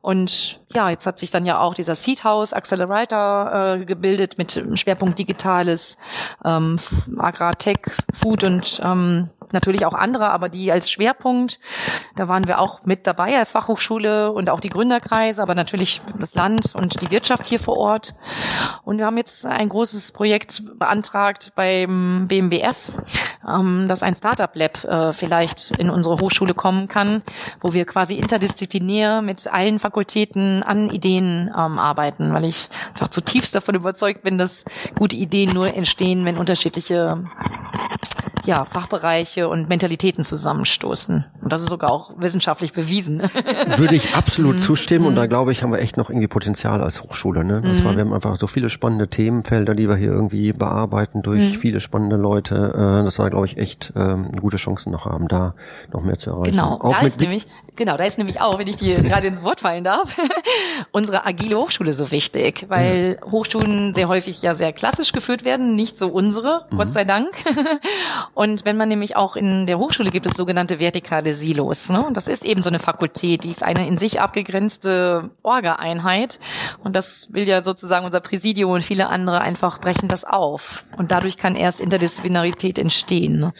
Und 0.00 0.60
ja, 0.74 0.90
jetzt 0.90 1.06
hat 1.06 1.18
sich 1.18 1.30
dann 1.30 1.46
ja 1.46 1.60
auch 1.60 1.74
dieser 1.74 1.94
Seed 1.94 2.24
House 2.24 2.52
Accelerator 2.52 3.78
äh, 3.80 3.84
gebildet 3.84 4.38
mit 4.38 4.62
Schwerpunkt 4.74 5.18
Digitales, 5.18 5.96
ähm, 6.44 6.76
Agrartech, 7.16 7.78
Food 8.12 8.44
und 8.44 8.80
ähm, 8.82 9.30
natürlich 9.54 9.86
auch 9.86 9.94
andere, 9.94 10.30
aber 10.30 10.50
die 10.50 10.70
als 10.70 10.90
Schwerpunkt, 10.90 11.58
da 12.16 12.28
waren 12.28 12.46
wir 12.46 12.58
auch 12.58 12.84
mit 12.84 13.06
dabei 13.06 13.38
als 13.38 13.52
Fachhochschule 13.52 14.32
und 14.32 14.50
auch 14.50 14.60
die 14.60 14.68
Gründerkreise, 14.68 15.42
aber 15.42 15.54
natürlich 15.54 16.02
das 16.18 16.34
Land 16.34 16.74
und 16.74 17.00
die 17.00 17.10
Wirtschaft 17.10 17.46
hier 17.46 17.58
vor 17.58 17.78
Ort. 17.78 18.14
Und 18.84 18.98
wir 18.98 19.06
haben 19.06 19.16
jetzt 19.16 19.46
ein 19.46 19.68
großes 19.68 20.12
Projekt 20.12 20.62
beantragt 20.78 21.52
beim 21.54 22.26
BMBF, 22.28 22.76
ähm, 23.48 23.88
dass 23.88 24.02
ein 24.02 24.14
Startup 24.14 24.50
Lab 24.54 24.84
äh, 24.84 25.12
vielleicht 25.12 25.76
in 25.78 25.90
unsere 25.90 26.18
Hochschule 26.18 26.54
kommen 26.54 26.88
kann, 26.88 27.22
wo 27.60 27.72
wir 27.72 27.84
quasi 27.84 28.14
interdisziplinär 28.14 29.22
mit 29.22 29.46
allen 29.46 29.78
Fakultäten 29.78 30.62
an 30.62 30.90
Ideen 30.90 31.48
ähm, 31.48 31.78
arbeiten, 31.78 32.32
weil 32.32 32.44
ich 32.44 32.68
einfach 32.92 33.08
zutiefst 33.08 33.54
davon 33.54 33.74
überzeugt 33.74 34.22
bin, 34.22 34.38
dass 34.38 34.64
gute 34.98 35.16
Ideen 35.16 35.52
nur 35.52 35.74
entstehen, 35.74 36.24
wenn 36.24 36.36
unterschiedliche 36.36 37.24
ja, 38.44 38.64
Fachbereiche 38.64 39.48
und 39.48 39.68
Mentalitäten 39.68 40.24
zusammenstoßen. 40.24 41.24
Und 41.42 41.52
das 41.52 41.62
ist 41.62 41.70
sogar 41.70 41.90
auch 41.90 42.12
wissenschaftlich 42.18 42.72
bewiesen. 42.72 43.22
Würde 43.76 43.94
ich 43.94 44.14
absolut 44.14 44.56
mhm. 44.56 44.60
zustimmen 44.60 45.06
und 45.06 45.16
da 45.16 45.24
mhm. 45.24 45.28
glaube 45.28 45.52
ich, 45.52 45.62
haben 45.62 45.72
wir 45.72 45.78
echt 45.78 45.96
noch 45.96 46.10
irgendwie 46.10 46.28
Potenzial 46.28 46.82
als 46.82 47.02
Hochschule. 47.02 47.44
Ne? 47.44 47.62
Das 47.62 47.84
war, 47.84 47.92
mhm. 47.92 47.96
wir 47.96 48.04
haben 48.04 48.12
einfach 48.12 48.36
so 48.36 48.46
viele 48.46 48.70
spannende 48.70 49.08
Themenfelder, 49.08 49.74
die 49.74 49.88
wir 49.88 49.96
hier 49.96 50.12
irgendwie 50.12 50.52
bearbeiten 50.52 51.22
durch 51.22 51.58
viele 51.58 51.80
spannende 51.80 52.16
Leute. 52.16 52.72
Äh, 52.74 53.04
das 53.04 53.18
war, 53.18 53.30
glaube 53.30 53.46
ich, 53.46 53.56
echt 53.56 53.92
ähm, 53.96 54.32
gute 54.32 54.56
Chancen 54.56 54.92
noch 54.92 55.04
haben, 55.04 55.28
da 55.28 55.54
noch 55.92 56.02
mehr 56.02 56.18
zu 56.18 56.30
erreichen. 56.30 56.52
Genau, 56.52 56.80
auch 56.80 57.00
da 57.00 57.06
ist 57.06 57.20
nämlich, 57.20 57.46
genau, 57.76 57.96
da 57.96 58.04
ist 58.04 58.18
nämlich 58.18 58.40
auch, 58.40 58.58
wenn 58.58 58.66
ich 58.66 58.76
dir 58.76 59.00
gerade 59.02 59.26
ins 59.26 59.42
Wort 59.42 59.60
fallen 59.60 59.84
darf, 59.84 60.16
unsere 60.92 61.26
agile 61.26 61.56
Hochschule 61.58 61.94
so 61.94 62.10
wichtig, 62.10 62.66
weil 62.68 63.18
ja. 63.20 63.30
Hochschulen 63.30 63.94
sehr 63.94 64.08
häufig 64.08 64.42
ja 64.42 64.54
sehr 64.54 64.72
klassisch 64.72 65.12
geführt 65.12 65.44
werden, 65.44 65.74
nicht 65.74 65.98
so 65.98 66.08
unsere, 66.08 66.66
mhm. 66.70 66.76
Gott 66.76 66.92
sei 66.92 67.04
Dank. 67.04 67.28
Und 68.34 68.64
wenn 68.64 68.76
man 68.76 68.88
nämlich 68.88 69.16
auch 69.16 69.36
in 69.36 69.66
der 69.66 69.78
Hochschule 69.78 70.10
gibt 70.10 70.26
es 70.26 70.36
sogenannte 70.36 70.78
vertikale 70.78 71.34
Silos. 71.34 71.88
Ne? 71.88 72.04
Und 72.04 72.16
das 72.16 72.28
ist 72.28 72.44
eben 72.44 72.62
so 72.62 72.68
eine 72.68 72.78
Fakultät, 72.78 73.44
die 73.44 73.50
ist 73.50 73.62
eine 73.62 73.86
in 73.86 73.98
sich 73.98 74.20
abgegrenzte 74.20 75.30
Orga-Einheit. 75.42 76.38
Und 76.82 76.94
das 76.94 77.32
will 77.32 77.46
ja 77.46 77.62
sozusagen 77.62 78.04
unser 78.04 78.20
Präsidium 78.20 78.70
und 78.70 78.82
viele 78.82 79.08
andere 79.08 79.40
einfach 79.40 79.80
brechen 79.80 80.08
das 80.08 80.24
auf. 80.24 80.84
Und 80.96 81.12
dadurch 81.12 81.36
kann 81.36 81.56
erst 81.56 81.80
Interdisziplinarität 81.80 82.78
entstehen. 82.78 83.38
Ne? 83.38 83.52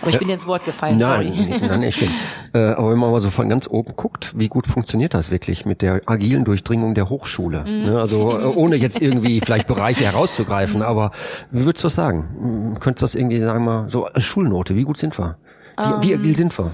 Aber 0.00 0.10
ich 0.10 0.18
bin 0.18 0.28
dir 0.28 0.34
ins 0.34 0.46
Wort 0.46 0.64
gefallen, 0.64 0.98
Nein, 0.98 1.32
sorry. 1.34 1.60
nein, 1.68 1.80
nicht 1.80 1.98
schlimm. 1.98 2.10
Äh, 2.54 2.58
aber 2.72 2.90
wenn 2.90 2.98
man 2.98 3.10
mal 3.10 3.20
so 3.20 3.30
von 3.30 3.48
ganz 3.48 3.61
oben 3.70 3.94
guckt, 3.96 4.32
wie 4.36 4.48
gut 4.48 4.66
funktioniert 4.66 5.14
das 5.14 5.30
wirklich 5.30 5.64
mit 5.66 5.82
der 5.82 6.02
agilen 6.06 6.44
Durchdringung 6.44 6.94
der 6.94 7.08
Hochschule? 7.08 7.64
Mhm. 7.64 7.84
Ne? 7.84 8.00
Also 8.00 8.38
äh, 8.38 8.44
ohne 8.44 8.76
jetzt 8.76 9.00
irgendwie 9.00 9.40
vielleicht 9.40 9.66
Bereiche 9.66 10.04
herauszugreifen, 10.04 10.82
aber 10.82 11.10
wie 11.50 11.64
würdest 11.64 11.84
du 11.84 11.86
das 11.86 11.94
sagen? 11.94 12.74
Könntest 12.80 13.02
du 13.02 13.04
das 13.04 13.14
irgendwie, 13.14 13.40
sagen 13.40 13.64
mal, 13.64 13.88
so 13.88 14.06
als 14.06 14.24
Schulnote, 14.24 14.74
wie 14.76 14.84
gut 14.84 14.98
sind 14.98 15.18
wir? 15.18 15.36
Wie, 15.76 16.08
wie 16.08 16.14
agil 16.14 16.36
sind 16.36 16.56
wir? 16.58 16.70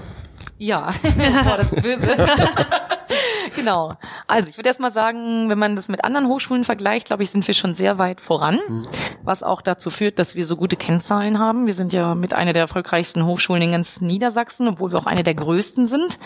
Ja, 0.57 0.89
das 1.57 1.71
ist 1.71 1.81
böse. 1.81 2.15
genau. 3.55 3.91
Also 4.27 4.49
ich 4.49 4.57
würde 4.57 4.69
erst 4.69 4.79
mal 4.79 4.91
sagen, 4.91 5.49
wenn 5.49 5.59
man 5.59 5.75
das 5.75 5.87
mit 5.87 6.03
anderen 6.03 6.27
Hochschulen 6.27 6.63
vergleicht, 6.63 7.07
glaube 7.07 7.23
ich, 7.23 7.31
sind 7.31 7.47
wir 7.47 7.53
schon 7.53 7.75
sehr 7.75 7.97
weit 7.97 8.21
voran, 8.21 8.59
was 9.23 9.43
auch 9.43 9.61
dazu 9.61 9.89
führt, 9.89 10.19
dass 10.19 10.35
wir 10.35 10.45
so 10.45 10.55
gute 10.55 10.75
Kennzahlen 10.75 11.39
haben. 11.39 11.65
Wir 11.65 11.73
sind 11.73 11.93
ja 11.93 12.15
mit 12.15 12.33
einer 12.33 12.53
der 12.53 12.63
erfolgreichsten 12.63 13.25
Hochschulen 13.25 13.61
in 13.61 13.71
ganz 13.71 14.01
Niedersachsen, 14.01 14.67
obwohl 14.67 14.91
wir 14.91 14.99
auch 14.99 15.05
eine 15.05 15.23
der 15.23 15.35
größten 15.35 15.87
sind. 15.87 16.19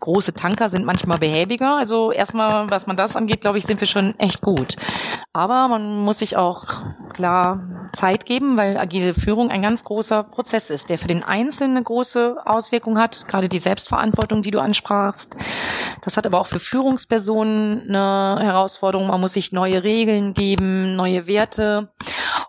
Große 0.00 0.34
Tanker 0.34 0.68
sind 0.68 0.84
manchmal 0.84 1.18
behäbiger. 1.18 1.76
Also 1.76 2.12
erstmal, 2.12 2.70
was 2.70 2.86
man 2.86 2.96
das 2.96 3.16
angeht, 3.16 3.40
glaube 3.40 3.58
ich, 3.58 3.64
sind 3.64 3.80
wir 3.80 3.88
schon 3.88 4.18
echt 4.18 4.40
gut. 4.40 4.76
Aber 5.32 5.68
man 5.68 6.00
muss 6.00 6.18
sich 6.18 6.36
auch 6.36 6.64
klar 7.12 7.88
Zeit 7.92 8.26
geben, 8.26 8.56
weil 8.56 8.76
agile 8.76 9.14
Führung 9.14 9.50
ein 9.50 9.62
ganz 9.62 9.84
großer 9.84 10.22
Prozess 10.22 10.70
ist, 10.70 10.90
der 10.90 10.98
für 10.98 11.08
den 11.08 11.22
Einzelnen 11.22 11.76
eine 11.76 11.84
große 11.84 12.36
Auswirkung 12.44 12.98
hat, 12.98 13.26
gerade 13.28 13.48
die 13.48 13.58
Selbstverantwortung, 13.58 14.42
die 14.42 14.50
du 14.50 14.60
ansprachst. 14.60 15.36
Das 16.02 16.16
hat 16.18 16.26
aber 16.26 16.40
auch 16.40 16.46
für 16.46 16.60
Führungspersonen 16.60 17.88
eine 17.88 18.44
Herausforderung. 18.44 19.06
Man 19.06 19.20
muss 19.20 19.32
sich 19.32 19.52
neue 19.52 19.84
Regeln 19.84 20.34
geben, 20.34 20.96
neue 20.96 21.26
Werte. 21.26 21.88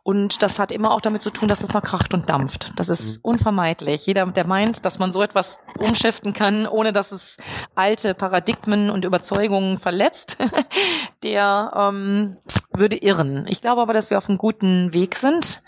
Und 0.04 0.42
das 0.42 0.60
hat 0.60 0.72
immer 0.72 0.92
auch 0.92 1.02
damit 1.02 1.22
zu 1.22 1.30
tun, 1.30 1.48
dass 1.48 1.62
es 1.62 1.72
mal 1.72 1.82
kracht 1.82 2.14
und 2.14 2.30
dampft. 2.30 2.72
Das 2.78 2.90
ist 2.90 3.24
unvermeidlich. 3.24 4.06
Jeder, 4.06 4.26
der 4.26 4.48
meint, 4.48 4.86
dass 4.86 5.00
man 5.00 5.12
so 5.12 5.22
etwas 5.22 5.60
umschiften 5.78 6.34
kann, 6.34 6.68
ohne 6.68 6.92
dass 6.92 7.12
es 7.12 7.38
alte 7.76 8.16
Paradigmen 8.16 8.90
und 8.90 9.06
Überzeugungen 9.06 9.78
verletzt, 9.78 10.38
der 11.24 11.72
ähm, 11.76 12.38
würde 12.74 12.96
irren. 12.96 13.46
Ich 13.48 13.62
glaube 13.62 13.82
aber, 13.82 13.94
dass 13.94 14.10
wir 14.10 14.18
auf 14.18 14.30
einem 14.30 14.38
guten 14.38 14.94
Weg 14.94 15.16
sind 15.16 15.64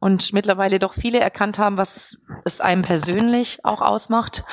und 0.00 0.32
mittlerweile 0.32 0.78
doch 0.78 0.94
viele 0.94 1.20
erkannt 1.20 1.58
haben, 1.58 1.76
was 1.76 2.18
es 2.44 2.60
einem 2.60 2.82
persönlich 2.82 3.64
auch 3.64 3.80
ausmacht. 3.80 4.44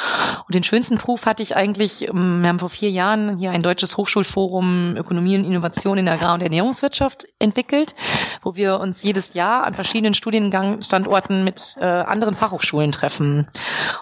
Und 0.45 0.55
den 0.55 0.63
schönsten 0.63 0.97
Proof 0.97 1.25
hatte 1.25 1.41
ich 1.41 1.55
eigentlich, 1.55 2.07
ähm, 2.07 2.41
wir 2.41 2.49
haben 2.49 2.59
vor 2.59 2.69
vier 2.69 2.91
Jahren 2.91 3.37
hier 3.37 3.51
ein 3.51 3.63
deutsches 3.63 3.97
Hochschulforum 3.97 4.95
Ökonomie 4.95 5.37
und 5.37 5.45
Innovation 5.45 5.97
in 5.97 6.05
der 6.05 6.15
Agrar- 6.15 6.35
und 6.35 6.41
Ernährungswirtschaft 6.41 7.27
entwickelt, 7.39 7.95
wo 8.43 8.55
wir 8.55 8.79
uns 8.79 9.01
jedes 9.03 9.33
Jahr 9.33 9.65
an 9.65 9.73
verschiedenen 9.73 10.13
Studienstandorten 10.13 11.43
mit 11.43 11.77
äh, 11.79 11.85
anderen 11.85 12.35
Fachhochschulen 12.35 12.91
treffen. 12.91 13.47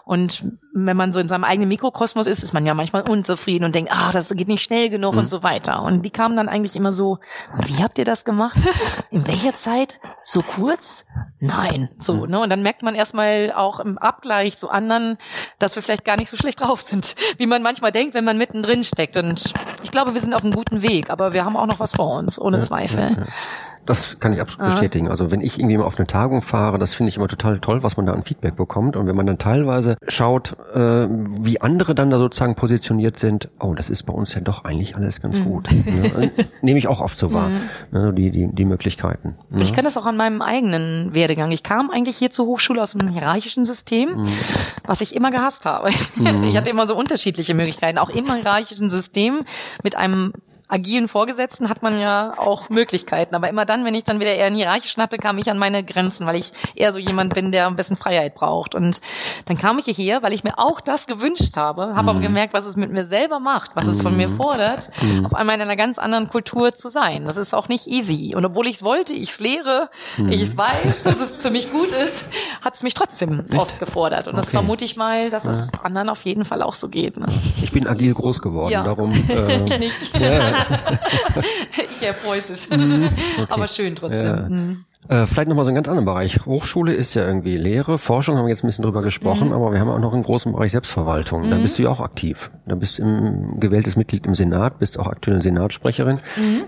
Und 0.04 0.46
wenn 0.74 0.98
man 0.98 1.14
so 1.14 1.22
in 1.22 1.30
seinem 1.30 1.46
eigenen 1.46 1.70
Mikrokosmos 1.70 2.28
ist, 2.28 2.44
ist 2.44 2.54
man 2.54 2.66
ja 2.66 2.74
manchmal 2.74 3.04
unzufrieden 3.04 3.64
und 3.64 3.74
denkt, 3.74 3.92
ah, 3.94 4.12
das 4.12 4.30
geht 4.36 4.50
nicht 4.50 4.62
schnell 4.64 4.90
genug 4.90 5.16
und 5.16 5.30
so 5.30 5.42
weiter. 5.42 5.82
Und 5.82 6.06
die 6.06 6.10
kamen 6.10 6.36
dann 6.36 6.50
eigentlich 6.50 6.76
immer 6.76 6.92
so, 6.92 7.20
wie 7.66 7.82
habt 7.86 7.98
ihr 7.98 8.04
das 8.06 8.26
gemacht? 8.26 8.58
In 9.12 9.26
welcher 9.28 9.54
Zeit? 9.54 10.02
So 10.24 10.42
kurz? 10.42 11.06
Nein. 11.40 11.90
So, 12.00 12.26
ne? 12.26 12.42
Und 12.42 12.50
dann 12.50 12.62
merkt 12.62 12.84
man 12.84 12.96
erstmal 12.96 13.54
auch 13.56 13.80
im 13.80 13.98
Abgleich 13.98 14.58
zu 14.58 14.70
anderen, 14.70 15.18
dass 15.60 15.76
wir 15.76 15.84
vielleicht 15.84 16.04
gar 16.04 16.18
nicht 16.18 16.30
so 16.30 16.36
schlecht 16.36 16.62
drauf 16.62 16.82
sind, 16.82 17.16
wie 17.38 17.46
man 17.46 17.62
manchmal 17.62 17.92
denkt, 17.92 18.14
wenn 18.14 18.26
man 18.26 18.38
mittendrin 18.38 18.84
steckt. 18.84 19.16
Und 19.16 19.54
ich 19.84 19.92
glaube, 19.92 20.14
wir 20.14 20.22
sind 20.22 20.34
auf 20.34 20.44
einem 20.44 20.54
guten 20.54 20.82
Weg, 20.82 21.10
aber 21.10 21.32
wir 21.32 21.46
haben 21.46 21.56
auch 21.56 21.68
noch 21.68 21.80
was 21.80 21.94
vor 21.94 22.18
uns, 22.18 22.40
ohne 22.42 22.62
Zweifel. 22.62 23.26
Das 23.86 24.20
kann 24.20 24.34
ich 24.34 24.42
absolut 24.42 24.72
bestätigen. 24.72 25.10
Also 25.10 25.32
wenn 25.32 25.42
ich 25.42 25.60
irgendwie 25.60 25.78
mal 25.78 25.86
auf 25.86 25.98
eine 25.98 26.08
Tagung 26.08 26.42
fahre, 26.42 26.80
das 26.80 26.94
finde 26.94 27.10
ich 27.10 27.18
immer 27.18 27.28
total 27.28 27.60
toll, 27.60 27.84
was 27.84 27.98
man 27.98 28.06
da 28.06 28.14
an 28.14 28.24
Feedback 28.24 28.56
bekommt. 28.56 28.96
Und 28.96 29.08
wenn 29.08 29.16
man 29.16 29.28
dann 29.28 29.38
teilweise 29.38 29.96
schaut, 30.08 30.56
äh, 30.74 31.08
wie 31.08 31.62
andere 31.62 31.94
dann 31.94 32.10
da 32.10 32.18
sozusagen 32.18 32.56
positioniert 32.56 33.18
sind, 33.18 33.50
oh, 33.60 33.74
das 33.74 33.90
ist 33.90 34.04
bei 34.04 34.14
uns 34.14 34.34
ja 34.34 34.42
doch 34.42 34.66
eigentlich 34.66 34.96
alles 34.96 35.22
ganz 35.22 35.42
gut. 35.44 35.70
Ne? 35.72 36.32
Nehme 36.62 36.80
ich 36.80 36.88
auch 36.88 37.02
oft 37.02 37.18
so 37.18 37.34
wahr, 37.34 37.50
ne? 37.92 38.14
die, 38.14 38.32
die, 38.32 38.48
die 38.48 38.66
Möglichkeiten. 38.66 39.36
Ne? 39.50 39.62
Ich 39.62 39.74
kenne 39.74 39.88
das 39.88 39.98
auch 39.98 40.06
an 40.06 40.18
meinem 40.18 40.42
eigenen 40.42 41.14
Werdegang. 41.14 41.52
Ich 41.52 41.64
kam 41.64 41.90
eigentlich 41.92 42.18
hier 42.18 42.32
zur 42.32 42.48
Hochschule 42.48 42.82
aus 42.82 42.96
einem 42.96 43.08
hierarchischen 43.10 43.66
System, 43.66 44.26
was 44.86 45.02
ich 45.02 45.16
immer 45.16 45.32
gehasst 45.32 45.66
habe. 45.66 45.90
Ich 46.46 46.58
hatte 46.58 46.70
immer 46.70 46.88
so 46.88 46.96
unterschiedliche 46.96 47.54
Möglichkeiten. 47.54 47.98
Auch 47.98 48.10
im 48.10 48.26
hierarchischen 48.26 48.90
System 48.90 49.46
mit 49.84 49.96
einem 49.96 50.34
agilen 50.76 51.08
Vorgesetzten 51.08 51.70
hat 51.70 51.82
man 51.82 52.00
ja 52.00 52.34
auch 52.38 52.70
Möglichkeiten. 52.70 53.34
Aber 53.36 53.50
immer 53.50 53.66
dann, 53.66 53.86
wenn 53.86 53.96
ich 53.96 54.04
dann 54.04 54.20
wieder 54.20 54.36
eher 54.36 54.46
einen 54.46 54.56
hierarchischen 54.56 55.02
hatte, 55.02 55.18
kam 55.18 55.38
ich 55.40 55.50
an 55.50 55.58
meine 55.58 55.84
Grenzen, 55.84 56.28
weil 56.28 56.36
ich 56.36 56.52
eher 56.76 56.94
so 56.94 57.00
jemand 57.00 57.34
bin, 57.34 57.52
der 57.52 57.68
ein 57.68 57.76
bisschen 57.76 57.98
Freiheit 57.98 58.36
braucht. 58.36 58.76
Und 58.76 59.02
dann 59.46 59.58
kam 59.58 59.80
ich 59.80 59.86
hierher, 59.86 60.22
weil 60.22 60.34
ich 60.34 60.44
mir 60.44 60.60
auch 60.60 60.82
das 60.82 61.08
gewünscht 61.08 61.58
habe, 61.58 61.96
habe 61.96 62.12
aber 62.12 62.20
gemerkt, 62.20 62.54
was 62.54 62.66
es 62.66 62.76
mit 62.76 62.92
mir 62.92 63.06
selber 63.06 63.40
macht, 63.40 63.72
was 63.76 63.88
es 63.88 64.02
von 64.02 64.16
mir 64.16 64.30
fordert, 64.30 64.92
auf 65.24 65.34
einmal 65.34 65.56
in 65.56 65.62
einer 65.62 65.76
ganz 65.76 65.98
anderen 65.98 66.30
Kultur 66.30 66.74
zu 66.76 66.90
sein. 66.90 67.26
Das 67.26 67.38
ist 67.38 67.54
auch 67.56 67.70
nicht 67.70 67.88
easy. 67.88 68.36
Und 68.36 68.46
obwohl 68.46 68.68
ich 68.68 68.76
es 68.76 68.84
wollte, 68.84 69.14
ich 69.14 69.32
es 69.32 69.40
lehre, 69.40 69.90
ich 70.30 70.42
es 70.44 70.58
weiß, 70.58 71.04
dass 71.04 71.20
es 71.20 71.38
für 71.38 71.50
mich 71.50 71.72
gut 71.72 71.92
ist, 71.92 72.26
hat 72.64 72.76
es 72.76 72.84
mich 72.84 72.94
trotzdem 72.94 73.44
oft 73.58 73.80
gefordert. 73.80 74.28
Und 74.28 74.38
das 74.38 74.46
Okay. 74.48 74.58
vermute 74.58 74.86
ich 74.86 74.96
mal, 74.98 75.30
dass 75.30 75.46
es 75.46 75.70
anderen 75.82 76.10
auf 76.10 76.24
jeden 76.26 76.46
Fall 76.46 76.62
auch 76.62 76.76
so 76.76 76.88
geht. 76.90 77.18
Ne? 77.18 77.26
Ich 77.64 77.72
bin 77.72 77.88
agil 77.88 78.14
groß 78.14 78.42
geworden, 78.42 78.72
Ja. 78.72 78.84
darum 78.84 79.12
äh, 79.30 79.64
Ich 79.66 79.80
nicht. 79.80 79.96
Ich 81.92 82.02
eher 82.02 82.14
preußisch. 82.14 82.70
Aber 83.50 83.68
schön 83.68 83.96
trotzdem. 83.96 84.86
Äh, 85.08 85.28
vielleicht 85.28 85.48
nochmal 85.50 85.66
so 85.66 85.70
einen 85.70 85.76
ganz 85.76 85.88
anderen 85.88 86.06
Bereich. 86.06 86.46
Hochschule 86.48 86.92
ist 86.94 87.14
ja 87.14 87.28
irgendwie 87.28 87.58
Lehre, 87.58 88.00
Forschung 88.00 88.38
haben 88.38 88.46
wir 88.46 88.50
jetzt 88.50 88.64
ein 88.64 88.68
bisschen 88.68 88.84
drüber 88.84 89.04
gesprochen, 89.04 89.54
aber 89.54 89.72
wir 89.72 89.80
haben 89.80 89.90
auch 89.90 90.00
noch 90.00 90.14
einen 90.14 90.24
großen 90.24 90.52
Bereich 90.52 90.72
Selbstverwaltung. 90.72 91.48
Da 91.52 91.58
bist 91.58 91.78
du 91.78 91.84
ja 91.84 91.90
auch 91.90 92.00
aktiv. 92.00 92.50
Da 92.66 92.74
bist 92.74 92.98
du 92.98 93.04
im, 93.04 93.60
gewähltes 93.60 93.98
Mitglied 93.98 94.26
im 94.26 94.34
Senat, 94.34 94.80
bist 94.80 94.98
auch 94.98 95.08
aktuell 95.08 95.44
Senatssprecherin. 95.44 96.20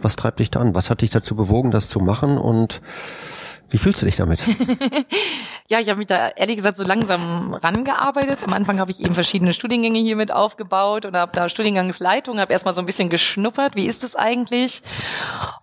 Was 0.04 0.16
treibt 0.18 0.40
dich 0.40 0.52
da 0.52 0.60
an? 0.60 0.76
Was 0.76 0.92
hat 0.92 1.02
dich 1.02 1.10
dazu 1.10 1.36
bewogen, 1.36 1.72
das 1.72 1.90
zu 1.90 2.00
machen 2.00 2.38
und 2.38 2.82
wie 3.70 3.78
fühlst 3.78 4.02
du 4.02 4.06
dich 4.06 4.16
damit? 4.18 4.40
Ja, 5.70 5.82
ich 5.82 5.90
habe 5.90 5.98
mich 5.98 6.08
da 6.08 6.30
ehrlich 6.30 6.56
gesagt 6.56 6.78
so 6.78 6.86
langsam 6.86 7.54
rangearbeitet. 7.54 8.40
Am 8.46 8.54
Anfang 8.54 8.80
habe 8.80 8.90
ich 8.90 9.02
eben 9.02 9.14
verschiedene 9.14 9.52
Studiengänge 9.52 10.00
hier 10.00 10.16
mit 10.16 10.32
aufgebaut 10.32 11.06
und 11.06 11.18
habe 11.18 11.34
da 11.34 11.50
Studiengangsleitung, 11.50 12.40
habe 12.40 12.54
erstmal 12.54 12.74
so 12.74 12.80
ein 12.80 12.86
bisschen 12.86 13.10
geschnuppert, 13.10 13.76
wie 13.76 13.86
ist 13.86 14.02
das 14.02 14.16
eigentlich? 14.16 14.82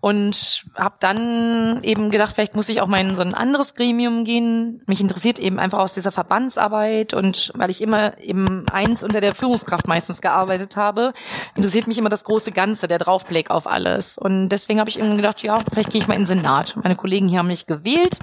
Und 0.03 0.67
habe 0.75 0.97
dann 1.01 1.83
eben 1.83 2.11
gedacht, 2.11 2.35
vielleicht 2.35 2.55
muss 2.55 2.69
ich 2.69 2.83
auch 2.83 2.87
mal 2.87 3.01
in 3.01 3.15
so 3.15 3.23
ein 3.23 3.33
anderes 3.33 3.75
Gremium 3.75 4.25
gehen. 4.25 4.83
Mich 4.87 5.01
interessiert 5.01 5.39
eben 5.39 5.59
einfach 5.59 5.79
aus 5.79 5.95
dieser 5.95 6.13
Verbandsarbeit 6.13 7.15
und 7.15 7.51
weil 7.55 7.71
ich 7.71 7.81
immer 7.81 8.19
eben 8.19 8.67
eins 8.71 9.05
unter 9.05 9.23
der 9.23 9.35
Führungskraft 9.35 9.89
meistens 9.89 10.21
gearbeitet 10.21 10.77
habe, 10.77 11.15
interessiert 11.55 11.87
mich 11.87 11.97
immer 11.97 12.11
das 12.11 12.25
große 12.25 12.53
Ganze, 12.53 12.89
der 12.89 12.99
Draufblick 12.99 13.51
auf 13.51 13.67
alles. 13.67 14.19
Und 14.19 14.51
deswegen 14.51 14.81
habe 14.81 14.91
ich 14.91 14.99
irgendwie 14.99 15.17
gedacht, 15.17 15.43
ja, 15.43 15.59
vielleicht 15.73 15.93
gehe 15.93 16.03
ich 16.03 16.09
mal 16.09 16.15
in 16.15 16.23
den 16.25 16.27
Senat. 16.27 16.77
Meine 16.83 16.95
Kollegen 16.95 17.27
hier 17.27 17.39
haben 17.39 17.47
mich 17.47 17.65
gewählt. 17.65 18.19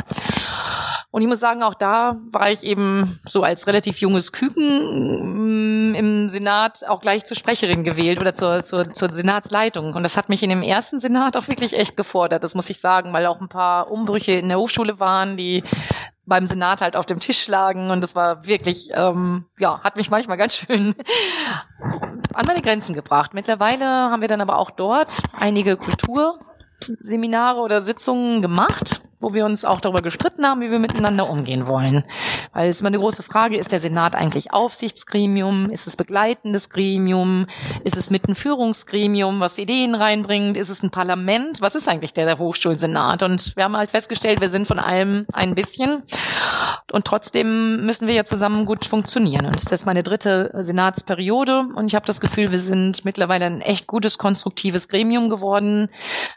Und 1.11 1.21
ich 1.21 1.27
muss 1.27 1.41
sagen, 1.41 1.61
auch 1.61 1.73
da 1.73 2.21
war 2.31 2.51
ich 2.51 2.63
eben 2.63 3.19
so 3.27 3.43
als 3.43 3.67
relativ 3.67 3.99
junges 3.99 4.31
Küken 4.31 5.91
mm, 5.91 5.95
im 5.95 6.29
Senat 6.29 6.87
auch 6.87 7.01
gleich 7.01 7.25
zur 7.25 7.35
Sprecherin 7.35 7.83
gewählt 7.83 8.21
oder 8.21 8.33
zur, 8.33 8.63
zur, 8.63 8.91
zur 8.93 9.11
Senatsleitung. 9.11 9.93
Und 9.93 10.03
das 10.03 10.15
hat 10.15 10.29
mich 10.29 10.41
in 10.41 10.49
dem 10.49 10.61
ersten 10.61 10.99
Senat 10.99 11.35
auch 11.35 11.49
wirklich 11.49 11.77
echt 11.77 11.97
gefordert, 11.97 12.45
das 12.45 12.55
muss 12.55 12.69
ich 12.69 12.79
sagen, 12.79 13.11
weil 13.11 13.25
auch 13.25 13.41
ein 13.41 13.49
paar 13.49 13.91
Umbrüche 13.91 14.31
in 14.31 14.47
der 14.47 14.57
Hochschule 14.57 15.01
waren, 15.01 15.35
die 15.35 15.63
beim 16.25 16.47
Senat 16.47 16.79
halt 16.79 16.95
auf 16.95 17.05
dem 17.05 17.19
Tisch 17.19 17.45
lagen 17.49 17.91
und 17.91 17.99
das 17.99 18.15
war 18.15 18.45
wirklich, 18.47 18.91
ähm, 18.93 19.45
ja, 19.59 19.81
hat 19.83 19.97
mich 19.97 20.09
manchmal 20.09 20.37
ganz 20.37 20.55
schön 20.55 20.95
an 22.33 22.45
meine 22.45 22.61
Grenzen 22.61 22.95
gebracht. 22.95 23.33
Mittlerweile 23.33 23.85
haben 23.85 24.21
wir 24.21 24.29
dann 24.29 24.39
aber 24.39 24.57
auch 24.57 24.71
dort 24.71 25.17
einige 25.37 25.75
Kulturseminare 25.75 27.59
oder 27.59 27.81
Sitzungen 27.81 28.41
gemacht, 28.41 29.01
wo 29.21 29.33
wir 29.33 29.45
uns 29.45 29.65
auch 29.65 29.79
darüber 29.79 30.01
gestritten 30.01 30.45
haben, 30.45 30.61
wie 30.61 30.71
wir 30.71 30.79
miteinander 30.79 31.29
umgehen 31.29 31.67
wollen. 31.67 32.03
Weil 32.53 32.69
es 32.69 32.81
immer 32.81 32.87
eine 32.87 32.99
große 32.99 33.23
Frage, 33.23 33.57
ist 33.57 33.71
der 33.71 33.79
Senat 33.79 34.15
eigentlich 34.15 34.51
Aufsichtsgremium? 34.51 35.69
Ist 35.69 35.87
es 35.87 35.95
begleitendes 35.95 36.69
Gremium? 36.69 37.45
Ist 37.83 37.97
es 37.97 38.09
mit 38.09 38.27
ein 38.27 38.35
Führungsgremium, 38.35 39.39
was 39.39 39.57
Ideen 39.57 39.95
reinbringt? 39.95 40.57
Ist 40.57 40.69
es 40.69 40.83
ein 40.83 40.91
Parlament? 40.91 41.61
Was 41.61 41.75
ist 41.75 41.87
eigentlich 41.87 42.13
der, 42.13 42.25
der 42.25 42.39
Hochschulsenat? 42.39 43.23
Und 43.23 43.55
wir 43.55 43.63
haben 43.63 43.77
halt 43.77 43.91
festgestellt, 43.91 44.41
wir 44.41 44.49
sind 44.49 44.67
von 44.67 44.79
allem 44.79 45.25
ein 45.33 45.55
bisschen. 45.55 46.03
Und 46.91 47.05
trotzdem 47.05 47.85
müssen 47.85 48.07
wir 48.07 48.13
ja 48.13 48.25
zusammen 48.25 48.65
gut 48.65 48.85
funktionieren. 48.85 49.45
Und 49.45 49.55
das 49.55 49.63
ist 49.63 49.71
jetzt 49.71 49.85
meine 49.85 50.03
dritte 50.03 50.51
Senatsperiode 50.53 51.67
und 51.75 51.87
ich 51.87 51.95
habe 51.95 52.05
das 52.05 52.19
Gefühl, 52.19 52.51
wir 52.51 52.59
sind 52.59 53.05
mittlerweile 53.05 53.45
ein 53.45 53.61
echt 53.61 53.87
gutes, 53.87 54.17
konstruktives 54.17 54.87
Gremium 54.87 55.29
geworden, 55.29 55.89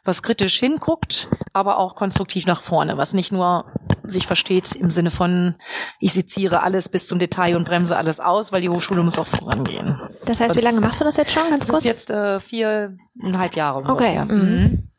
was 0.04 0.22
kritisch 0.22 0.58
hinguckt, 0.58 1.28
aber 1.52 1.78
auch 1.78 1.94
konstruktiv 1.94 2.46
nach 2.46 2.60
vorne, 2.60 2.73
was 2.74 3.12
nicht 3.12 3.32
nur 3.32 3.66
sich 4.02 4.26
versteht 4.26 4.74
im 4.74 4.90
Sinne 4.90 5.10
von, 5.10 5.54
ich 5.98 6.12
seziere 6.12 6.62
alles 6.62 6.88
bis 6.88 7.06
zum 7.06 7.18
Detail 7.18 7.56
und 7.56 7.64
bremse 7.64 7.96
alles 7.96 8.20
aus, 8.20 8.52
weil 8.52 8.60
die 8.60 8.68
Hochschule 8.68 9.02
muss 9.02 9.18
auch 9.18 9.26
vorangehen. 9.26 9.98
Das 10.26 10.40
heißt, 10.40 10.56
wie 10.56 10.60
lange 10.60 10.80
machst 10.80 11.00
du 11.00 11.04
das 11.04 11.16
jetzt 11.16 11.32
schon? 11.32 11.48
Ganz 11.48 11.66
das 11.66 11.70
kurz? 11.70 11.84
ist 11.84 11.90
jetzt 11.90 12.10
äh, 12.10 12.40
viereinhalb 12.40 13.56
Jahre. 13.56 13.78
Okay. 13.88 14.18
ungefähr. 14.18 14.24
Mhm. 14.24 14.90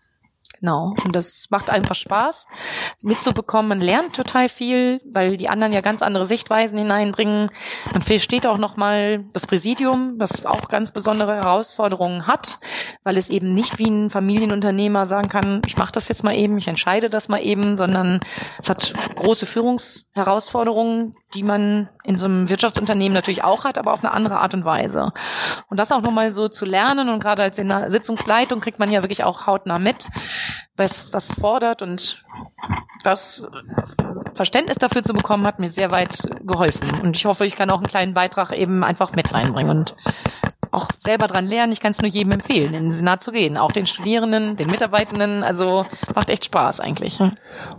Genau. 0.59 0.93
Und 1.03 1.15
das 1.15 1.47
macht 1.49 1.69
einfach 1.69 1.95
Spaß, 1.95 2.47
mitzubekommen. 3.05 3.69
Man 3.69 3.81
lernt 3.81 4.15
total 4.15 4.49
viel, 4.49 4.99
weil 5.05 5.37
die 5.37 5.47
anderen 5.47 5.73
ja 5.73 5.81
ganz 5.81 6.01
andere 6.01 6.25
Sichtweisen 6.25 6.77
hineinbringen. 6.77 7.49
Man 7.93 8.01
versteht 8.01 8.47
auch 8.47 8.57
nochmal 8.57 9.23
das 9.31 9.47
Präsidium, 9.47 10.17
das 10.17 10.45
auch 10.45 10.67
ganz 10.67 10.91
besondere 10.91 11.35
Herausforderungen 11.35 12.27
hat, 12.27 12.59
weil 13.03 13.17
es 13.17 13.29
eben 13.29 13.53
nicht 13.53 13.77
wie 13.77 13.89
ein 13.89 14.09
Familienunternehmer 14.09 15.05
sagen 15.05 15.29
kann, 15.29 15.61
ich 15.65 15.77
mache 15.77 15.91
das 15.91 16.07
jetzt 16.07 16.23
mal 16.23 16.35
eben, 16.35 16.57
ich 16.57 16.67
entscheide 16.67 17.09
das 17.09 17.29
mal 17.29 17.39
eben, 17.39 17.77
sondern 17.77 18.19
es 18.59 18.69
hat 18.69 18.93
große 19.15 19.45
Führungsherausforderungen, 19.45 21.15
die 21.33 21.43
man 21.43 21.89
in 22.03 22.17
so 22.17 22.25
einem 22.25 22.49
Wirtschaftsunternehmen 22.49 23.13
natürlich 23.13 23.43
auch 23.43 23.65
hat, 23.65 23.77
aber 23.77 23.93
auf 23.93 24.03
eine 24.03 24.13
andere 24.13 24.39
Art 24.39 24.53
und 24.53 24.65
Weise. 24.65 25.11
Und 25.69 25.77
das 25.77 25.91
auch 25.91 26.01
nochmal 26.01 26.31
so 26.31 26.47
zu 26.49 26.65
lernen 26.65 27.09
und 27.09 27.19
gerade 27.19 27.43
als 27.43 27.57
in 27.57 27.69
der 27.69 27.91
Sitzungsleitung 27.91 28.59
kriegt 28.59 28.79
man 28.79 28.91
ja 28.91 29.03
wirklich 29.03 29.23
auch 29.23 29.45
hautnah 29.45 29.79
mit, 29.79 30.09
was 30.75 31.11
das 31.11 31.33
fordert 31.33 31.81
und 31.81 32.23
das 33.03 33.47
Verständnis 34.33 34.77
dafür 34.77 35.03
zu 35.03 35.13
bekommen, 35.13 35.45
hat 35.45 35.59
mir 35.59 35.69
sehr 35.69 35.91
weit 35.91 36.27
geholfen. 36.41 37.01
Und 37.01 37.15
ich 37.15 37.25
hoffe, 37.25 37.45
ich 37.45 37.55
kann 37.55 37.69
auch 37.69 37.77
einen 37.77 37.87
kleinen 37.87 38.13
Beitrag 38.13 38.51
eben 38.51 38.83
einfach 38.83 39.15
mit 39.15 39.33
reinbringen 39.33 39.77
und 39.77 39.95
auch 40.71 40.89
selber 40.99 41.27
dran 41.27 41.47
lernen. 41.47 41.71
Ich 41.71 41.79
kann 41.79 41.91
es 41.91 42.01
nur 42.01 42.09
jedem 42.09 42.33
empfehlen, 42.33 42.73
in 42.73 42.85
den 42.85 42.91
Senat 42.91 43.23
zu 43.23 43.31
gehen. 43.31 43.57
Auch 43.57 43.71
den 43.71 43.87
Studierenden, 43.87 44.57
den 44.57 44.69
Mitarbeitenden. 44.69 45.43
Also 45.43 45.85
macht 46.13 46.29
echt 46.29 46.45
Spaß 46.45 46.81
eigentlich. 46.81 47.19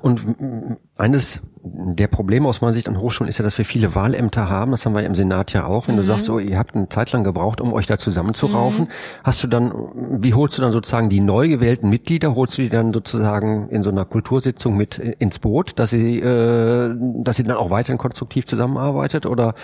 Und 0.01 0.79
eines 0.97 1.41
der 1.69 2.07
Probleme 2.07 2.49
aus 2.49 2.61
meiner 2.61 2.73
Sicht 2.73 2.89
an 2.89 3.01
Hochschulen 3.01 3.29
ist 3.29 3.39
ja, 3.39 3.43
dass 3.43 3.59
wir 3.59 3.65
viele 3.65 3.95
Wahlämter 3.95 4.49
haben. 4.49 4.71
Das 4.71 4.87
haben 4.87 4.95
wir 4.95 5.05
im 5.05 5.15
Senat 5.15 5.53
ja 5.53 5.67
auch. 5.67 5.89
Wenn 5.89 5.97
du 5.97 6.03
sagst, 6.03 6.27
so, 6.27 6.39
ihr 6.39 6.59
habt 6.59 6.75
eine 6.75 6.89
Zeit 6.89 7.13
lang 7.13 7.25
gebraucht, 7.25 7.61
um 7.61 7.73
euch 7.73 7.87
da 7.87 7.99
zusammenzuraufen, 7.99 8.89
hast 9.25 9.43
du 9.43 9.49
dann, 9.49 9.73
wie 9.95 10.35
holst 10.35 10.59
du 10.59 10.63
dann 10.63 10.73
sozusagen 10.73 11.09
die 11.09 11.21
neu 11.21 11.49
gewählten 11.49 11.91
Mitglieder, 11.91 12.35
holst 12.35 12.59
du 12.59 12.63
die 12.63 12.69
dann 12.69 12.93
sozusagen 12.93 13.69
in 13.69 13.83
so 13.83 13.91
einer 13.91 14.05
Kultursitzung 14.05 14.77
mit 14.77 14.99
ins 14.99 15.39
Boot, 15.39 15.79
dass 15.79 15.91
sie, 15.91 16.21
äh, 16.21 16.95
dass 17.23 17.37
sie 17.37 17.45
dann 17.45 17.57
auch 17.57 17.71
weiterhin 17.71 17.99
konstruktiv 17.99 18.47
zusammenarbeitet? 18.47 19.27
Oder 19.27 19.55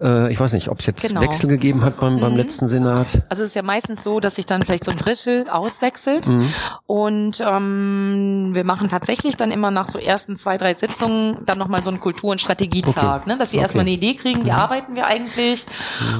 äh, 0.00 0.32
ich 0.32 0.38
weiß 0.38 0.52
nicht, 0.52 0.68
ob 0.68 0.78
es 0.78 0.86
jetzt 0.86 1.00
Genau. 1.00 1.22
Wechsel 1.22 1.48
gegeben 1.48 1.82
hat 1.82 1.98
beim, 1.98 2.20
beim 2.20 2.36
letzten 2.36 2.68
Senat. 2.68 3.22
Also 3.28 3.42
es 3.42 3.50
ist 3.50 3.56
ja 3.56 3.62
meistens 3.62 4.04
so, 4.04 4.20
dass 4.20 4.36
sich 4.36 4.46
dann 4.46 4.62
vielleicht 4.62 4.84
so 4.84 4.90
ein 4.90 4.98
Drittel 4.98 5.48
auswechselt. 5.48 6.28
Mhm. 6.28 6.52
Und 6.86 7.42
ähm, 7.44 8.50
wir 8.52 8.64
machen 8.64 8.88
tatsächlich 8.88 9.36
dann 9.36 9.50
immer 9.50 9.70
nach 9.70 9.88
so 9.88 9.98
ersten 9.98 10.36
zwei, 10.36 10.58
drei 10.58 10.69
Sitzungen 10.74 11.36
dann 11.46 11.58
nochmal 11.58 11.82
so 11.82 11.90
einen 11.90 12.00
Kultur- 12.00 12.30
und 12.30 12.40
Strategietag, 12.40 13.20
Okay. 13.22 13.28
ne? 13.28 13.38
dass 13.38 13.50
sie 13.50 13.56
Okay. 13.56 13.60
Mhm. 13.60 13.62
erstmal 13.64 13.80
eine 13.82 13.90
Idee 13.90 14.14
kriegen, 14.14 14.44
wie 14.44 14.52
arbeiten 14.52 14.94
wir 14.94 15.06
eigentlich. 15.06 15.64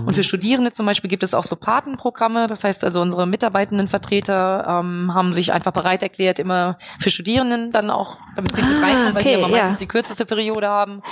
Und 0.06 0.14
für 0.14 0.22
Studierende 0.24 0.72
zum 0.72 0.86
Beispiel 0.86 1.08
gibt 1.08 1.22
es 1.22 1.34
auch 1.34 1.44
so 1.44 1.56
Patenprogramme. 1.56 2.46
Das 2.46 2.64
heißt 2.64 2.84
also, 2.84 3.00
unsere 3.00 3.26
mitarbeitenden 3.26 3.88
Vertreter 3.88 4.66
ähm, 4.80 5.12
haben 5.14 5.32
sich 5.32 5.52
einfach 5.52 5.72
bereit 5.72 6.02
erklärt, 6.02 6.38
immer 6.38 6.76
für 6.98 7.10
Studierenden 7.10 7.70
dann 7.70 7.90
auch, 7.90 8.18
damit 8.36 8.54
sie 8.56 8.62
gut 8.62 8.70
Ah, 8.80 8.84
reinkommen, 8.86 9.14
weil 9.14 9.20
okay, 9.22 9.36
die 9.36 9.42
immer 9.42 9.48
ja. 9.48 9.56
meistens 9.62 9.78
die 9.78 9.86
kürzeste 9.86 10.26
Periode 10.26 10.68
haben. 10.68 11.02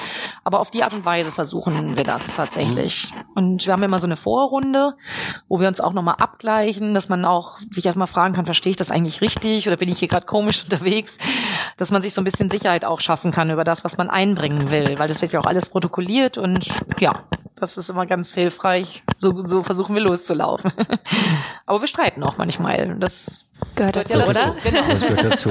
Aber 0.44 0.60
auf 0.60 0.70
die 0.70 0.82
Art 0.82 0.92
und 0.94 1.04
Weise 1.04 1.30
versuchen 1.30 1.96
wir 1.96 2.04
das 2.04 2.34
tatsächlich. 2.36 3.12
Und 3.34 3.66
wir 3.66 3.72
haben 3.72 3.82
immer 3.82 3.98
so 3.98 4.06
eine 4.06 4.16
Vorrunde, 4.16 4.94
wo 5.48 5.60
wir 5.60 5.68
uns 5.68 5.80
auch 5.80 5.92
nochmal 5.92 6.16
abgleichen, 6.18 6.94
dass 6.94 7.08
man 7.08 7.24
auch 7.24 7.58
sich 7.70 7.84
erstmal 7.86 8.06
fragen 8.06 8.34
kann, 8.34 8.44
verstehe 8.44 8.70
ich 8.70 8.76
das 8.76 8.90
eigentlich 8.90 9.20
richtig 9.20 9.66
oder 9.66 9.76
bin 9.76 9.88
ich 9.88 9.98
hier 9.98 10.08
gerade 10.08 10.26
komisch 10.26 10.62
unterwegs? 10.70 11.18
Dass 11.78 11.90
man 11.90 12.02
sich 12.02 12.12
so 12.12 12.20
ein 12.20 12.24
bisschen 12.24 12.50
Sicherheit 12.50 12.84
auch 12.84 13.00
schaffen 13.00 13.32
kann 13.32 13.50
über 13.50 13.64
das, 13.64 13.84
was 13.84 13.96
man 13.96 14.10
einbringen 14.10 14.70
will, 14.70 14.98
weil 14.98 15.08
das 15.08 15.22
wird 15.22 15.32
ja 15.32 15.40
auch 15.40 15.46
alles 15.46 15.70
protokolliert 15.70 16.36
und 16.36 16.68
ja, 17.00 17.24
das 17.60 17.76
ist 17.76 17.90
immer 17.90 18.06
ganz 18.06 18.34
hilfreich. 18.34 19.02
So, 19.18 19.44
so 19.44 19.62
versuchen 19.62 19.94
wir 19.94 20.02
loszulaufen. 20.02 20.72
Aber 21.66 21.80
wir 21.80 21.88
streiten 21.88 22.22
auch 22.22 22.38
manchmal. 22.38 22.96
Das 23.00 23.44
Gehört 23.74 23.96
dazu, 23.96 24.18
ja 24.18 24.26
dazu. 24.26 24.30
oder? 24.30 24.56
Genau. 24.62 24.82
Das 24.88 25.00
gehört 25.00 25.24
dazu. 25.24 25.50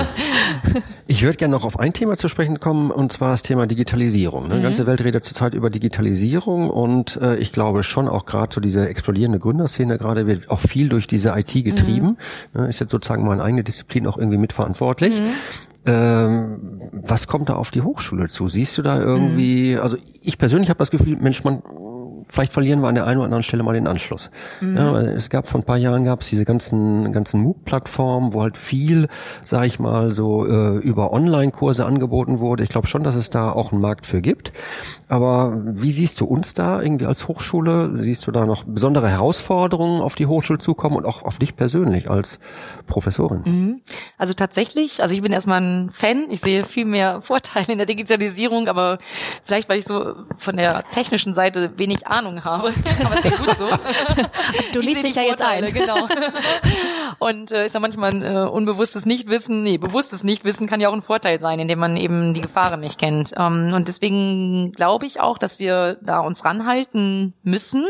Ich 1.08 1.24
würde 1.24 1.38
gerne 1.38 1.54
noch 1.54 1.66
auf 1.66 1.80
ein 1.80 1.94
Thema 1.94 2.18
zu 2.18 2.28
sprechen 2.30 2.60
kommen, 2.60 2.92
und 2.92 3.12
zwar 3.12 3.32
das 3.32 3.44
Thema 3.44 3.68
Digitalisierung. 3.68 4.48
Ne? 4.48 4.58
Die 4.58 4.62
ganze 4.62 4.88
Welt 4.88 5.04
redet 5.04 5.26
zurzeit 5.26 5.54
über 5.54 5.70
Digitalisierung 5.70 6.70
und 6.70 7.18
äh, 7.22 7.36
ich 7.38 7.52
glaube 7.52 7.84
schon 7.84 8.08
auch 8.08 8.26
gerade 8.26 8.54
so 8.54 8.62
diese 8.62 8.88
explodierende 8.88 9.40
Gründerszene 9.40 9.98
gerade 9.98 10.28
wird 10.28 10.50
auch 10.50 10.60
viel 10.60 10.90
durch 10.90 11.08
diese 11.08 11.38
IT 11.38 11.54
getrieben. 11.64 12.18
Ne? 12.54 12.68
Ist 12.68 12.80
jetzt 12.80 12.92
sozusagen 12.92 13.26
meine 13.26 13.44
eigene 13.44 13.64
Disziplin 13.64 14.08
auch 14.08 14.18
irgendwie 14.18 14.38
mitverantwortlich. 14.38 15.18
Ähm, 15.18 15.34
was 15.88 17.28
kommt 17.28 17.50
da 17.50 17.56
auf 17.56 17.72
die 17.72 17.82
Hochschule 17.82 18.28
zu? 18.28 18.48
Siehst 18.48 18.78
du 18.78 18.82
da 18.82 19.00
irgendwie, 19.00 19.78
also 19.78 19.98
ich 20.22 20.38
persönlich 20.38 20.70
habe 20.70 20.80
das 20.80 20.92
Gefühl, 20.92 21.16
Mensch, 21.18 21.44
man 21.44 21.62
vielleicht 22.28 22.54
verlieren 22.54 22.82
wir 22.82 22.88
an 22.88 22.96
der 22.96 23.06
einen 23.06 23.18
oder 23.18 23.26
anderen 23.26 23.44
Stelle 23.44 23.64
mal 23.64 23.74
den 23.74 23.88
Anschluss. 23.88 24.30
Ja, 24.62 24.94
weil 24.94 25.10
es 25.10 25.30
gab 25.30 25.48
vor 25.48 25.62
ein 25.62 25.64
paar 25.64 25.78
Jahren 25.78 26.04
gab 26.06 26.22
es 26.22 26.30
diese 26.30 26.46
ganzen 26.46 27.12
ganzen 27.12 27.42
MOOC-Plattformen, 27.42 28.34
wo 28.34 28.42
halt 28.42 28.58
viel, 28.58 29.08
sag 29.42 29.66
ich 29.66 29.80
mal, 29.80 30.14
so 30.14 30.46
äh, 30.46 30.78
über 30.78 31.14
Online-Kurse 31.14 31.86
angeboten 31.86 32.40
wurde. 32.40 32.64
Ich 32.64 32.70
glaube 32.70 32.88
schon, 32.88 33.04
dass 33.04 33.16
es 33.16 33.30
da 33.30 33.52
auch 33.52 33.72
einen 33.72 33.82
Markt 33.82 34.06
für 34.06 34.22
gibt. 34.22 34.52
Aber 35.10 35.62
wie 35.64 35.92
siehst 35.92 36.20
du 36.20 36.26
uns 36.26 36.54
da 36.54 36.82
irgendwie 36.82 37.06
als 37.06 37.28
Hochschule? 37.28 37.92
Siehst 37.96 38.28
du 38.28 38.32
da 38.32 38.46
noch 38.46 38.66
besondere 38.66 39.08
Herausforderungen 39.08 40.02
auf 40.02 40.16
die 40.16 40.26
Hochschule 40.26 40.60
zukommen 40.60 40.98
und 40.98 41.06
auch 41.06 41.24
auf 41.24 41.38
dich 41.38 41.56
persönlich 41.56 42.10
als 42.10 42.40
Professorin? 42.88 43.82
Also 44.18 44.34
tatsächlich, 44.34 45.02
also 45.02 45.16
ich 45.16 45.22
bin 45.22 45.32
erstmal 45.32 45.62
ein 45.62 45.90
Fan. 45.92 46.26
Ich 46.30 46.42
sehe 46.42 46.64
viel 46.64 46.86
mehr 46.86 47.22
Vorteile 47.28 47.72
in 47.72 47.78
der 47.78 47.88
Digitalisierung, 47.88 48.68
aber 48.68 48.98
vielleicht, 49.44 49.70
weil 49.70 49.80
ich 49.80 49.86
so 49.86 50.16
von 50.38 50.58
der 50.58 50.84
technischen 50.92 51.34
Seite 51.34 51.72
wenig 51.78 52.07
Ahnung 52.12 52.44
habe. 52.44 52.74
aber 53.04 53.18
ist 53.18 53.26
ja 53.26 53.38
gut 53.38 53.58
so. 53.58 53.68
Du 54.74 54.80
liest 54.80 55.04
dich 55.04 55.16
ja 55.16 55.24
jetzt 55.24 55.44
ein. 55.44 55.66
Genau. 55.74 56.08
Und 57.20 57.52
äh, 57.52 57.66
ist 57.66 57.74
ja 57.74 57.80
manchmal 57.80 58.14
ein 58.14 58.22
äh, 58.24 58.48
unbewusstes 58.48 59.06
Nichtwissen, 59.06 59.64
nee, 59.64 59.78
bewusstes 59.78 60.24
Nichtwissen 60.24 60.68
kann 60.68 60.82
ja 60.82 60.90
auch 60.90 60.94
ein 60.94 61.02
Vorteil 61.02 61.40
sein, 61.40 61.60
indem 61.60 61.80
man 61.80 61.98
eben 61.98 62.34
die 62.34 62.42
Gefahren 62.42 62.80
nicht 62.80 63.00
kennt. 63.00 63.34
Ähm, 63.38 63.74
und 63.74 63.88
deswegen 63.88 64.72
glaube 64.74 65.06
ich 65.06 65.20
auch, 65.20 65.38
dass 65.38 65.60
wir 65.60 65.98
da 66.02 66.20
uns 66.20 66.46
ranhalten 66.46 67.34
müssen, 67.44 67.86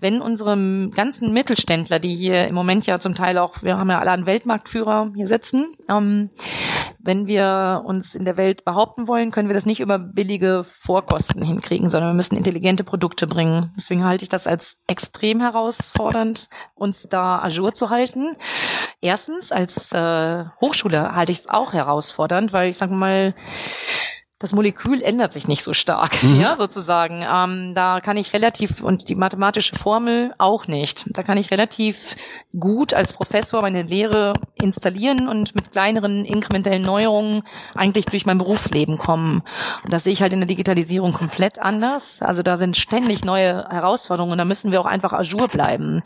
wenn 0.00 0.20
unsere 0.20 0.56
ganzen 0.94 1.32
Mittelständler, 1.32 1.98
die 1.98 2.14
hier 2.14 2.48
im 2.48 2.54
Moment 2.54 2.86
ja 2.86 2.98
zum 2.98 3.14
Teil 3.14 3.38
auch, 3.38 3.62
wir 3.62 3.78
haben 3.78 3.90
ja 3.90 4.00
alle 4.00 4.10
einen 4.10 4.26
Weltmarktführer 4.26 5.12
hier 5.14 5.28
sitzen, 5.28 5.66
ähm, 5.88 6.30
wenn 7.06 7.26
wir 7.26 7.82
uns 7.84 8.14
in 8.14 8.24
der 8.24 8.36
Welt 8.36 8.64
behaupten 8.64 9.08
wollen, 9.08 9.30
können 9.30 9.48
wir 9.48 9.54
das 9.54 9.66
nicht 9.66 9.80
über 9.80 9.98
billige 9.98 10.64
Vorkosten 10.64 11.42
hinkriegen, 11.42 11.88
sondern 11.88 12.10
wir 12.10 12.14
müssen 12.14 12.36
intelligente 12.36 12.84
Produkte 12.84 13.26
bringen. 13.26 13.72
Deswegen 13.76 14.04
halte 14.04 14.24
ich 14.24 14.28
das 14.28 14.46
als 14.46 14.78
extrem 14.86 15.40
herausfordernd, 15.40 16.48
uns 16.74 17.08
da 17.08 17.38
ajour 17.38 17.72
zu 17.74 17.90
halten. 17.90 18.36
Erstens, 19.00 19.52
als 19.52 19.92
äh, 19.92 20.44
Hochschule 20.60 21.14
halte 21.14 21.32
ich 21.32 21.38
es 21.38 21.48
auch 21.48 21.72
herausfordernd, 21.72 22.52
weil 22.52 22.68
ich 22.68 22.76
sage 22.76 22.94
mal, 22.94 23.34
das 24.38 24.52
Molekül 24.52 25.00
ändert 25.00 25.32
sich 25.32 25.48
nicht 25.48 25.62
so 25.62 25.72
stark, 25.72 26.12
ja, 26.40 26.56
sozusagen. 26.56 27.24
Ähm, 27.26 27.74
da 27.74 28.00
kann 28.00 28.18
ich 28.18 28.34
relativ, 28.34 28.82
und 28.82 29.08
die 29.08 29.14
mathematische 29.14 29.74
Formel 29.74 30.34
auch 30.36 30.66
nicht, 30.66 31.04
da 31.16 31.22
kann 31.22 31.38
ich 31.38 31.50
relativ 31.50 32.16
gut 32.58 32.92
als 32.92 33.14
Professor 33.14 33.62
meine 33.62 33.82
Lehre 33.82 34.34
installieren 34.54 35.28
und 35.28 35.54
mit 35.54 35.72
kleineren 35.72 36.24
inkrementellen 36.24 36.82
Neuerungen 36.82 37.42
eigentlich 37.74 38.06
durch 38.06 38.26
mein 38.26 38.38
Berufsleben 38.38 38.98
kommen. 38.98 39.42
Und 39.84 39.92
das 39.92 40.04
sehe 40.04 40.12
ich 40.12 40.22
halt 40.22 40.32
in 40.32 40.40
der 40.40 40.46
Digitalisierung 40.46 41.12
komplett 41.12 41.58
anders. 41.58 42.20
Also 42.20 42.42
da 42.42 42.56
sind 42.56 42.76
ständig 42.76 43.24
neue 43.24 43.66
Herausforderungen 43.68 44.32
und 44.32 44.38
da 44.38 44.44
müssen 44.44 44.70
wir 44.70 44.80
auch 44.80 44.86
einfach 44.86 45.12
ajour 45.12 45.48
bleiben. 45.48 46.02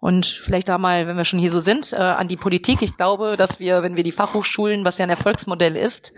Und 0.00 0.26
vielleicht 0.26 0.68
da 0.68 0.78
mal, 0.78 1.06
wenn 1.06 1.16
wir 1.16 1.24
schon 1.24 1.38
hier 1.38 1.50
so 1.50 1.60
sind, 1.60 1.92
äh, 1.92 1.96
an 1.96 2.28
die 2.28 2.36
Politik. 2.36 2.82
Ich 2.82 2.96
glaube, 2.96 3.36
dass 3.36 3.60
wir, 3.60 3.82
wenn 3.82 3.96
wir 3.96 4.02
die 4.02 4.12
Fachhochschulen, 4.12 4.84
was 4.84 4.98
ja 4.98 5.04
ein 5.04 5.10
Erfolgsmodell 5.10 5.76
ist, 5.76 6.12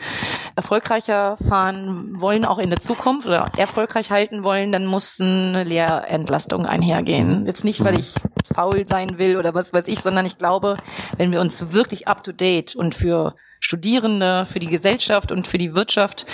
erfolgreicher 0.57 1.37
fahren 1.51 2.21
wollen, 2.21 2.45
auch 2.45 2.59
in 2.59 2.71
der 2.71 2.79
Zukunft 2.79 3.27
oder 3.27 3.45
erfolgreich 3.57 4.13
halten 4.13 4.45
wollen, 4.45 4.71
dann 4.71 4.87
muss 4.87 5.21
eine 5.21 5.65
Lehrentlastung 5.65 6.65
einhergehen. 6.65 7.45
Jetzt 7.45 7.65
nicht, 7.65 7.83
weil 7.83 7.99
ich 7.99 8.15
faul 8.55 8.87
sein 8.89 9.19
will 9.19 9.37
oder 9.37 9.53
was 9.53 9.73
weiß 9.73 9.89
ich, 9.89 9.99
sondern 9.99 10.27
ich 10.27 10.39
glaube, 10.39 10.77
wenn 11.17 11.33
wir 11.33 11.41
uns 11.41 11.73
wirklich 11.73 12.07
up 12.07 12.23
to 12.23 12.31
date 12.31 12.77
und 12.77 12.95
für 12.95 13.35
Studierende, 13.59 14.47
für 14.47 14.61
die 14.61 14.69
Gesellschaft 14.69 15.33
und 15.33 15.47
für 15.47 15.59
die 15.59 15.75
Wirtschaft 15.75 16.25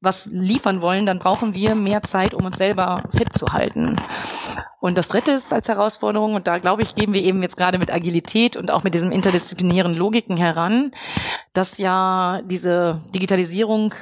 was 0.00 0.30
liefern 0.32 0.80
wollen, 0.80 1.04
dann 1.04 1.18
brauchen 1.18 1.54
wir 1.54 1.74
mehr 1.74 2.02
Zeit, 2.02 2.32
um 2.32 2.46
uns 2.46 2.56
selber 2.56 2.96
fit 3.14 3.32
zu 3.32 3.52
halten. 3.52 3.96
Und 4.80 4.96
das 4.98 5.08
Dritte 5.08 5.32
ist 5.32 5.52
als 5.52 5.68
Herausforderung, 5.68 6.34
und 6.34 6.48
da 6.48 6.58
glaube 6.58 6.82
ich, 6.82 6.96
gehen 6.96 7.12
wir 7.12 7.22
eben 7.22 7.42
jetzt 7.42 7.56
gerade 7.58 7.78
mit 7.78 7.92
Agilität 7.92 8.56
und 8.56 8.70
auch 8.70 8.82
mit 8.82 8.94
diesem 8.94 9.12
interdisziplinären 9.12 9.94
Logiken 9.94 10.36
heran, 10.36 10.92
dass 11.52 11.78
ja 11.78 12.40
diese 12.46 13.00
Digitalisierung 13.14 13.94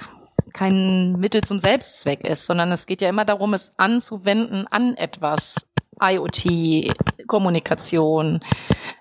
kein 0.53 1.13
Mittel 1.19 1.43
zum 1.43 1.59
Selbstzweck 1.59 2.25
ist, 2.25 2.47
sondern 2.47 2.73
es 2.73 2.87
geht 2.87 3.03
ja 3.03 3.09
immer 3.09 3.25
darum, 3.25 3.55
es 3.55 3.75
anzuwenden 3.77 4.67
an 4.69 4.97
etwas. 4.97 5.67
IoT, 6.03 6.95
Kommunikation, 7.27 8.41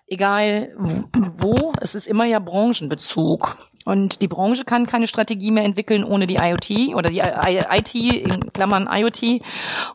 egal 0.08 0.74
wo, 0.78 1.72
es 1.80 1.95
ist 1.95 2.08
immer 2.08 2.26
ja 2.26 2.39
Branchenbezug. 2.39 3.58
Und 3.86 4.22
die 4.22 4.28
Branche 4.28 4.66
kann 4.66 4.86
keine 4.86 5.08
Strategie 5.08 5.50
mehr 5.50 5.64
entwickeln 5.64 6.04
ohne 6.04 6.28
die 6.28 6.36
IoT 6.36 6.93
oder 6.93 7.10
die 7.10 7.22
IT 7.22 7.95
in 7.95 8.54
Klammern 8.54 8.88
IoT. 8.91 9.41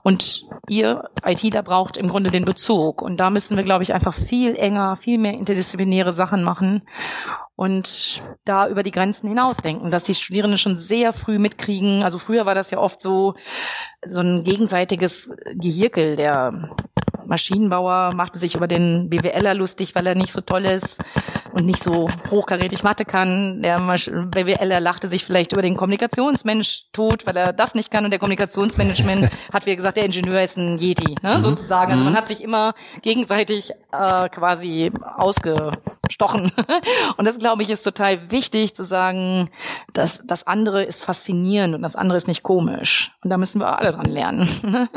Und 0.03 0.45
ihr 0.69 1.11
ITler 1.25 1.63
braucht 1.63 1.97
im 1.97 2.09
Grunde 2.09 2.31
den 2.31 2.45
Bezug. 2.45 3.03
Und 3.03 3.21
da 3.21 3.31
müssen 3.31 3.57
wir, 3.57 3.63
glaube 3.63 3.85
ich, 3.85 3.95
einfach 3.95 4.15
viel 4.15 4.57
enger, 4.57 4.97
viel 4.97 5.19
mehr 5.19 5.35
interdisziplinäre 5.35 6.13
Sachen 6.13 6.43
machen 6.43 6.83
und 7.57 8.21
da 8.45 8.69
über 8.69 8.83
die 8.83 8.91
Grenzen 8.91 9.29
hinausdenken, 9.29 9.91
dass 9.91 10.05
die 10.05 10.15
Studierenden 10.15 10.59
schon 10.59 10.77
sehr 10.77 11.13
früh 11.13 11.39
mitkriegen. 11.39 12.03
Also 12.03 12.19
früher 12.19 12.47
war 12.47 12.55
das 12.55 12.71
ja 12.71 12.79
oft 12.79 13.01
so, 13.01 13.35
so 14.05 14.21
ein 14.21 14.43
gegenseitiges 14.45 15.31
Gehirkel. 15.55 16.17
Der 16.17 16.71
Maschinenbauer 17.27 18.15
machte 18.15 18.39
sich 18.39 18.57
über 18.57 18.67
den 18.67 19.09
BWLer 19.09 19.55
lustig, 19.55 19.95
weil 19.95 20.07
er 20.07 20.15
nicht 20.15 20.33
so 20.33 20.41
toll 20.41 20.65
ist 20.65 21.03
und 21.55 21.67
nicht 21.67 21.83
so 21.83 22.09
hochkarätig 22.31 22.83
Mathe 22.83 23.05
kann. 23.05 23.63
Der 23.63 23.79
BWLer 23.79 24.81
lachte 24.81 25.09
sich 25.09 25.25
vielleicht 25.25 25.53
über 25.53 25.63
den 25.63 25.77
Kommunikationsmensch 25.77 26.87
tot, 26.93 27.27
weil 27.27 27.37
er 27.37 27.53
das 27.53 27.77
nicht 27.77 27.93
kann. 27.93 28.05
Und 28.05 28.11
der 28.11 28.19
Kommunikationsmanagement 28.19 29.31
hat, 29.53 29.65
wie 29.65 29.77
gesagt, 29.77 29.97
der 29.97 30.05
Ingenieur 30.05 30.43
ist 30.43 30.59
ein 30.59 30.79
Yeti, 30.79 31.15
ne, 31.23 31.39
mhm. 31.39 31.43
sozusagen. 31.43 31.93
Also 31.93 32.03
man 32.03 32.13
mhm. 32.13 32.17
hat 32.17 32.29
sich 32.29 32.43
immer 32.43 32.75
gegenseitig 33.03 33.71
äh, 33.93 34.29
quasi 34.31 34.91
ausgestochen. 35.17 36.51
Und 37.17 37.25
das, 37.25 37.39
glaube 37.39 37.63
ich, 37.63 37.71
ist 37.71 37.85
total 37.85 38.33
wichtig 38.33 38.75
zu 38.75 38.83
sagen, 38.83 39.49
dass 39.93 40.23
das 40.27 40.47
andere 40.47 40.83
ist 40.83 41.05
faszinierend 41.05 41.75
und 41.75 41.83
das 41.83 41.97
andere 41.97 42.17
ist 42.17 42.29
nicht 42.29 42.43
komisch. 42.43 43.13
Und 43.23 43.31
da 43.31 43.37
müssen 43.37 43.61
wir 43.61 43.79
alle 43.79 43.93
dran 43.93 44.07
lernen. 44.07 44.41
das 44.63 44.89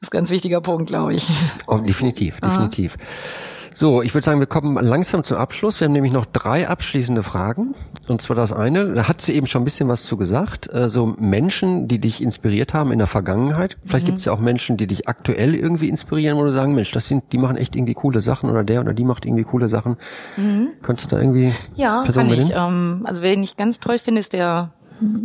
ist 0.00 0.08
ein 0.08 0.10
ganz 0.10 0.30
wichtiger 0.30 0.60
Punkt, 0.60 0.88
glaube 0.88 1.14
ich. 1.14 1.26
Oh, 1.66 1.78
definitiv, 1.78 2.40
definitiv. 2.40 2.96
Aha. 2.98 3.59
So, 3.74 4.02
ich 4.02 4.14
würde 4.14 4.24
sagen, 4.24 4.40
wir 4.40 4.46
kommen 4.46 4.74
langsam 4.84 5.24
zum 5.24 5.36
Abschluss. 5.38 5.80
Wir 5.80 5.86
haben 5.86 5.92
nämlich 5.92 6.12
noch 6.12 6.26
drei 6.26 6.68
abschließende 6.68 7.22
Fragen. 7.22 7.74
Und 8.08 8.20
zwar 8.20 8.34
das 8.34 8.52
eine, 8.52 8.92
da 8.94 9.08
hat 9.08 9.20
sie 9.20 9.34
eben 9.34 9.46
schon 9.46 9.62
ein 9.62 9.64
bisschen 9.64 9.88
was 9.88 10.04
zu 10.04 10.16
gesagt, 10.16 10.72
äh, 10.72 10.88
so 10.88 11.14
Menschen, 11.18 11.86
die 11.86 12.00
dich 12.00 12.22
inspiriert 12.22 12.74
haben 12.74 12.92
in 12.92 12.98
der 12.98 13.06
Vergangenheit. 13.06 13.78
Vielleicht 13.84 14.04
mhm. 14.04 14.08
gibt 14.08 14.18
es 14.18 14.24
ja 14.24 14.32
auch 14.32 14.40
Menschen, 14.40 14.76
die 14.76 14.86
dich 14.86 15.08
aktuell 15.08 15.54
irgendwie 15.54 15.88
inspirieren, 15.88 16.36
wo 16.36 16.44
du 16.44 16.52
sagen, 16.52 16.74
Mensch, 16.74 16.90
das 16.90 17.06
sind, 17.06 17.24
die 17.32 17.38
machen 17.38 17.56
echt 17.56 17.76
irgendwie 17.76 17.94
coole 17.94 18.20
Sachen 18.20 18.50
oder 18.50 18.64
der 18.64 18.80
oder 18.80 18.94
die 18.94 19.04
macht 19.04 19.24
irgendwie 19.24 19.44
coole 19.44 19.68
Sachen. 19.68 19.96
Mhm. 20.36 20.68
Könntest 20.82 21.12
du 21.12 21.16
da 21.16 21.22
irgendwie 21.22 21.52
Ja, 21.76 22.02
Person 22.02 22.28
kann 22.28 22.38
ich. 22.38 22.52
Ähm, 22.54 23.02
also 23.04 23.22
wen 23.22 23.42
ich 23.42 23.56
ganz 23.56 23.78
toll 23.78 23.98
finde, 23.98 24.20
ist 24.20 24.32
der 24.32 24.72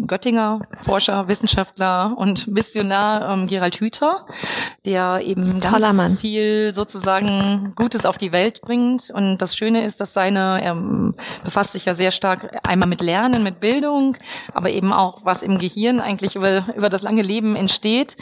Göttinger 0.08 0.62
Forscher, 0.84 1.28
Wissenschaftler 1.28 2.16
und 2.18 2.48
Missionar 2.48 3.32
ähm, 3.32 3.48
Gerald 3.48 3.76
Hüther, 3.76 4.26
der 4.86 5.22
eben 5.24 5.60
ganz 5.60 6.20
viel 6.20 6.74
sozusagen 6.74 7.74
Gutes 7.76 8.06
auf 8.06 8.18
die 8.18 8.32
Welt 8.32 8.62
bringt. 8.62 9.12
Und 9.14 9.40
das 9.40 9.56
Schöne 9.56 9.84
ist, 9.84 10.00
dass 10.00 10.14
seine, 10.14 10.62
er 10.62 10.76
befasst 11.44 11.74
sich 11.74 11.86
ja 11.86 11.94
sehr 11.94 12.12
stark 12.12 12.60
einmal 12.68 12.88
mit 12.88 13.02
Lernen, 13.02 13.44
mit 13.44 13.60
Bildung, 13.60 14.16
aber 14.54 14.70
eben 14.70 14.94
auch, 14.94 15.26
was 15.26 15.44
im 15.44 15.58
Gehirn 15.58 16.00
eigentlich 16.00 16.36
über, 16.36 16.64
über 16.76 16.90
das 16.90 17.02
lange 17.02 17.22
Leben 17.22 17.56
entsteht. 17.56 18.18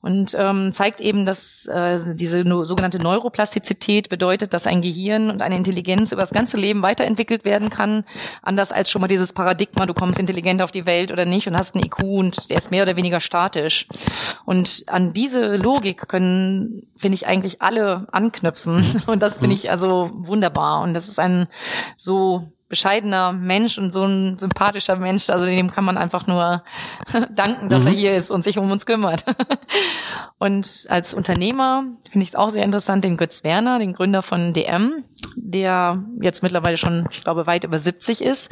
Und 0.00 0.34
ähm, 0.38 0.72
zeigt 0.72 1.00
eben, 1.00 1.26
dass 1.26 1.66
äh, 1.66 1.98
diese 2.14 2.44
no, 2.44 2.64
sogenannte 2.64 2.98
Neuroplastizität 2.98 4.08
bedeutet, 4.08 4.54
dass 4.54 4.66
ein 4.66 4.82
Gehirn 4.82 5.30
und 5.30 5.42
eine 5.42 5.56
Intelligenz 5.56 6.12
über 6.12 6.22
das 6.22 6.30
ganze 6.32 6.56
Leben 6.56 6.82
weiterentwickelt 6.82 7.44
werden 7.44 7.70
kann, 7.70 8.04
anders 8.42 8.72
als 8.72 8.90
schon 8.90 9.00
mal 9.00 9.08
dieses 9.08 9.32
Paradigma, 9.32 9.86
du 9.86 9.94
kommst 9.94 10.18
intelligent 10.18 10.62
auf 10.62 10.70
die 10.70 10.86
Welt 10.86 10.95
Welt 10.96 11.12
oder 11.12 11.24
nicht 11.24 11.46
und 11.46 11.56
hast 11.56 11.74
einen 11.74 11.84
IQ 11.84 12.02
und 12.02 12.50
der 12.50 12.58
ist 12.58 12.70
mehr 12.70 12.82
oder 12.82 12.96
weniger 12.96 13.20
statisch. 13.20 13.86
Und 14.44 14.84
an 14.86 15.12
diese 15.12 15.56
Logik 15.56 16.08
können, 16.08 16.86
finde 16.96 17.14
ich, 17.14 17.26
eigentlich 17.26 17.62
alle 17.62 18.06
anknüpfen. 18.12 18.84
Und 19.06 19.22
das 19.22 19.38
finde 19.38 19.54
ich 19.54 19.70
also 19.70 20.10
wunderbar. 20.14 20.82
Und 20.82 20.94
das 20.94 21.08
ist 21.08 21.18
ein 21.18 21.48
so 21.96 22.52
bescheidener 22.68 23.32
Mensch 23.32 23.78
und 23.78 23.92
so 23.92 24.04
ein 24.04 24.38
sympathischer 24.40 24.96
Mensch. 24.96 25.30
Also 25.30 25.46
dem 25.46 25.70
kann 25.70 25.84
man 25.84 25.96
einfach 25.96 26.26
nur 26.26 26.64
danken, 27.34 27.68
dass 27.68 27.82
mhm. 27.82 27.88
er 27.88 27.92
hier 27.92 28.16
ist 28.16 28.30
und 28.30 28.42
sich 28.42 28.58
um 28.58 28.70
uns 28.70 28.86
kümmert. 28.86 29.24
und 30.38 30.86
als 30.88 31.14
Unternehmer 31.14 31.84
finde 32.10 32.24
ich 32.24 32.30
es 32.30 32.34
auch 32.34 32.50
sehr 32.50 32.64
interessant, 32.64 33.04
den 33.04 33.16
Götz 33.16 33.44
Werner, 33.44 33.78
den 33.78 33.92
Gründer 33.92 34.22
von 34.22 34.52
DM, 34.52 35.04
der 35.34 36.04
jetzt 36.20 36.42
mittlerweile 36.42 36.76
schon, 36.76 37.06
ich 37.10 37.22
glaube, 37.22 37.46
weit 37.46 37.64
über 37.64 37.78
70 37.78 38.22
ist, 38.22 38.50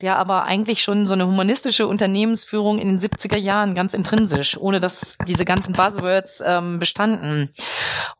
der 0.00 0.18
aber 0.18 0.44
eigentlich 0.44 0.82
schon 0.82 1.06
so 1.06 1.14
eine 1.14 1.26
humanistische 1.26 1.86
Unternehmensführung 1.86 2.78
in 2.78 2.88
den 2.88 2.98
70er 2.98 3.38
Jahren 3.38 3.74
ganz 3.74 3.94
intrinsisch, 3.94 4.56
ohne 4.58 4.80
dass 4.80 5.16
diese 5.26 5.44
ganzen 5.44 5.72
Buzzwords 5.72 6.42
ähm, 6.44 6.78
bestanden. 6.78 7.50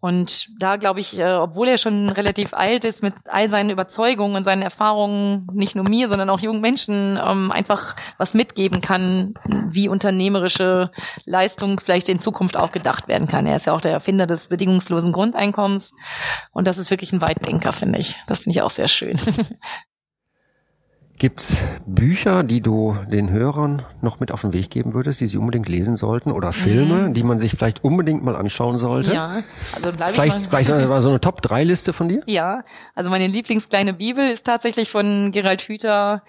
Und 0.00 0.48
da 0.58 0.76
glaube 0.76 1.00
ich, 1.00 1.18
äh, 1.18 1.34
obwohl 1.34 1.68
er 1.68 1.78
schon 1.78 2.08
relativ 2.08 2.54
alt 2.54 2.84
ist, 2.84 3.02
mit 3.02 3.14
all 3.26 3.48
seinen 3.48 3.70
Überzeugungen 3.70 4.36
und 4.36 4.44
seinen 4.44 4.62
Erfahrungen, 4.62 5.46
nicht 5.52 5.74
nur 5.74 5.88
mir, 5.88 6.08
sondern 6.08 6.30
auch 6.30 6.40
jungen 6.40 6.60
Menschen, 6.60 7.18
ähm, 7.24 7.50
einfach 7.52 7.96
was 8.18 8.34
mitgeben 8.34 8.80
kann, 8.80 9.34
wie 9.70 9.88
unternehmerische 9.88 10.90
Leistung 11.24 11.80
vielleicht 11.80 12.08
in 12.08 12.18
Zukunft 12.18 12.56
auch 12.56 12.72
gedacht 12.72 13.08
werden 13.08 13.28
kann. 13.28 13.46
Er 13.46 13.56
ist 13.56 13.66
ja 13.66 13.74
auch 13.74 13.80
der 13.80 13.92
Erfinder 13.92 14.26
des 14.26 14.48
bedingungslosen 14.48 15.12
Grundeinkommens 15.12 15.94
und 16.52 16.66
das 16.66 16.78
ist 16.78 16.90
wirklich 16.90 17.12
ein 17.12 17.20
Weitdenker, 17.20 17.72
finde 17.72 17.91
ich. 17.98 18.20
Das 18.26 18.40
finde 18.40 18.56
ich 18.56 18.62
auch 18.62 18.70
sehr 18.70 18.88
schön. 18.88 19.18
Gibt's 21.22 21.58
Bücher, 21.86 22.42
die 22.42 22.60
du 22.60 22.96
den 23.08 23.30
Hörern 23.30 23.82
noch 24.00 24.18
mit 24.18 24.32
auf 24.32 24.40
den 24.40 24.52
Weg 24.52 24.70
geben 24.70 24.92
würdest, 24.92 25.20
die 25.20 25.28
sie 25.28 25.36
unbedingt 25.36 25.68
lesen 25.68 25.96
sollten? 25.96 26.32
Oder 26.32 26.52
Filme, 26.52 27.10
mhm. 27.10 27.14
die 27.14 27.22
man 27.22 27.38
sich 27.38 27.52
vielleicht 27.52 27.84
unbedingt 27.84 28.24
mal 28.24 28.34
anschauen 28.34 28.76
sollte? 28.76 29.14
Ja, 29.14 29.44
also 29.76 29.92
bleib 29.96 30.14
vielleicht, 30.14 30.36
ich 30.36 30.50
mal. 30.50 30.64
vielleicht 30.64 31.02
so 31.02 31.10
eine 31.10 31.20
Top-3-Liste 31.20 31.92
von 31.92 32.08
dir? 32.08 32.22
Ja, 32.32 32.64
also 32.96 33.08
meine 33.08 33.28
Lieblingskleine 33.28 33.92
Bibel 33.92 34.28
ist 34.28 34.46
tatsächlich 34.46 34.90
von 34.90 35.30
Gerald 35.30 35.62
Hüther. 35.62 36.24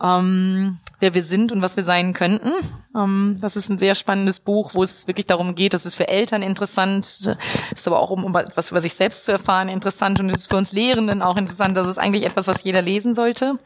Ähm, 0.00 0.78
wer 1.00 1.14
wir 1.14 1.22
sind 1.22 1.52
und 1.52 1.62
was 1.62 1.76
wir 1.76 1.84
sein 1.84 2.12
könnten. 2.12 2.52
Ähm, 2.94 3.38
das 3.40 3.56
ist 3.56 3.68
ein 3.68 3.78
sehr 3.78 3.94
spannendes 3.94 4.40
Buch, 4.40 4.74
wo 4.74 4.82
es 4.82 5.06
wirklich 5.06 5.26
darum 5.26 5.54
geht, 5.54 5.74
das 5.74 5.86
ist 5.86 5.94
für 5.94 6.08
Eltern 6.08 6.42
interessant, 6.42 7.04
ist 7.74 7.86
aber 7.86 8.00
auch 8.00 8.10
um, 8.10 8.24
um 8.24 8.34
etwas 8.36 8.70
über 8.70 8.80
sich 8.80 8.94
selbst 8.94 9.24
zu 9.24 9.32
erfahren 9.32 9.68
interessant 9.68 10.20
und 10.20 10.30
ist 10.30 10.48
für 10.48 10.56
uns 10.56 10.72
Lehrenden 10.72 11.22
auch 11.22 11.36
interessant. 11.36 11.76
Das 11.76 11.88
ist 11.88 11.98
eigentlich 11.98 12.24
etwas, 12.24 12.46
was 12.48 12.64
jeder 12.64 12.82
lesen 12.82 13.14
sollte 13.14 13.58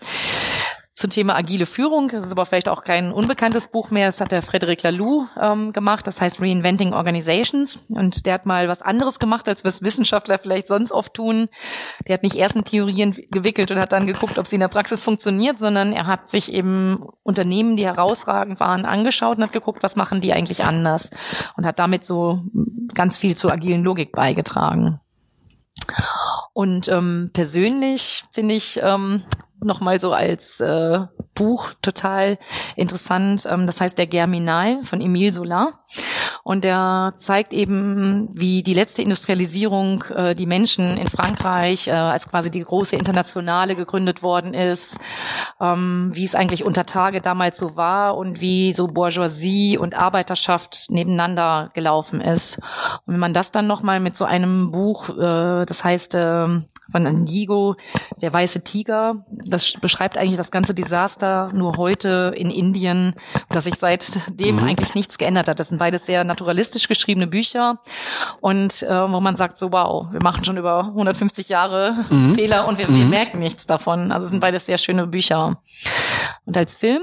zum 1.01 1.11
Thema 1.11 1.35
agile 1.35 1.67
Führung. 1.67 2.09
Das 2.09 2.27
ist 2.27 2.33
aber 2.33 2.45
vielleicht 2.45 2.69
auch 2.69 2.85
kein 2.85 3.13
unbekanntes 3.13 3.69
Buch 3.69 3.91
mehr. 3.91 4.07
Das 4.07 4.21
hat 4.21 4.33
der 4.33 4.43
Frederic 4.43 4.83
Laloux 4.83 5.27
ähm, 5.41 5.73
gemacht. 5.73 6.07
Das 6.07 6.21
heißt 6.21 6.41
Reinventing 6.41 6.93
Organizations. 6.93 7.83
Und 7.89 8.27
der 8.27 8.35
hat 8.35 8.47
mal 8.47 8.69
was 8.69 8.83
anderes 8.83 9.19
gemacht, 9.19 9.49
als 9.49 9.65
was 9.65 9.83
Wissenschaftler 9.83 10.39
vielleicht 10.39 10.67
sonst 10.67 10.93
oft 10.93 11.15
tun. 11.15 11.49
Der 12.07 12.15
hat 12.15 12.23
nicht 12.23 12.37
erst 12.37 12.55
in 12.55 12.65
Theorien 12.65 13.17
gewickelt 13.31 13.71
und 13.71 13.79
hat 13.79 13.93
dann 13.93 14.07
geguckt, 14.07 14.39
ob 14.39 14.47
sie 14.47 14.57
in 14.57 14.61
der 14.61 14.69
Praxis 14.69 15.03
funktioniert, 15.03 15.57
sondern 15.57 15.93
er 15.95 16.07
hat 16.07 16.29
sich 16.29 16.53
eben 16.53 17.03
Unternehmen, 17.23 17.77
die 17.77 17.87
herausragend 17.87 18.61
waren, 18.61 18.85
angeschaut 18.85 19.39
und 19.39 19.45
hat 19.45 19.53
geguckt, 19.53 19.83
was 19.83 19.97
machen 19.97 20.21
die 20.21 20.35
eigentlich 20.35 20.65
anders. 20.65 21.11
Und 21.57 21.65
hat 21.65 21.79
damit 21.79 22.05
so 22.05 22.43
ganz 22.93 23.17
viel 23.17 23.37
zur 23.37 23.53
agilen 23.53 23.83
Logik 23.83 24.13
beigetragen. 24.13 25.01
Und 26.53 26.89
ähm, 26.89 27.31
persönlich 27.33 28.25
finde 28.33 28.55
ich 28.55 28.79
ähm, 28.83 29.23
nochmal 29.65 30.01
so 30.01 30.13
als 30.13 30.61
äh, 30.61 31.01
Buch 31.35 31.73
total 31.83 32.39
interessant. 32.77 33.47
Ähm, 33.51 33.67
das 33.67 33.81
heißt 33.81 33.99
Der 33.99 34.07
Germinal 34.07 34.83
von 34.85 35.01
Emile 35.01 35.33
Solar. 35.33 35.85
Und 36.43 36.65
der 36.65 37.15
zeigt 37.17 37.53
eben, 37.53 38.29
wie 38.33 38.63
die 38.63 38.75
letzte 38.75 39.03
Industrialisierung 39.03 40.05
äh, 40.15 40.35
die 40.35 40.47
Menschen 40.47 40.97
in 40.97 41.09
Frankreich, 41.09 41.89
äh, 41.89 41.93
als 41.93 42.29
quasi 42.29 42.51
die 42.51 42.63
große 42.63 42.97
Internationale 42.97 43.77
gegründet 43.77 44.23
worden 44.23 44.55
ist, 44.55 44.99
ähm, 45.61 46.11
wie 46.13 46.25
es 46.25 46.35
eigentlich 46.35 46.65
unter 46.65 46.87
Tage 46.87 47.21
damals 47.21 47.59
so 47.59 47.77
war 47.77 48.17
und 48.17 48.41
wie 48.41 48.73
so 48.73 48.87
Bourgeoisie 48.87 49.79
und 49.79 49.95
Arbeiterschaft 49.95 50.87
nebeneinander 50.89 51.71
gelaufen 51.75 52.21
ist. 52.21 52.59
Und 53.07 53.15
wenn 53.15 53.21
man 53.21 53.35
das 53.35 53.53
dann 53.53 53.67
nochmal 53.67 54.01
mit 54.01 54.17
so 54.17 54.25
einem 54.25 54.71
Buch, 54.71 55.11
äh, 55.11 55.67
das 55.67 55.85
heißt 55.85 56.15
äh, 56.15 56.61
von 56.91 57.07
Indigo, 57.07 57.77
der 58.21 58.33
weiße 58.33 58.63
Tiger. 58.63 59.25
Das 59.31 59.73
beschreibt 59.75 60.19
eigentlich 60.19 60.37
das 60.37 60.51
ganze 60.51 60.75
Desaster 60.75 61.51
nur 61.55 61.75
heute 61.77 62.33
in 62.37 62.51
Indien, 62.51 63.15
dass 63.49 63.65
sich 63.65 63.77
seitdem 63.77 64.57
mhm. 64.57 64.65
eigentlich 64.65 64.95
nichts 64.95 65.19
geändert 65.19 65.49
hat. 65.49 65.61
Das 65.61 65.69
sind 65.69 65.79
beides 65.79 66.07
sehr 66.07 66.25
naturalistisch 66.31 66.89
geschriebene 66.89 67.27
Bücher 67.27 67.81
und 68.41 68.83
äh, 68.83 68.89
wo 68.89 69.21
man 69.21 69.37
sagt 69.37 69.59
so, 69.59 69.73
wow, 69.73 70.07
wir 70.13 70.23
machen 70.23 70.45
schon 70.45 70.57
über 70.57 70.85
150 70.87 71.49
Jahre 71.49 71.97
mhm. 72.09 72.35
Fehler 72.35 72.67
und 72.69 72.79
wir, 72.79 72.89
wir 72.89 73.05
mhm. 73.05 73.11
merken 73.11 73.41
nichts 73.41 73.67
davon. 73.67 74.13
Also 74.13 74.29
sind 74.29 74.41
beides 74.41 74.67
sehr 74.67 74.79
schöne 74.79 75.07
Bücher. 75.07 75.61
Und 76.45 76.57
als 76.57 76.77
Film 76.77 77.03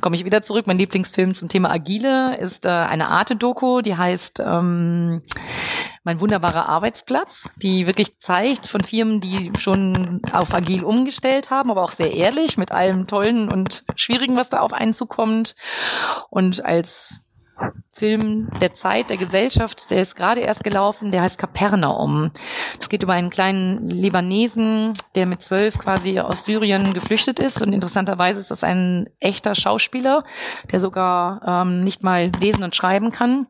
komme 0.00 0.16
ich 0.16 0.24
wieder 0.24 0.42
zurück. 0.42 0.66
Mein 0.66 0.78
Lieblingsfilm 0.78 1.34
zum 1.34 1.48
Thema 1.48 1.70
Agile 1.70 2.36
ist 2.38 2.66
äh, 2.66 2.70
eine 2.70 3.08
Arte-Doku, 3.08 3.82
die 3.82 3.96
heißt 3.96 4.42
ähm, 4.44 5.22
mein 6.02 6.20
wunderbarer 6.20 6.68
Arbeitsplatz, 6.68 7.50
die 7.62 7.86
wirklich 7.86 8.18
zeigt 8.18 8.66
von 8.66 8.80
Firmen, 8.80 9.20
die 9.20 9.52
schon 9.58 10.22
auf 10.32 10.54
agil 10.54 10.82
umgestellt 10.82 11.50
haben, 11.50 11.70
aber 11.70 11.82
auch 11.82 11.92
sehr 11.92 12.14
ehrlich 12.14 12.56
mit 12.56 12.72
allem 12.72 13.06
Tollen 13.06 13.50
und 13.50 13.84
Schwierigen, 13.96 14.36
was 14.36 14.48
da 14.48 14.60
auf 14.60 14.72
einen 14.72 14.94
zukommt. 14.94 15.54
Und 16.30 16.64
als 16.64 17.20
Film 17.92 18.48
der 18.60 18.72
Zeit, 18.72 19.10
der 19.10 19.16
Gesellschaft, 19.16 19.90
der 19.90 20.00
ist 20.00 20.16
gerade 20.16 20.40
erst 20.40 20.64
gelaufen, 20.64 21.10
der 21.10 21.22
heißt 21.22 21.38
Kapernaum. 21.38 22.30
Es 22.80 22.88
geht 22.88 23.02
über 23.02 23.12
einen 23.12 23.30
kleinen 23.30 23.90
Libanesen, 23.90 24.94
der 25.14 25.26
mit 25.26 25.42
zwölf 25.42 25.78
quasi 25.78 26.18
aus 26.18 26.44
Syrien 26.44 26.94
geflüchtet 26.94 27.38
ist 27.38 27.60
und 27.60 27.72
interessanterweise 27.72 28.40
ist 28.40 28.50
das 28.50 28.64
ein 28.64 29.10
echter 29.20 29.54
Schauspieler, 29.54 30.24
der 30.72 30.80
sogar 30.80 31.42
ähm, 31.46 31.84
nicht 31.84 32.02
mal 32.02 32.30
lesen 32.40 32.62
und 32.62 32.74
schreiben 32.74 33.10
kann 33.10 33.46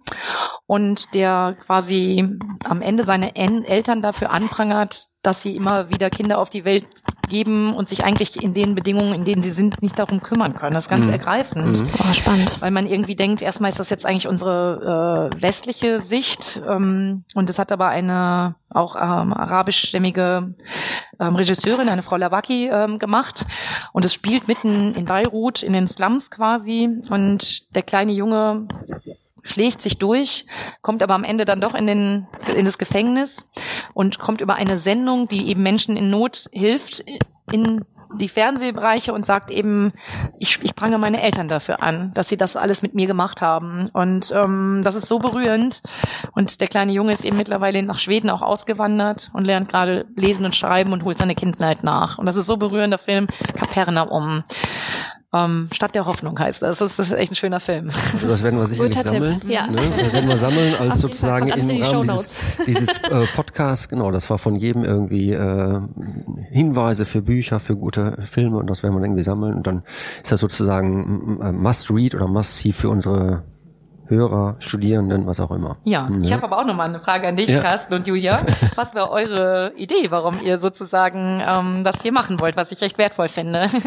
und 0.66 1.14
der 1.14 1.56
quasi 1.64 2.28
am 2.64 2.82
Ende 2.82 3.04
seine 3.04 3.36
Eltern 3.36 4.02
dafür 4.02 4.30
anprangert, 4.30 5.08
dass 5.22 5.42
sie 5.42 5.54
immer 5.54 5.90
wieder 5.90 6.10
Kinder 6.10 6.38
auf 6.38 6.50
die 6.50 6.64
Welt 6.64 6.86
geben 7.30 7.72
und 7.72 7.88
sich 7.88 8.04
eigentlich 8.04 8.42
in 8.42 8.52
den 8.52 8.74
Bedingungen, 8.74 9.14
in 9.14 9.24
denen 9.24 9.40
sie 9.40 9.50
sind, 9.50 9.80
nicht 9.80 9.98
darum 9.98 10.22
kümmern 10.22 10.54
können. 10.54 10.74
Das 10.74 10.84
ist 10.84 10.90
ganz 10.90 11.06
mhm. 11.06 11.12
ergreifend. 11.12 11.80
Mhm. 11.80 11.86
Oh, 11.98 12.12
spannend. 12.12 12.60
Weil 12.60 12.70
man 12.70 12.86
irgendwie 12.86 13.16
denkt, 13.16 13.40
erstmal 13.40 13.70
ist 13.70 13.80
das 13.80 13.88
jetzt 13.88 14.04
eigentlich 14.04 14.28
unsere 14.28 15.30
äh, 15.32 15.42
westliche 15.42 15.98
Sicht 15.98 16.60
ähm, 16.68 17.24
und 17.34 17.48
es 17.48 17.58
hat 17.58 17.72
aber 17.72 17.88
eine 17.88 18.56
auch 18.72 18.96
ähm, 18.96 19.32
arabischstämmige 19.32 20.54
ähm, 21.18 21.36
Regisseurin, 21.36 21.88
eine 21.88 22.02
Frau 22.02 22.16
Lawaki, 22.16 22.68
ähm, 22.68 22.98
gemacht. 22.98 23.44
Und 23.92 24.04
es 24.04 24.14
spielt 24.14 24.46
mitten 24.46 24.94
in 24.94 25.06
Beirut, 25.06 25.62
in 25.62 25.72
den 25.72 25.88
Slums 25.88 26.30
quasi. 26.30 26.88
Und 27.08 27.74
der 27.74 27.82
kleine 27.82 28.12
Junge 28.12 28.68
schlägt 29.42 29.80
sich 29.80 29.98
durch, 29.98 30.46
kommt 30.82 31.02
aber 31.02 31.14
am 31.14 31.24
Ende 31.24 31.44
dann 31.44 31.60
doch 31.60 31.74
in, 31.74 31.86
den, 31.86 32.26
in 32.56 32.64
das 32.64 32.78
Gefängnis 32.78 33.48
und 33.94 34.18
kommt 34.18 34.40
über 34.40 34.54
eine 34.54 34.78
Sendung, 34.78 35.28
die 35.28 35.48
eben 35.48 35.62
Menschen 35.62 35.96
in 35.96 36.10
Not 36.10 36.48
hilft, 36.52 37.04
in 37.52 37.84
die 38.14 38.28
Fernsehbereiche 38.28 39.12
und 39.12 39.24
sagt 39.24 39.50
eben, 39.50 39.92
ich, 40.38 40.58
ich 40.62 40.74
prange 40.74 40.98
meine 40.98 41.22
Eltern 41.22 41.48
dafür 41.48 41.82
an, 41.82 42.10
dass 42.14 42.28
sie 42.28 42.36
das 42.36 42.56
alles 42.56 42.82
mit 42.82 42.94
mir 42.94 43.06
gemacht 43.06 43.40
haben. 43.40 43.88
Und 43.92 44.32
ähm, 44.34 44.80
das 44.84 44.94
ist 44.94 45.06
so 45.06 45.18
berührend. 45.18 45.82
Und 46.32 46.60
der 46.60 46.68
kleine 46.68 46.92
Junge 46.92 47.12
ist 47.12 47.24
eben 47.24 47.36
mittlerweile 47.36 47.82
nach 47.82 47.98
Schweden 47.98 48.30
auch 48.30 48.42
ausgewandert 48.42 49.30
und 49.32 49.44
lernt 49.44 49.68
gerade 49.68 50.06
lesen 50.16 50.44
und 50.44 50.56
schreiben 50.56 50.92
und 50.92 51.04
holt 51.04 51.18
seine 51.18 51.34
Kindheit 51.34 51.84
nach. 51.84 52.18
Und 52.18 52.26
das 52.26 52.36
ist 52.36 52.46
so 52.46 52.56
berührender 52.56 52.98
Film, 52.98 53.26
Kapernaum. 53.56 54.44
Ähm, 55.32 55.68
Stadt 55.72 55.94
der 55.94 56.06
Hoffnung 56.06 56.36
heißt 56.36 56.62
das. 56.62 56.78
Das 56.78 56.98
ist 56.98 57.12
echt 57.12 57.30
ein 57.30 57.36
schöner 57.36 57.60
Film. 57.60 57.90
Also 58.12 58.26
das 58.26 58.42
werden 58.42 58.58
wir 58.58 58.66
sicherlich 58.66 59.00
sammeln. 59.00 59.40
Ja. 59.46 59.68
Ne? 59.68 59.76
Das 59.76 60.12
werden 60.12 60.28
wir 60.28 60.36
sammeln 60.36 60.74
als 60.80 61.00
sozusagen 61.00 61.48
im 61.48 61.82
Rahmen 61.82 62.02
dieses, 62.02 62.28
dieses 62.66 62.98
äh, 62.98 63.26
Podcast. 63.36 63.88
Genau, 63.88 64.10
das 64.10 64.28
war 64.28 64.38
von 64.38 64.56
jedem 64.56 64.82
irgendwie 64.82 65.30
äh, 65.32 65.80
Hinweise 66.50 67.06
für 67.06 67.22
Bücher, 67.22 67.60
für 67.60 67.76
gute 67.76 68.18
Filme 68.22 68.56
und 68.56 68.68
das 68.68 68.82
werden 68.82 68.96
wir 68.96 69.02
irgendwie 69.02 69.22
sammeln. 69.22 69.54
Und 69.54 69.68
dann 69.68 69.82
ist 70.20 70.32
das 70.32 70.40
sozusagen 70.40 71.38
Must-Read 71.62 72.16
oder 72.16 72.26
Must-See 72.26 72.72
für 72.72 72.88
unsere 72.88 73.44
Hörer, 74.08 74.56
Studierenden, 74.58 75.28
was 75.28 75.38
auch 75.38 75.52
immer. 75.52 75.76
Ja, 75.84 76.08
ja. 76.10 76.18
ich 76.20 76.32
habe 76.32 76.42
aber 76.42 76.58
auch 76.58 76.64
nochmal 76.64 76.88
eine 76.88 76.98
Frage 76.98 77.28
an 77.28 77.36
dich, 77.36 77.48
ja. 77.48 77.60
Carsten 77.60 77.94
und 77.94 78.08
Julia. 78.08 78.40
Was 78.74 78.96
war 78.96 79.12
eure 79.12 79.72
Idee, 79.76 80.10
warum 80.10 80.42
ihr 80.42 80.58
sozusagen 80.58 81.40
ähm, 81.46 81.84
das 81.84 82.02
hier 82.02 82.10
machen 82.10 82.40
wollt, 82.40 82.56
was 82.56 82.72
ich 82.72 82.82
echt 82.82 82.98
wertvoll 82.98 83.28
finde? 83.28 83.68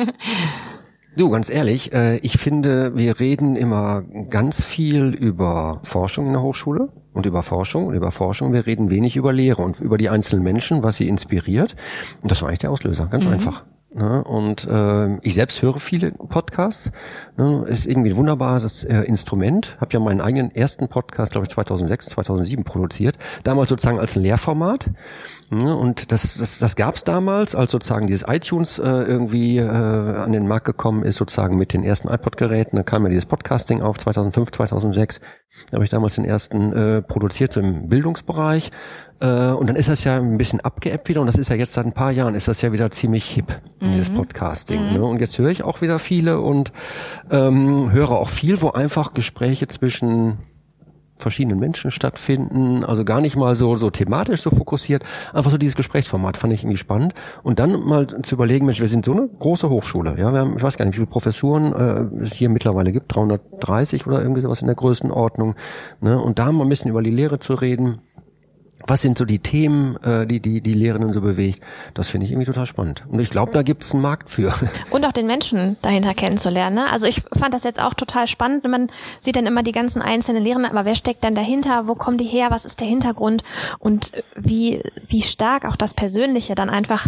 Du, 1.15 1.29
ganz 1.29 1.49
ehrlich, 1.51 1.93
äh, 1.93 2.17
ich 2.17 2.39
finde, 2.39 2.97
wir 2.97 3.19
reden 3.19 3.55
immer 3.55 4.01
ganz 4.29 4.63
viel 4.63 5.13
über 5.13 5.79
Forschung 5.83 6.25
in 6.25 6.33
der 6.33 6.41
Hochschule 6.41 6.89
und 7.13 7.27
über 7.27 7.43
Forschung 7.43 7.85
und 7.85 7.93
über 7.93 8.09
Forschung. 8.09 8.51
Wir 8.51 8.65
reden 8.65 8.89
wenig 8.89 9.15
über 9.15 9.31
Lehre 9.31 9.61
und 9.61 9.79
über 9.79 9.99
die 9.99 10.09
einzelnen 10.09 10.43
Menschen, 10.43 10.81
was 10.81 10.97
sie 10.97 11.07
inspiriert. 11.07 11.75
Und 12.23 12.31
das 12.31 12.41
war 12.41 12.49
eigentlich 12.49 12.59
der 12.59 12.71
Auslöser, 12.71 13.05
ganz 13.05 13.25
mhm. 13.25 13.33
einfach. 13.33 13.63
Ne? 13.93 14.23
Und 14.23 14.65
äh, 14.65 15.17
ich 15.17 15.35
selbst 15.35 15.61
höre 15.61 15.79
viele 15.79 16.11
Podcasts. 16.11 16.91
Ne? 17.37 17.63
Ist 17.67 17.85
irgendwie 17.85 18.09
ein 18.09 18.15
wunderbares 18.15 18.83
äh, 18.83 19.01
Instrument. 19.01 19.77
Habe 19.79 19.93
ja 19.93 19.99
meinen 19.99 20.21
eigenen 20.21 20.49
ersten 20.49 20.87
Podcast, 20.87 21.33
glaube 21.33 21.45
ich, 21.45 21.53
2006, 21.53 22.07
2007 22.07 22.63
produziert. 22.63 23.17
Damals 23.43 23.69
sozusagen 23.69 23.99
als 23.99 24.15
ein 24.15 24.23
Lehrformat. 24.23 24.89
Ne? 25.57 25.75
Und 25.75 26.11
das, 26.11 26.35
das, 26.35 26.59
das 26.59 26.75
gab 26.75 26.95
es 26.95 27.03
damals, 27.03 27.55
als 27.55 27.71
sozusagen 27.71 28.07
dieses 28.07 28.25
iTunes 28.27 28.79
äh, 28.79 28.83
irgendwie 28.83 29.57
äh, 29.57 29.67
an 29.67 30.31
den 30.31 30.47
Markt 30.47 30.65
gekommen 30.65 31.03
ist, 31.03 31.17
sozusagen 31.17 31.57
mit 31.57 31.73
den 31.73 31.83
ersten 31.83 32.07
iPod-Geräten. 32.07 32.77
Da 32.77 32.83
kam 32.83 33.03
ja 33.03 33.09
dieses 33.09 33.25
Podcasting 33.25 33.81
auf, 33.81 33.97
2005, 33.97 34.51
2006. 34.51 35.21
Da 35.69 35.75
habe 35.75 35.83
ich 35.83 35.89
damals 35.89 36.15
den 36.15 36.25
ersten 36.25 36.73
äh, 36.73 37.01
produziert, 37.01 37.55
im 37.57 37.89
Bildungsbereich. 37.89 38.71
Äh, 39.19 39.51
und 39.51 39.67
dann 39.67 39.75
ist 39.75 39.89
das 39.89 40.03
ja 40.03 40.17
ein 40.17 40.37
bisschen 40.37 40.59
abgeebbt 40.61 41.07
wieder 41.07 41.21
und 41.21 41.27
das 41.27 41.37
ist 41.37 41.49
ja 41.49 41.55
jetzt 41.55 41.73
seit 41.73 41.85
ein 41.85 41.93
paar 41.93 42.11
Jahren 42.11 42.35
ist 42.35 42.47
das 42.47 42.61
ja 42.61 42.71
wieder 42.71 42.91
ziemlich 42.91 43.25
hip, 43.25 43.47
mhm. 43.79 43.91
dieses 43.93 44.09
Podcasting. 44.09 44.87
Mhm. 44.87 44.93
Ne? 44.93 45.03
Und 45.03 45.19
jetzt 45.19 45.37
höre 45.37 45.49
ich 45.49 45.63
auch 45.63 45.81
wieder 45.81 45.99
viele 45.99 46.41
und 46.41 46.73
ähm, 47.31 47.91
höre 47.91 48.11
auch 48.11 48.29
viel, 48.29 48.61
wo 48.61 48.71
einfach 48.71 49.13
Gespräche 49.13 49.67
zwischen 49.67 50.39
verschiedenen 51.23 51.59
Menschen 51.59 51.89
stattfinden, 51.89 52.83
also 52.83 53.03
gar 53.03 53.21
nicht 53.21 53.35
mal 53.35 53.55
so 53.55 53.75
so 53.75 53.89
thematisch 53.89 54.41
so 54.41 54.51
fokussiert, 54.51 55.03
einfach 55.33 55.49
so 55.49 55.57
dieses 55.57 55.75
Gesprächsformat 55.75 56.37
fand 56.37 56.53
ich 56.53 56.63
irgendwie 56.63 56.77
spannend. 56.77 57.13
Und 57.41 57.59
dann 57.59 57.83
mal 57.83 58.07
zu 58.07 58.35
überlegen, 58.35 58.65
Mensch, 58.65 58.79
wir 58.79 58.87
sind 58.87 59.05
so 59.05 59.13
eine 59.13 59.27
große 59.27 59.69
Hochschule, 59.69 60.15
ja, 60.17 60.31
wir 60.31 60.39
haben, 60.39 60.57
ich 60.57 60.63
weiß 60.63 60.77
gar 60.77 60.85
nicht, 60.85 60.93
wie 60.93 60.99
viele 60.99 61.07
Professuren 61.07 61.73
äh, 61.73 62.23
es 62.23 62.33
hier 62.33 62.49
mittlerweile 62.49 62.91
gibt, 62.91 63.13
330 63.15 64.05
oder 64.05 64.21
irgendwie 64.21 64.41
sowas 64.41 64.61
in 64.61 64.67
der 64.67 64.75
Größenordnung, 64.75 65.55
ne, 66.01 66.19
und 66.19 66.37
da 66.37 66.51
mal 66.51 66.63
ein 66.63 66.69
bisschen 66.69 66.91
über 66.91 67.01
die 67.01 67.11
Lehre 67.11 67.39
zu 67.39 67.55
reden, 67.55 68.01
was 68.87 69.01
sind 69.01 69.17
so 69.17 69.25
die 69.25 69.39
Themen, 69.39 69.97
äh, 70.03 70.25
die, 70.25 70.39
die 70.39 70.61
die 70.61 70.73
Lehrenden 70.73 71.13
so 71.13 71.21
bewegt? 71.21 71.61
Das 71.93 72.09
finde 72.09 72.25
ich 72.25 72.31
irgendwie 72.31 72.45
total 72.45 72.65
spannend. 72.65 73.03
Und 73.09 73.19
ich 73.19 73.29
glaube, 73.29 73.51
da 73.51 73.63
gibt 73.63 73.83
es 73.83 73.93
einen 73.93 74.01
Markt 74.01 74.29
für. 74.29 74.53
Und 74.89 75.05
auch 75.05 75.11
den 75.11 75.27
Menschen 75.27 75.77
dahinter 75.81 76.13
kennenzulernen. 76.13 76.75
Ne? 76.75 76.91
Also 76.91 77.05
ich 77.05 77.21
fand 77.37 77.53
das 77.53 77.63
jetzt 77.63 77.81
auch 77.81 77.93
total 77.93 78.27
spannend. 78.27 78.67
Man 78.67 78.89
sieht 79.21 79.35
dann 79.35 79.45
immer 79.45 79.63
die 79.63 79.71
ganzen 79.71 80.01
einzelnen 80.01 80.43
Lehrenden, 80.43 80.71
aber 80.71 80.85
wer 80.85 80.95
steckt 80.95 81.23
dann 81.23 81.35
dahinter? 81.35 81.87
Wo 81.87 81.95
kommen 81.95 82.17
die 82.17 82.25
her? 82.25 82.47
Was 82.49 82.65
ist 82.65 82.79
der 82.79 82.87
Hintergrund? 82.87 83.43
Und 83.79 84.11
wie, 84.35 84.81
wie 85.07 85.21
stark 85.21 85.65
auch 85.65 85.75
das 85.75 85.93
Persönliche 85.93 86.55
dann 86.55 86.69
einfach 86.69 87.07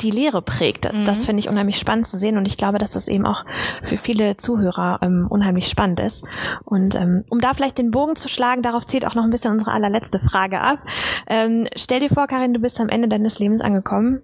die 0.00 0.10
Lehre 0.10 0.42
prägt. 0.42 0.92
Mhm. 0.92 1.04
Das 1.04 1.26
finde 1.26 1.40
ich 1.40 1.48
unheimlich 1.48 1.78
spannend 1.78 2.06
zu 2.06 2.16
sehen. 2.16 2.36
Und 2.36 2.46
ich 2.46 2.56
glaube, 2.56 2.78
dass 2.78 2.92
das 2.92 3.08
eben 3.08 3.26
auch 3.26 3.44
für 3.82 3.96
viele 3.96 4.36
Zuhörer 4.36 4.98
ähm, 5.02 5.26
unheimlich 5.28 5.68
spannend 5.68 6.00
ist. 6.00 6.24
Und 6.64 6.94
ähm, 6.94 7.24
um 7.28 7.40
da 7.40 7.54
vielleicht 7.54 7.78
den 7.78 7.90
Bogen 7.90 8.16
zu 8.16 8.28
schlagen, 8.28 8.62
darauf 8.62 8.86
zählt 8.86 9.04
auch 9.04 9.14
noch 9.14 9.24
ein 9.24 9.30
bisschen 9.30 9.52
unsere 9.52 9.72
allerletzte 9.72 10.20
Frage 10.20 10.60
ab. 10.60 10.78
Ähm, 11.26 11.68
stell 11.76 12.00
dir 12.00 12.08
vor, 12.08 12.26
Karin, 12.26 12.54
du 12.54 12.60
bist 12.60 12.80
am 12.80 12.88
Ende 12.88 13.08
deines 13.08 13.38
Lebens 13.38 13.60
angekommen. 13.60 14.22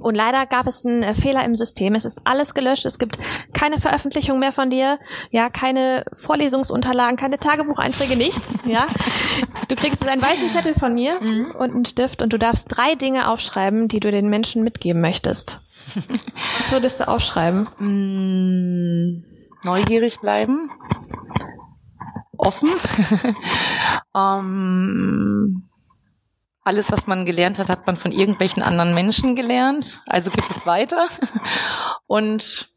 Und 0.00 0.14
leider 0.14 0.46
gab 0.46 0.66
es 0.66 0.84
einen 0.84 1.02
äh, 1.02 1.14
Fehler 1.14 1.44
im 1.44 1.56
System. 1.56 1.94
Es 1.94 2.04
ist 2.04 2.20
alles 2.24 2.54
gelöscht. 2.54 2.84
Es 2.84 2.98
gibt 2.98 3.18
keine 3.52 3.78
Veröffentlichung 3.78 4.38
mehr 4.38 4.52
von 4.52 4.70
dir. 4.70 4.98
Ja, 5.30 5.50
keine 5.50 6.04
Vorlesungsunterlagen, 6.14 7.16
keine 7.16 7.38
Tagebucheinträge, 7.38 8.16
nichts. 8.16 8.58
Ja. 8.64 8.86
Du 9.68 9.74
kriegst 9.76 10.06
einen 10.06 10.22
weißen 10.22 10.50
Zettel 10.50 10.74
von 10.74 10.94
mir 10.94 11.20
mhm. 11.20 11.52
und 11.58 11.74
einen 11.74 11.84
Stift 11.84 12.22
und 12.22 12.32
du 12.32 12.38
darfst 12.38 12.66
drei 12.68 12.94
Dinge 12.94 13.28
aufschreiben, 13.28 13.88
die 13.88 14.00
du 14.00 14.10
den 14.10 14.28
Menschen 14.28 14.62
mitgeben 14.62 15.00
möchtest. 15.00 15.60
Was 15.94 16.72
würdest 16.72 17.00
du 17.00 17.08
aufschreiben? 17.08 17.66
Mm, 17.78 19.24
neugierig 19.64 20.20
bleiben. 20.20 20.70
Offen. 22.36 22.70
ähm, 24.14 25.67
alles, 26.68 26.92
was 26.92 27.06
man 27.06 27.24
gelernt 27.24 27.58
hat, 27.58 27.70
hat 27.70 27.86
man 27.86 27.96
von 27.96 28.12
irgendwelchen 28.12 28.62
anderen 28.62 28.94
Menschen 28.94 29.34
gelernt. 29.34 30.02
Also 30.06 30.30
gibt 30.30 30.50
es 30.50 30.66
weiter. 30.66 31.08
Und 32.06 32.68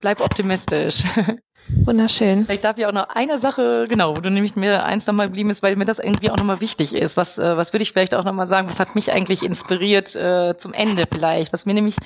bleib 0.00 0.20
optimistisch. 0.20 1.02
Wunderschön. 1.84 2.46
Vielleicht 2.46 2.64
darf 2.64 2.78
ich 2.78 2.86
auch 2.86 2.92
noch 2.92 3.10
eine 3.10 3.38
Sache, 3.38 3.84
genau, 3.88 4.16
wo 4.16 4.20
du 4.20 4.30
nämlich 4.30 4.56
mir 4.56 4.84
eins 4.84 5.06
nochmal 5.06 5.26
geblieben 5.26 5.50
ist, 5.50 5.62
weil 5.62 5.76
mir 5.76 5.84
das 5.84 5.98
irgendwie 5.98 6.30
auch 6.30 6.36
nochmal 6.38 6.60
wichtig 6.62 6.94
ist. 6.94 7.18
Was, 7.18 7.38
äh, 7.38 7.56
was 7.56 7.72
würde 7.72 7.82
ich 7.82 7.92
vielleicht 7.92 8.14
auch 8.14 8.24
nochmal 8.24 8.46
sagen, 8.46 8.66
was 8.68 8.80
hat 8.80 8.94
mich 8.94 9.12
eigentlich 9.12 9.42
inspiriert 9.42 10.14
äh, 10.16 10.56
zum 10.56 10.72
Ende 10.72 11.04
vielleicht? 11.10 11.52
Was 11.52 11.66
mir 11.66 11.74
nämlich 11.74 11.96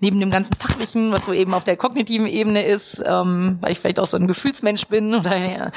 neben 0.00 0.18
dem 0.18 0.30
ganzen 0.30 0.56
Fachlichen, 0.56 1.12
was 1.12 1.26
so 1.26 1.32
eben 1.32 1.52
auf 1.52 1.64
der 1.64 1.76
kognitiven 1.76 2.26
Ebene 2.26 2.64
ist, 2.64 3.02
ähm, 3.06 3.58
weil 3.60 3.72
ich 3.72 3.80
vielleicht 3.80 4.00
auch 4.00 4.06
so 4.06 4.16
ein 4.16 4.26
Gefühlsmensch 4.26 4.86
bin 4.86 5.14
oder 5.18 5.36
ja, 5.36 5.70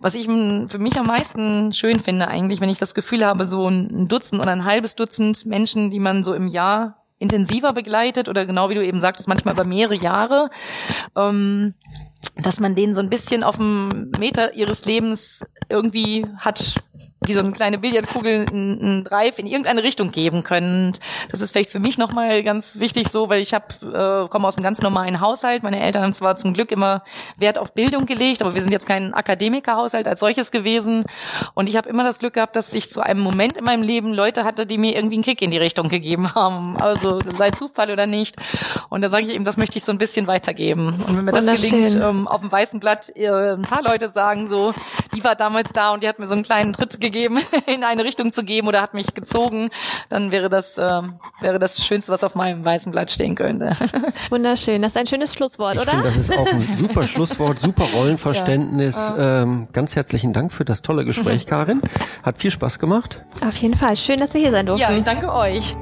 was 0.00 0.16
ich 0.16 0.26
für 0.26 0.78
mich 0.78 0.98
am 0.98 1.06
meisten 1.06 1.72
schön 1.72 2.00
finde 2.00 2.26
eigentlich, 2.28 2.60
wenn 2.60 2.68
ich 2.68 2.78
das 2.78 2.94
Gefühl 2.94 3.24
habe, 3.24 3.44
so 3.44 3.68
ein 3.68 4.08
Dutzend 4.08 4.42
oder 4.42 4.50
ein 4.50 4.64
halbes 4.64 4.96
Dutzend 4.96 5.46
Menschen, 5.46 5.90
die 5.90 6.00
man 6.00 6.24
so 6.24 6.34
im 6.34 6.48
Jahr 6.48 6.99
intensiver 7.20 7.72
begleitet 7.72 8.28
oder 8.28 8.46
genau 8.46 8.70
wie 8.70 8.74
du 8.74 8.84
eben 8.84 9.00
sagtest, 9.00 9.28
manchmal 9.28 9.54
über 9.54 9.64
mehrere 9.64 9.94
Jahre, 9.94 10.50
ähm, 11.16 11.74
dass 12.36 12.58
man 12.58 12.74
denen 12.74 12.94
so 12.94 13.00
ein 13.00 13.10
bisschen 13.10 13.44
auf 13.44 13.56
dem 13.56 14.10
Meter 14.18 14.54
ihres 14.54 14.84
Lebens 14.86 15.46
irgendwie 15.68 16.26
hat 16.38 16.74
wie 17.26 17.34
so 17.34 17.40
eine 17.40 17.52
kleine 17.52 17.76
Billardkugel 17.78 18.46
einen 18.50 19.04
Drive 19.04 19.38
in 19.38 19.46
irgendeine 19.46 19.82
Richtung 19.82 20.10
geben 20.10 20.42
können. 20.42 20.94
Das 21.30 21.42
ist 21.42 21.52
vielleicht 21.52 21.70
für 21.70 21.78
mich 21.78 21.98
nochmal 21.98 22.42
ganz 22.42 22.80
wichtig 22.80 23.08
so, 23.08 23.28
weil 23.28 23.40
ich 23.40 23.52
habe 23.52 23.66
äh, 23.82 24.28
komme 24.28 24.48
aus 24.48 24.56
einem 24.56 24.64
ganz 24.64 24.80
normalen 24.80 25.20
Haushalt. 25.20 25.62
Meine 25.62 25.80
Eltern 25.80 26.02
haben 26.02 26.14
zwar 26.14 26.36
zum 26.36 26.54
Glück 26.54 26.72
immer 26.72 27.02
Wert 27.36 27.58
auf 27.58 27.74
Bildung 27.74 28.06
gelegt, 28.06 28.40
aber 28.40 28.54
wir 28.54 28.62
sind 28.62 28.72
jetzt 28.72 28.86
kein 28.86 29.12
Akademikerhaushalt 29.12 30.08
als 30.08 30.20
solches 30.20 30.50
gewesen. 30.50 31.04
Und 31.52 31.68
ich 31.68 31.76
habe 31.76 31.90
immer 31.90 32.04
das 32.04 32.20
Glück 32.20 32.32
gehabt, 32.34 32.56
dass 32.56 32.72
ich 32.72 32.88
zu 32.88 33.02
einem 33.02 33.20
Moment 33.20 33.58
in 33.58 33.64
meinem 33.64 33.82
Leben 33.82 34.14
Leute 34.14 34.44
hatte, 34.44 34.64
die 34.64 34.78
mir 34.78 34.96
irgendwie 34.96 35.16
einen 35.16 35.24
Kick 35.24 35.42
in 35.42 35.50
die 35.50 35.58
Richtung 35.58 35.90
gegeben 35.90 36.34
haben. 36.34 36.78
Also 36.78 37.18
sei 37.36 37.50
Zufall 37.50 37.90
oder 37.90 38.06
nicht. 38.06 38.36
Und 38.88 39.02
da 39.02 39.10
sage 39.10 39.24
ich 39.24 39.34
eben, 39.34 39.44
das 39.44 39.58
möchte 39.58 39.76
ich 39.76 39.84
so 39.84 39.92
ein 39.92 39.98
bisschen 39.98 40.26
weitergeben. 40.26 40.94
Und 41.06 41.18
wenn 41.18 41.24
mir 41.26 41.32
das 41.32 41.60
gelingt, 41.60 41.96
ähm, 42.02 42.26
auf 42.26 42.40
dem 42.40 42.50
weißen 42.50 42.80
Blatt 42.80 43.12
äh, 43.14 43.28
ein 43.28 43.62
paar 43.62 43.82
Leute 43.82 44.08
sagen 44.08 44.48
so, 44.48 44.72
die 45.14 45.22
war 45.22 45.36
damals 45.36 45.70
da 45.74 45.92
und 45.92 46.02
die 46.02 46.08
hat 46.08 46.18
mir 46.18 46.26
so 46.26 46.34
einen 46.34 46.44
kleinen 46.44 46.72
Tritt 46.72 46.98
gegeben, 46.98 47.09
in 47.66 47.84
eine 47.84 48.04
Richtung 48.04 48.32
zu 48.32 48.44
geben 48.44 48.68
oder 48.68 48.82
hat 48.82 48.94
mich 48.94 49.14
gezogen, 49.14 49.70
dann 50.08 50.30
wäre 50.30 50.48
das 50.48 50.78
äh, 50.78 51.02
wäre 51.40 51.58
das 51.58 51.84
Schönste, 51.84 52.12
was 52.12 52.24
auf 52.24 52.34
meinem 52.34 52.64
weißen 52.64 52.92
Blatt 52.92 53.10
stehen 53.10 53.34
könnte. 53.34 53.76
Wunderschön, 54.30 54.82
das 54.82 54.92
ist 54.92 54.96
ein 54.96 55.06
schönes 55.06 55.34
Schlusswort, 55.34 55.76
ich 55.76 55.82
oder? 55.82 55.92
Find, 55.92 56.04
das 56.04 56.16
ist 56.16 56.36
auch 56.36 56.46
ein 56.46 56.76
super 56.76 57.02
Schlusswort, 57.06 57.60
super 57.60 57.84
Rollenverständnis. 57.94 58.96
Ja. 58.96 59.42
Ähm, 59.42 59.68
ganz 59.72 59.96
herzlichen 59.96 60.32
Dank 60.32 60.52
für 60.52 60.64
das 60.64 60.82
tolle 60.82 61.04
Gespräch, 61.04 61.46
Karin. 61.46 61.80
Hat 62.22 62.38
viel 62.38 62.50
Spaß 62.50 62.78
gemacht. 62.78 63.22
Auf 63.46 63.56
jeden 63.56 63.76
Fall. 63.76 63.96
Schön, 63.96 64.20
dass 64.20 64.34
wir 64.34 64.40
hier 64.40 64.50
sein 64.50 64.66
durften. 64.66 64.82
Ja, 64.82 64.96
ich 64.96 65.04
danke 65.04 65.32
euch. 65.32 65.76